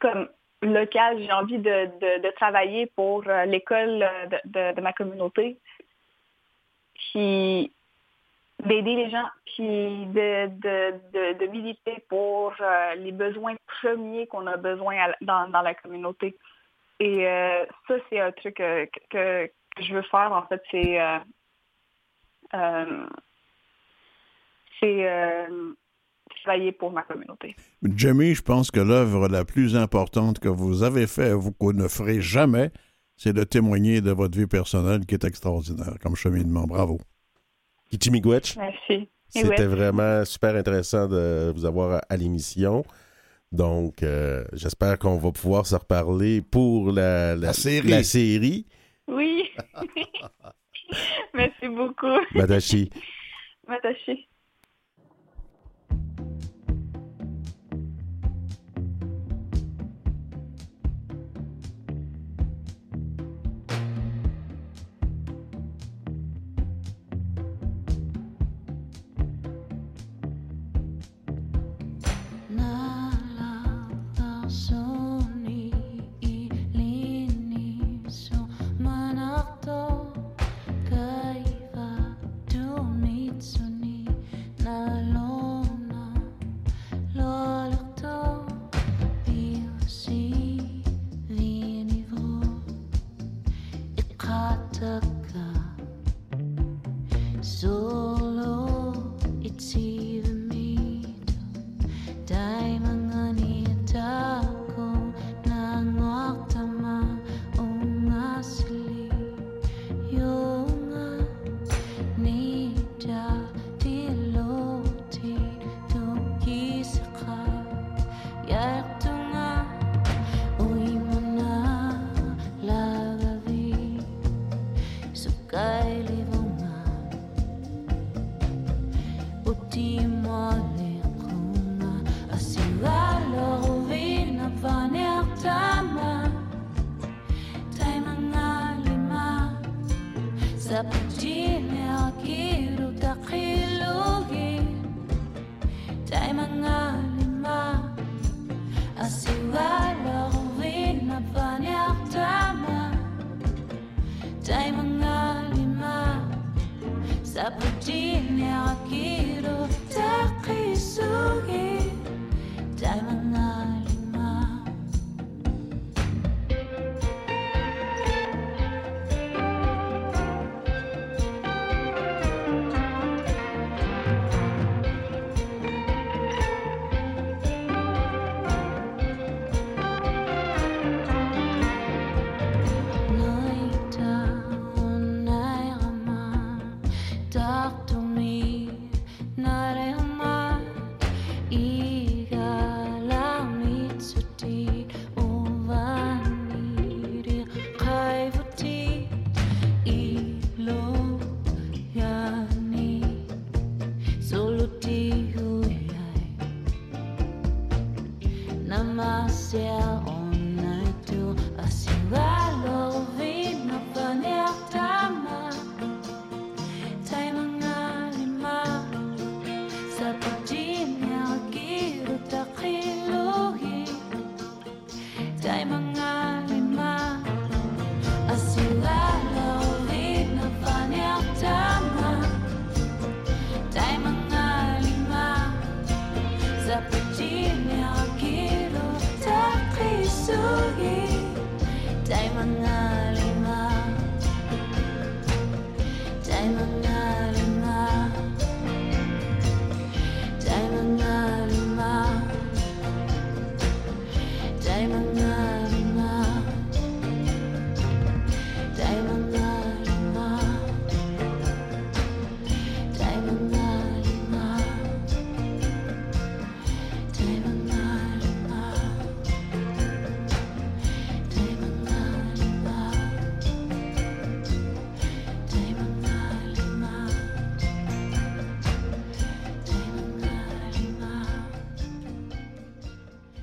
comme 0.00 0.28
local, 0.62 1.18
j'ai 1.22 1.32
envie 1.32 1.58
de, 1.58 2.18
de, 2.18 2.30
travailler 2.32 2.86
pour 2.86 3.24
euh, 3.26 3.44
l'école 3.46 4.06
de, 4.44 4.74
de, 4.74 4.80
ma 4.80 4.92
communauté, 4.92 5.58
puis 6.94 7.72
d'aider 8.64 8.94
les 8.96 9.10
gens, 9.10 9.26
puis 9.46 10.06
de, 10.06 11.46
militer 11.46 12.04
pour 12.08 12.54
euh, 12.60 12.94
les 12.96 13.12
besoins 13.12 13.54
premiers 13.80 14.26
qu'on 14.26 14.46
a 14.46 14.56
besoin 14.56 14.96
dans, 15.22 15.48
dans, 15.48 15.62
la 15.62 15.74
communauté. 15.74 16.36
Et 16.98 17.26
euh, 17.26 17.64
ça, 17.88 17.94
c'est 18.08 18.20
un 18.20 18.32
truc 18.32 18.56
que, 18.56 18.86
que, 19.08 19.50
je 19.80 19.94
veux 19.94 20.02
faire, 20.02 20.32
en 20.32 20.42
fait, 20.42 20.62
c'est 20.70 20.98
c'est 24.80 25.46
travailler 26.42 26.72
pour 26.72 26.90
ma 26.90 27.02
communauté. 27.02 27.54
Jamie, 27.82 28.34
je 28.34 28.42
pense 28.42 28.70
que 28.70 28.80
l'œuvre 28.80 29.28
la 29.28 29.44
plus 29.44 29.76
importante 29.76 30.38
que 30.38 30.48
vous 30.48 30.82
avez 30.82 31.06
faite, 31.06 31.32
vous 31.32 31.52
qu'on 31.52 31.72
ne 31.72 31.88
ferez 31.88 32.20
jamais, 32.20 32.70
c'est 33.16 33.32
de 33.32 33.44
témoigner 33.44 34.00
de 34.00 34.10
votre 34.10 34.38
vie 34.38 34.46
personnelle 34.46 35.06
qui 35.06 35.14
est 35.14 35.24
extraordinaire 35.24 35.94
comme 36.02 36.16
cheminement. 36.16 36.64
Bravo. 36.66 36.98
Kichimigwech. 37.90 38.56
Merci. 38.56 39.08
C'était 39.28 39.66
vraiment 39.66 40.24
super 40.24 40.56
intéressant 40.56 41.06
de 41.06 41.52
vous 41.54 41.64
avoir 41.64 42.00
à 42.08 42.16
l'émission. 42.16 42.84
Donc, 43.52 44.02
euh, 44.02 44.44
j'espère 44.52 44.98
qu'on 44.98 45.18
va 45.18 45.32
pouvoir 45.32 45.66
se 45.66 45.74
reparler 45.74 46.40
pour 46.40 46.92
la, 46.92 47.36
la, 47.36 47.52
série. 47.52 47.88
la 47.88 48.02
série. 48.02 48.66
Oui. 49.08 49.44
Merci 51.34 51.68
beaucoup. 51.68 52.18
Madashi. 52.34 52.90
Madashi. 53.66 54.29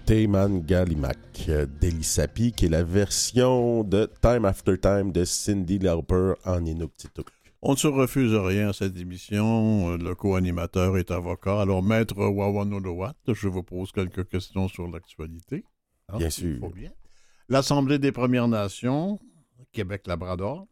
Teyman 0.08 0.62
Galimak 0.62 1.18
qui 1.34 1.52
est 1.52 2.70
la 2.70 2.82
version 2.82 3.84
de 3.84 4.10
Time 4.22 4.46
After 4.46 4.78
Time 4.80 5.12
de 5.12 5.26
Cindy 5.26 5.80
Lauper 5.80 6.32
en 6.46 6.66
Inuktitut. 6.66 7.26
On 7.62 7.74
ne 7.74 7.76
se 7.78 7.88
refuse 7.88 8.34
rien 8.34 8.70
à 8.70 8.74
cette 8.74 8.98
émission. 8.98 9.98
Le 9.98 10.16
co-animateur 10.16 10.98
est 10.98 11.12
avocat. 11.12 11.60
Alors, 11.60 11.84
maître 11.84 12.16
Wawanolowat, 12.16 13.16
je 13.28 13.50
vous 13.50 13.64
pose 13.64 13.92
quelques 13.92 14.30
questions 14.30 14.70
sur 14.70 14.88
l'actualité. 14.88 15.66
Ah, 16.08 16.18
bien 16.18 16.30
sûr. 16.30 16.72
L'Assemblée 17.50 18.00
des 18.00 18.14
Premières 18.14 18.48
Nations, 18.48 19.20
Québec-Labrador, 19.74 20.68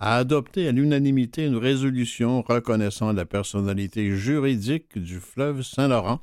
a 0.00 0.16
adopté 0.16 0.66
à 0.66 0.72
l'unanimité 0.72 1.46
une 1.46 1.58
résolution 1.58 2.42
reconnaissant 2.42 3.12
la 3.12 3.24
personnalité 3.24 4.16
juridique 4.16 4.98
du 4.98 5.20
fleuve 5.20 5.62
Saint-Laurent. 5.62 6.18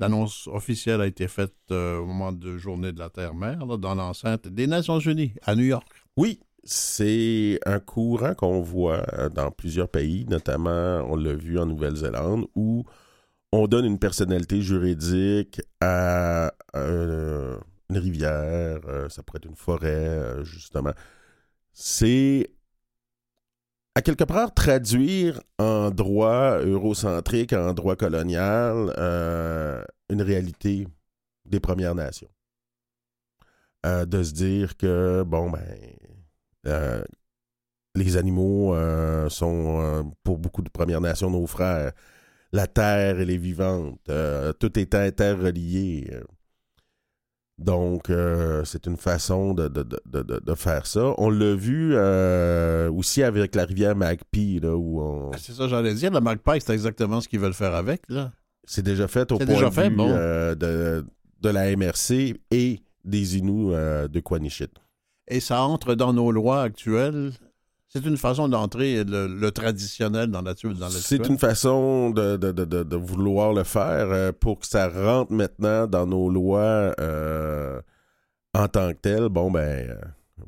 L'annonce 0.00 0.48
officielle 0.48 1.02
a 1.02 1.06
été 1.06 1.28
faite 1.28 1.54
euh, 1.70 1.98
au 1.98 2.06
moment 2.06 2.32
de 2.32 2.56
Journée 2.56 2.90
de 2.90 2.98
la 2.98 3.10
Terre-Mère 3.10 3.66
dans 3.78 3.94
l'enceinte 3.94 4.48
des 4.48 4.66
Nations 4.66 4.98
Unies 4.98 5.34
à 5.42 5.54
New 5.54 5.64
York. 5.64 5.86
Oui, 6.16 6.40
c'est 6.64 7.60
un 7.66 7.80
courant 7.80 8.34
qu'on 8.34 8.62
voit 8.62 9.04
dans 9.34 9.50
plusieurs 9.50 9.88
pays, 9.88 10.24
notamment 10.26 11.04
on 11.06 11.16
l'a 11.16 11.34
vu 11.34 11.58
en 11.58 11.66
Nouvelle-Zélande, 11.66 12.46
où 12.54 12.84
on 13.52 13.66
donne 13.66 13.84
une 13.84 13.98
personnalité 13.98 14.62
juridique 14.62 15.60
à 15.82 16.52
euh, 16.76 17.58
une 17.90 17.98
rivière, 17.98 18.80
euh, 18.88 19.08
ça 19.10 19.22
pourrait 19.22 19.38
être 19.38 19.50
une 19.50 19.56
forêt, 19.56 20.44
justement. 20.44 20.92
C'est 21.74 22.50
à 23.94 24.02
quelque 24.02 24.24
part 24.24 24.54
traduire 24.54 25.40
en 25.58 25.90
droit 25.90 26.58
eurocentrique, 26.58 27.52
en 27.52 27.72
droit 27.74 27.96
colonial, 27.96 28.92
euh, 28.98 29.82
une 30.08 30.22
réalité 30.22 30.86
des 31.44 31.60
Premières 31.60 31.94
Nations. 31.94 32.30
Euh, 33.86 34.04
de 34.04 34.22
se 34.22 34.32
dire 34.32 34.76
que, 34.76 35.22
bon, 35.26 35.50
ben, 35.50 35.64
euh, 36.66 37.02
les 37.94 38.16
animaux 38.16 38.76
sont, 39.28 40.12
pour 40.22 40.38
beaucoup 40.38 40.62
de 40.62 40.68
Premières 40.68 41.00
Nations, 41.00 41.30
nos 41.30 41.46
frères. 41.46 41.92
La 42.52 42.66
terre, 42.66 43.20
elle 43.20 43.30
est 43.30 43.36
vivante. 43.36 44.00
tout 44.60 44.78
est 44.78 44.94
interrelié. 44.94 46.10
Donc, 47.60 48.08
euh, 48.08 48.64
c'est 48.64 48.86
une 48.86 48.96
façon 48.96 49.52
de, 49.52 50.54
faire 50.54 50.86
ça. 50.86 51.14
On 51.18 51.28
l'a 51.28 51.54
vu 51.54 51.92
euh, 51.94 52.90
aussi 52.90 53.22
avec 53.22 53.54
la 53.54 53.66
rivière 53.66 53.94
Magpie. 53.94 54.60
Là, 54.60 54.74
où 54.74 55.02
on... 55.02 55.30
Ah, 55.34 55.36
c'est 55.38 55.52
ça, 55.52 55.68
j'allais 55.68 55.92
dire. 55.92 56.10
La 56.10 56.22
Magpie, 56.22 56.60
c'est 56.64 56.72
exactement 56.72 57.20
ce 57.20 57.28
qu'ils 57.28 57.38
veulent 57.40 57.52
faire 57.52 57.74
avec. 57.74 58.02
là. 58.08 58.32
C'est 58.64 58.82
déjà 58.82 59.08
fait 59.08 59.30
au 59.32 59.36
point 59.36 59.46
déjà 59.46 59.70
fait, 59.70 59.90
euh, 59.98 60.54
de, 60.54 61.48
la 61.48 61.76
MRC 61.76 62.36
et 62.50 62.80
des 63.04 63.36
Inuits 63.36 63.74
de 64.08 64.20
Quanichit. 64.20 64.70
Et 65.28 65.40
ça 65.40 65.62
entre 65.62 65.94
dans 65.94 66.12
nos 66.12 66.30
lois 66.30 66.62
actuelles? 66.62 67.32
C'est 67.92 68.06
une 68.06 68.16
façon 68.16 68.48
d'entrer 68.48 69.02
le, 69.04 69.50
traditionnel 69.50 70.28
dans 70.28 70.42
la 70.42 70.54
dans 70.54 70.90
C'est 70.90 71.26
une 71.26 71.38
façon 71.38 72.10
de, 72.10 72.96
vouloir 72.96 73.52
le 73.52 73.64
faire 73.64 74.10
euh, 74.10 74.30
pour 74.32 74.60
que 74.60 74.66
ça 74.66 74.88
rentre 74.88 75.32
maintenant 75.32 75.88
dans 75.88 76.06
nos 76.06 76.30
lois 76.30 76.94
euh, 77.00 77.80
en 78.54 78.68
tant 78.68 78.92
que 78.92 78.98
tel. 78.98 79.28
Bon, 79.28 79.50
ben, 79.50 79.86
il 79.86 79.90
euh, 79.90 79.96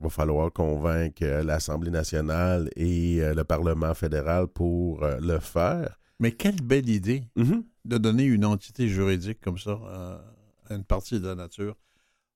va 0.01 0.09
falloir 0.09 0.53
convaincre 0.53 1.24
l'Assemblée 1.43 1.90
nationale 1.90 2.70
et 2.76 3.20
le 3.20 3.43
Parlement 3.43 3.93
fédéral 3.95 4.47
pour 4.47 5.05
le 5.05 5.40
faire. 5.40 5.99
Mais 6.20 6.30
quelle 6.30 6.62
belle 6.62 6.88
idée 6.88 7.24
mm-hmm. 7.36 7.62
de 7.86 7.99
donner 7.99 8.22
une 8.22 8.45
entité 8.45 8.86
juridique 8.86 9.40
comme 9.40 9.59
ça 9.59 9.80
à 10.70 10.74
une 10.74 10.84
partie 10.84 11.18
de 11.18 11.26
la 11.26 11.34
nature. 11.34 11.74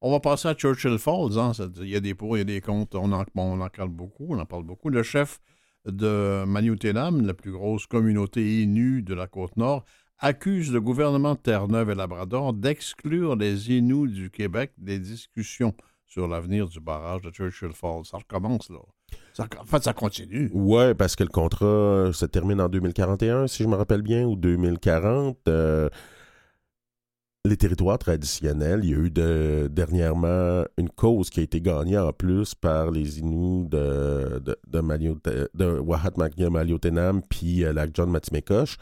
On 0.02 0.10
va 0.10 0.20
passer 0.20 0.48
à 0.48 0.54
Churchill 0.54 0.98
Falls. 0.98 1.38
Hein. 1.38 1.52
Il 1.80 1.88
y 1.88 1.96
a 1.96 2.00
des 2.00 2.14
pour, 2.14 2.36
il 2.36 2.40
y 2.40 2.42
a 2.42 2.44
des 2.44 2.60
contre. 2.60 2.98
On 2.98 3.12
en, 3.12 3.24
parle 3.24 3.88
beaucoup. 3.88 4.26
On 4.28 4.38
en 4.38 4.46
parle 4.46 4.64
beaucoup. 4.64 4.90
Le 4.90 5.02
chef 5.02 5.40
de 5.86 6.44
Maniotenam, 6.46 7.24
la 7.26 7.34
plus 7.34 7.52
grosse 7.52 7.86
communauté 7.86 8.62
Inuit 8.62 9.02
de 9.02 9.14
la 9.14 9.26
côte 9.26 9.56
nord, 9.56 9.84
accuse 10.18 10.72
le 10.72 10.80
gouvernement 10.80 11.34
de 11.34 11.38
Terre-Neuve 11.38 11.90
et 11.90 11.94
Labrador 11.94 12.52
d'exclure 12.52 13.36
les 13.36 13.70
Inuits 13.72 14.12
du 14.12 14.30
Québec 14.30 14.72
des 14.76 14.98
discussions 14.98 15.74
sur 16.06 16.28
l'avenir 16.28 16.68
du 16.68 16.80
barrage 16.80 17.22
de 17.22 17.30
Churchill 17.30 17.72
Falls. 17.72 18.04
Ça 18.04 18.18
recommence, 18.18 18.70
là. 18.70 18.78
en 19.60 19.64
fait, 19.64 19.82
ça 19.82 19.92
continue. 19.92 20.50
Oui, 20.52 20.94
parce 20.94 21.16
que 21.16 21.24
le 21.24 21.30
contrat 21.30 22.10
se 22.12 22.26
termine 22.26 22.60
en 22.60 22.68
2041, 22.68 23.46
si 23.46 23.62
je 23.62 23.68
me 23.68 23.76
rappelle 23.76 24.02
bien, 24.02 24.24
ou 24.24 24.36
2040 24.36 25.48
les 27.46 27.56
territoires 27.56 27.98
traditionnels. 27.98 28.80
Il 28.82 28.90
y 28.90 28.94
a 28.94 28.98
eu 28.98 29.10
de, 29.10 29.68
dernièrement 29.70 30.64
une 30.78 30.90
cause 30.90 31.30
qui 31.30 31.40
a 31.40 31.42
été 31.42 31.60
gagnée 31.60 31.98
en 31.98 32.12
plus 32.12 32.54
par 32.54 32.90
les 32.90 33.20
Inuits 33.20 33.68
de, 33.68 34.40
de, 34.40 34.56
de, 34.66 35.50
de 35.54 35.78
Wahatmakia 35.78 36.50
Maliotenam 36.50 37.22
puis 37.22 37.64
euh, 37.64 37.72
Lac 37.72 37.90
John 37.94 38.10
Matimekosh 38.10 38.76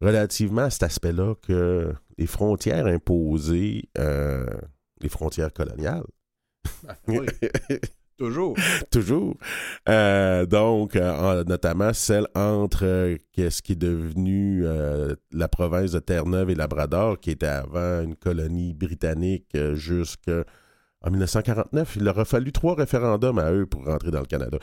relativement 0.00 0.62
à 0.62 0.70
cet 0.70 0.84
aspect-là 0.84 1.34
que 1.42 1.92
les 2.18 2.26
frontières 2.26 2.86
imposées, 2.86 3.88
euh, 3.98 4.46
les 5.00 5.08
frontières 5.08 5.52
coloniales, 5.52 6.06
ben 7.06 7.20
oui. 7.20 7.26
Toujours. 8.20 8.54
Toujours. 8.90 9.34
Euh, 9.88 10.44
donc, 10.44 10.94
euh, 10.94 11.42
notamment 11.44 11.94
celle 11.94 12.26
entre 12.34 12.84
euh, 12.84 13.16
qu'est-ce 13.32 13.62
qui 13.62 13.72
est 13.72 13.76
devenu 13.76 14.62
la 15.32 15.48
province 15.48 15.92
de 15.92 16.00
Terre-Neuve 16.00 16.50
et 16.50 16.54
Labrador, 16.54 17.18
qui 17.18 17.30
était 17.30 17.46
avant 17.46 18.02
une 18.02 18.16
colonie 18.16 18.74
britannique 18.74 19.56
jusqu'en 19.72 20.44
1949. 21.10 21.96
Il 21.96 22.04
leur 22.04 22.18
a 22.18 22.26
fallu 22.26 22.52
trois 22.52 22.74
référendums 22.74 23.38
à 23.38 23.50
eux 23.52 23.64
pour 23.64 23.86
rentrer 23.86 24.10
dans 24.10 24.20
le 24.20 24.26
Canada. 24.26 24.58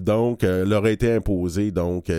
donc, 0.00 0.42
leur 0.44 0.86
a 0.86 0.90
été 0.90 1.12
imposé, 1.12 1.70
donc, 1.70 2.10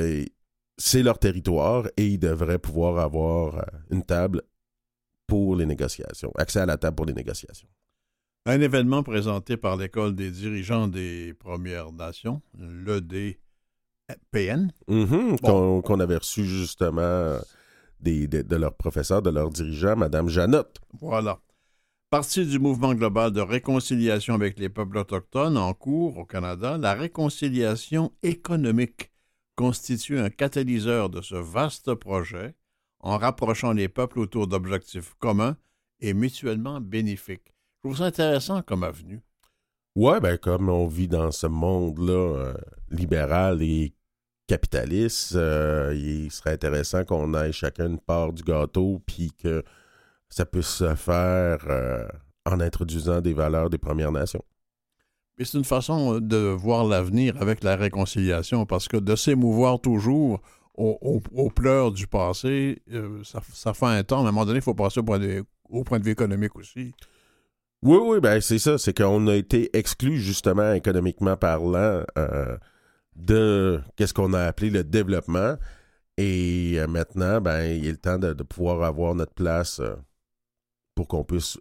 c'est 0.78 1.02
leur 1.02 1.18
territoire 1.18 1.88
et 1.98 2.06
ils 2.06 2.20
devraient 2.20 2.60
pouvoir 2.60 3.00
avoir 3.00 3.66
une 3.90 4.04
table 4.04 4.44
pour 5.26 5.56
les 5.56 5.66
négociations, 5.66 6.32
accès 6.38 6.60
à 6.60 6.68
la 6.68 6.78
table 6.78 6.96
pour 6.96 7.08
les 7.08 7.14
négociations. 7.14 7.68
Un 8.50 8.62
événement 8.62 9.04
présenté 9.04 9.58
par 9.58 9.78
l'École 9.78 10.16
des 10.16 10.32
dirigeants 10.32 10.88
des 10.88 11.36
Premières 11.36 11.92
Nations, 11.92 12.42
l'EDPN. 12.58 13.38
Mm-hmm, 14.88 15.82
Qu'on 15.84 16.00
avait 16.00 16.18
reçu 16.18 16.44
justement 16.46 17.38
des, 18.00 18.28
de, 18.28 18.56
leur 18.56 18.74
professeur, 18.74 19.22
de 19.22 19.30
leur 19.30 19.52
dirigeant, 19.52 19.96
Mme 19.96 20.30
Janotte. 20.30 20.82
Voilà. 21.00 21.40
Partie 22.10 22.44
du 22.44 22.58
mouvement 22.58 22.96
global 22.96 23.32
de 23.32 23.42
réconciliation 23.42 24.34
avec 24.34 24.58
les 24.58 24.70
peuples 24.70 24.98
autochtones 24.98 25.56
en 25.56 25.76
cours 25.76 26.18
au 26.18 26.26
Canada, 26.26 26.80
la 26.80 26.96
réconciliation 26.96 28.12
économique 28.24 29.12
constitue 29.58 30.18
un 30.18 30.32
catalyseur 30.32 31.12
de 31.12 31.22
ce 31.22 31.36
vaste 31.36 31.94
projet 31.94 32.56
en 33.00 33.20
rapprochant 33.20 33.74
les 33.74 33.90
peuples 33.90 34.18
autour 34.18 34.48
d'objectifs 34.48 35.14
communs 35.20 35.56
et 36.00 36.16
mutuellement 36.16 36.82
bénéfiques. 36.82 37.54
Je 37.80 37.88
trouve 37.88 37.98
ça 37.98 38.06
intéressant 38.06 38.62
comme 38.62 38.84
avenue. 38.84 39.22
Ouais, 39.96 40.20
ben 40.20 40.38
comme 40.38 40.68
on 40.68 40.86
vit 40.86 41.08
dans 41.08 41.32
ce 41.32 41.48
monde-là 41.48 42.12
euh, 42.14 42.54
libéral 42.90 43.62
et 43.62 43.94
capitaliste, 44.48 45.36
euh, 45.36 45.94
il 45.96 46.30
serait 46.30 46.52
intéressant 46.52 47.06
qu'on 47.06 47.34
aille 47.34 47.54
chacun 47.54 47.88
une 47.88 48.00
part 48.00 48.34
du 48.34 48.44
gâteau, 48.44 49.02
puis 49.06 49.32
que 49.32 49.64
ça 50.28 50.46
puisse 50.46 50.68
se 50.68 50.94
faire 50.96 51.60
euh, 51.70 52.06
en 52.46 52.60
introduisant 52.60 53.22
des 53.22 53.34
valeurs 53.34 53.70
des 53.70 53.78
Premières 53.78 54.12
Nations. 54.12 54.44
Mais 55.38 55.46
c'est 55.46 55.58
une 55.58 55.64
façon 55.64 56.20
de 56.20 56.38
voir 56.38 56.84
l'avenir 56.84 57.42
avec 57.42 57.64
la 57.64 57.78
réconciliation, 57.78 58.66
parce 58.66 58.90
que 58.90 58.98
de 58.98 59.16
s'émouvoir 59.16 59.80
toujours 59.80 60.42
aux, 60.76 61.50
pleurs 61.54 61.92
du 61.92 62.08
passé, 62.08 62.82
ça, 63.24 63.74
fait 63.74 63.86
un 63.86 64.04
temps. 64.04 64.18
À 64.18 64.22
un 64.22 64.32
moment 64.32 64.46
donné, 64.46 64.60
il 64.60 64.62
faut 64.62 64.74
passer 64.74 65.00
au 65.00 65.04
point 65.04 65.20
de 65.20 66.04
vue 66.04 66.12
économique 66.12 66.56
aussi. 66.56 66.94
Oui, 67.82 67.98
oui, 68.02 68.20
ben 68.20 68.42
c'est 68.42 68.60
ça. 68.60 68.78
C'est 68.78 68.94
qu'on 68.98 69.28
a 69.28 69.36
été 69.36 69.76
exclu, 69.78 70.18
justement, 70.18 70.74
économiquement 70.74 71.38
parlant, 71.38 72.04
euh, 72.18 72.58
de 73.16 73.82
qu'est-ce 73.96 74.14
qu'on 74.14 74.34
a 74.34 74.42
appelé 74.42 74.70
le 74.70 74.84
développement. 74.84 75.56
Et 76.18 76.76
euh, 76.78 76.88
maintenant, 76.88 77.40
ben, 77.40 77.64
il 77.64 77.86
est 77.86 77.92
le 77.92 77.98
temps 77.98 78.20
de, 78.20 78.34
pouvoir 78.44 78.84
avoir 78.84 79.16
notre 79.16 79.34
place 79.34 79.80
euh, 79.80 79.96
pour 80.94 81.08
qu'on 81.08 81.24
puisse 81.24 81.58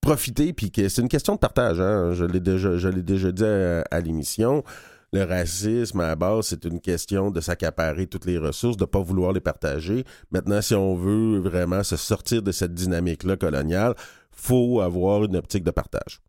profiter. 0.00 0.52
Puis 0.52 0.72
que 0.72 0.88
c'est 0.88 1.02
une 1.02 1.08
question 1.08 1.34
de 1.34 1.38
partage. 1.38 1.80
Hein? 1.80 2.12
Je 2.12 2.24
l'ai 2.24 2.40
déjà, 2.40 2.76
je 2.76 2.88
l'ai 2.88 3.02
déjà 3.02 3.30
dit 3.30 3.44
à, 3.44 4.00
l'émission. 4.00 4.64
Le 5.12 5.22
racisme, 5.22 6.00
à 6.00 6.08
la 6.08 6.16
base, 6.16 6.46
c'est 6.48 6.64
une 6.64 6.80
question 6.80 7.30
de 7.30 7.40
s'accaparer 7.40 8.08
toutes 8.08 8.26
les 8.26 8.38
ressources, 8.38 8.76
de 8.76 8.82
ne 8.82 8.86
pas 8.86 9.00
vouloir 9.00 9.32
les 9.32 9.40
partager. 9.40 10.04
Maintenant, 10.32 10.60
si 10.60 10.74
on 10.74 10.96
veut 10.96 11.38
vraiment 11.38 11.84
se 11.84 11.96
sortir 11.96 12.42
de 12.42 12.50
cette 12.50 12.74
dynamique-là 12.74 13.36
coloniale, 13.36 13.94
faut 14.36 14.80
avoir 14.80 15.24
une 15.24 15.36
optique 15.36 15.64
de 15.64 15.70
partage. 15.70 16.20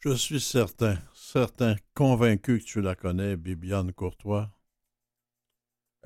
Je 0.00 0.14
suis 0.14 0.40
certain, 0.40 0.98
certain, 1.14 1.76
convaincu 1.94 2.58
que 2.58 2.64
tu 2.64 2.80
la 2.80 2.94
connais, 2.94 3.36
Bibiane 3.36 3.92
Courtois. 3.92 4.50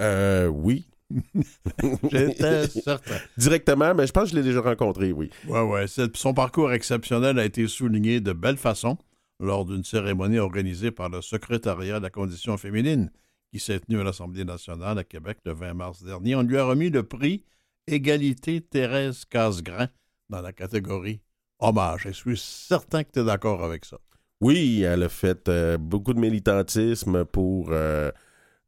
Euh, 0.00 0.46
oui. 0.46 0.88
J'étais 2.10 2.68
certain. 2.68 3.18
Directement, 3.36 3.94
mais 3.94 4.06
je 4.06 4.12
pense 4.12 4.24
que 4.24 4.30
je 4.30 4.36
l'ai 4.36 4.42
déjà 4.42 4.60
rencontré, 4.60 5.12
oui. 5.12 5.30
Oui, 5.48 5.60
oui. 5.60 6.08
Son 6.14 6.34
parcours 6.34 6.72
exceptionnel 6.72 7.38
a 7.38 7.44
été 7.44 7.66
souligné 7.66 8.20
de 8.20 8.32
belle 8.32 8.56
façon 8.56 8.96
lors 9.38 9.64
d'une 9.64 9.84
cérémonie 9.84 10.38
organisée 10.38 10.90
par 10.90 11.08
le 11.08 11.22
secrétariat 11.22 11.98
de 11.98 12.04
la 12.04 12.10
condition 12.10 12.56
féminine 12.56 13.10
qui 13.52 13.58
s'est 13.58 13.80
tenue 13.80 14.00
à 14.00 14.04
l'Assemblée 14.04 14.44
nationale 14.44 14.98
à 14.98 15.04
Québec 15.04 15.38
le 15.44 15.52
20 15.52 15.74
mars 15.74 16.02
dernier. 16.02 16.36
On 16.36 16.42
lui 16.42 16.58
a 16.58 16.64
remis 16.64 16.90
le 16.90 17.02
prix 17.02 17.44
Égalité 17.86 18.60
Thérèse 18.60 19.24
Casgrain 19.24 19.88
dans 20.30 20.40
la 20.40 20.52
catégorie 20.52 21.20
Hommage. 21.58 22.04
Je 22.06 22.10
suis 22.10 22.38
certain 22.38 23.04
que 23.04 23.10
tu 23.12 23.20
es 23.20 23.24
d'accord 23.24 23.62
avec 23.62 23.84
ça. 23.84 23.98
Oui, 24.40 24.80
elle 24.82 25.02
a 25.02 25.08
fait 25.10 25.48
euh, 25.48 25.76
beaucoup 25.76 26.14
de 26.14 26.18
militantisme 26.18 27.26
pour 27.26 27.72
euh, 27.72 28.10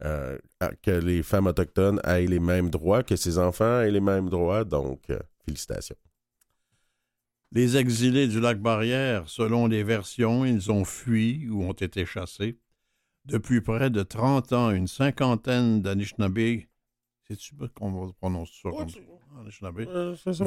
euh, 0.05 0.37
que 0.83 0.91
les 0.91 1.23
femmes 1.23 1.47
autochtones 1.47 2.01
aient 2.05 2.27
les 2.27 2.41
mêmes 2.41 2.69
droits, 2.69 3.03
que 3.03 3.17
ses 3.17 3.39
enfants 3.39 3.81
aient 3.81 3.91
les 3.91 4.01
mêmes 4.01 4.29
droits. 4.29 4.65
Donc, 4.65 5.01
félicitations. 5.47 5.97
Les 7.53 7.77
exilés 7.77 8.29
du 8.29 8.41
lac 8.41 8.61
Barrière, 8.61 9.29
selon 9.29 9.67
les 9.67 9.83
versions, 9.83 10.45
ils 10.45 10.71
ont 10.71 10.85
fui 10.85 11.49
ou 11.49 11.63
ont 11.63 11.73
été 11.73 12.05
chassés. 12.05 12.59
Depuis 13.25 13.61
près 13.61 13.89
de 13.89 14.03
30 14.03 14.53
ans, 14.53 14.71
une 14.71 14.89
cinquantaine 14.89 15.81
d'Anishinaabe, 15.81 16.65
c'est-tu 17.29 17.55
qu'on 17.75 18.13
prononce 18.13 18.51
ça 18.63 18.71
comme 18.71 18.89
ça? 18.89 18.99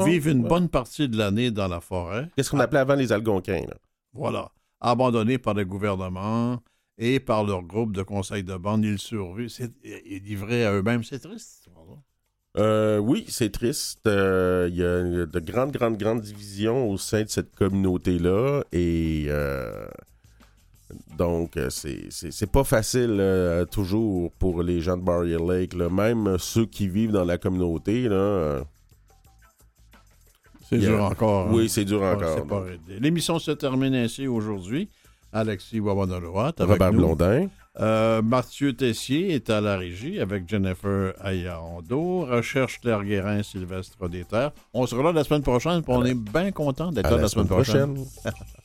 Vivent 0.06 0.28
une 0.28 0.44
bonne 0.44 0.70
partie 0.70 1.10
de 1.10 1.18
l'année 1.18 1.52
dans 1.52 1.68
la 1.68 1.82
forêt. 1.82 2.30
Qu'est-ce 2.36 2.50
qu'on 2.50 2.60
appelait 2.60 2.80
avant 2.80 2.96
les 2.96 3.12
Algonquins? 3.12 3.66
Voilà 4.14 4.52
abandonnés 4.86 5.38
par 5.38 5.54
le 5.54 5.66
gouvernement 5.66 6.62
et 6.98 7.20
par 7.20 7.44
leur 7.44 7.64
groupe 7.64 7.94
de 7.94 8.04
conseil 8.04 8.44
de 8.44 8.56
bande. 8.56 8.86
Ils 8.86 9.00
survivent 9.00 9.52
et 9.84 10.20
livrés 10.20 10.66
à 10.66 10.74
eux-mêmes. 10.74 11.04
C'est 11.04 11.20
triste, 11.20 11.70
euh, 12.58 13.00
oui, 13.00 13.26
c'est 13.28 13.52
triste. 13.52 14.08
Euh, 14.08 14.70
il 14.72 14.78
y, 14.78 14.84
a 14.84 15.26
de 15.26 15.40
grandes, 15.40 15.74
grandes, 15.74 15.98
grandes 15.98 16.22
divisions 16.22 16.90
au 16.90 16.98
sein 16.98 17.24
de 17.24 17.28
cette 17.28 17.54
communauté-là. 17.54 18.64
Et 18.72 19.26
euh, 19.28 19.86
donc, 21.18 21.60
c'est 21.70 22.52
pas 22.52 22.64
facile 22.64 23.66
toujours 23.72 24.32
pour 24.40 24.64
les 24.64 24.80
gens 24.80 24.96
de 24.96 25.04
Barrier 25.04 25.38
Lake. 25.38 25.76
Même 25.76 26.38
ceux 26.40 26.66
qui 26.66 26.88
vivent 26.88 27.12
dans 27.12 27.26
la 27.26 27.38
communauté, 27.38 28.08
là, 28.08 28.64
c'est 30.70 30.78
dur 30.78 31.04
encore. 31.04 31.48
Oui, 31.52 31.66
hein. 31.66 31.68
c'est 31.70 31.86
dur 31.86 32.02
encore. 32.02 32.66
L'émission 32.88 33.40
se 33.40 33.52
termine 33.52 33.96
ainsi 33.96 34.28
aujourd'hui. 34.28 34.90
Alexis 35.34 35.80
Wawanaloat 35.82 36.54
Robert 36.60 36.94
Blondin. 36.94 37.50
Euh, 37.78 38.22
Mathieu 38.22 38.74
Tessier 38.74 39.34
est 39.34 39.50
à 39.50 39.60
la 39.60 39.78
régie 39.78 40.22
avec 40.22 40.48
Jennifer 40.48 41.14
Ayaondo. 41.20 42.22
Recherche 42.26 42.80
Claire 42.80 43.04
Guérin, 43.04 43.44
Sylvestre 43.44 44.08
Déterre. 44.08 44.52
On 44.74 44.88
sera 44.88 45.04
là 45.04 45.12
la 45.12 45.26
semaine 45.26 45.42
prochaine. 45.42 45.82
On 45.88 46.06
est 46.06 46.14
bien 46.14 46.52
content 46.52 46.92
d'être 46.94 47.12
là 47.12 47.18
la, 47.18 47.28
semaine, 47.28 47.48
prochaine. 47.48 47.98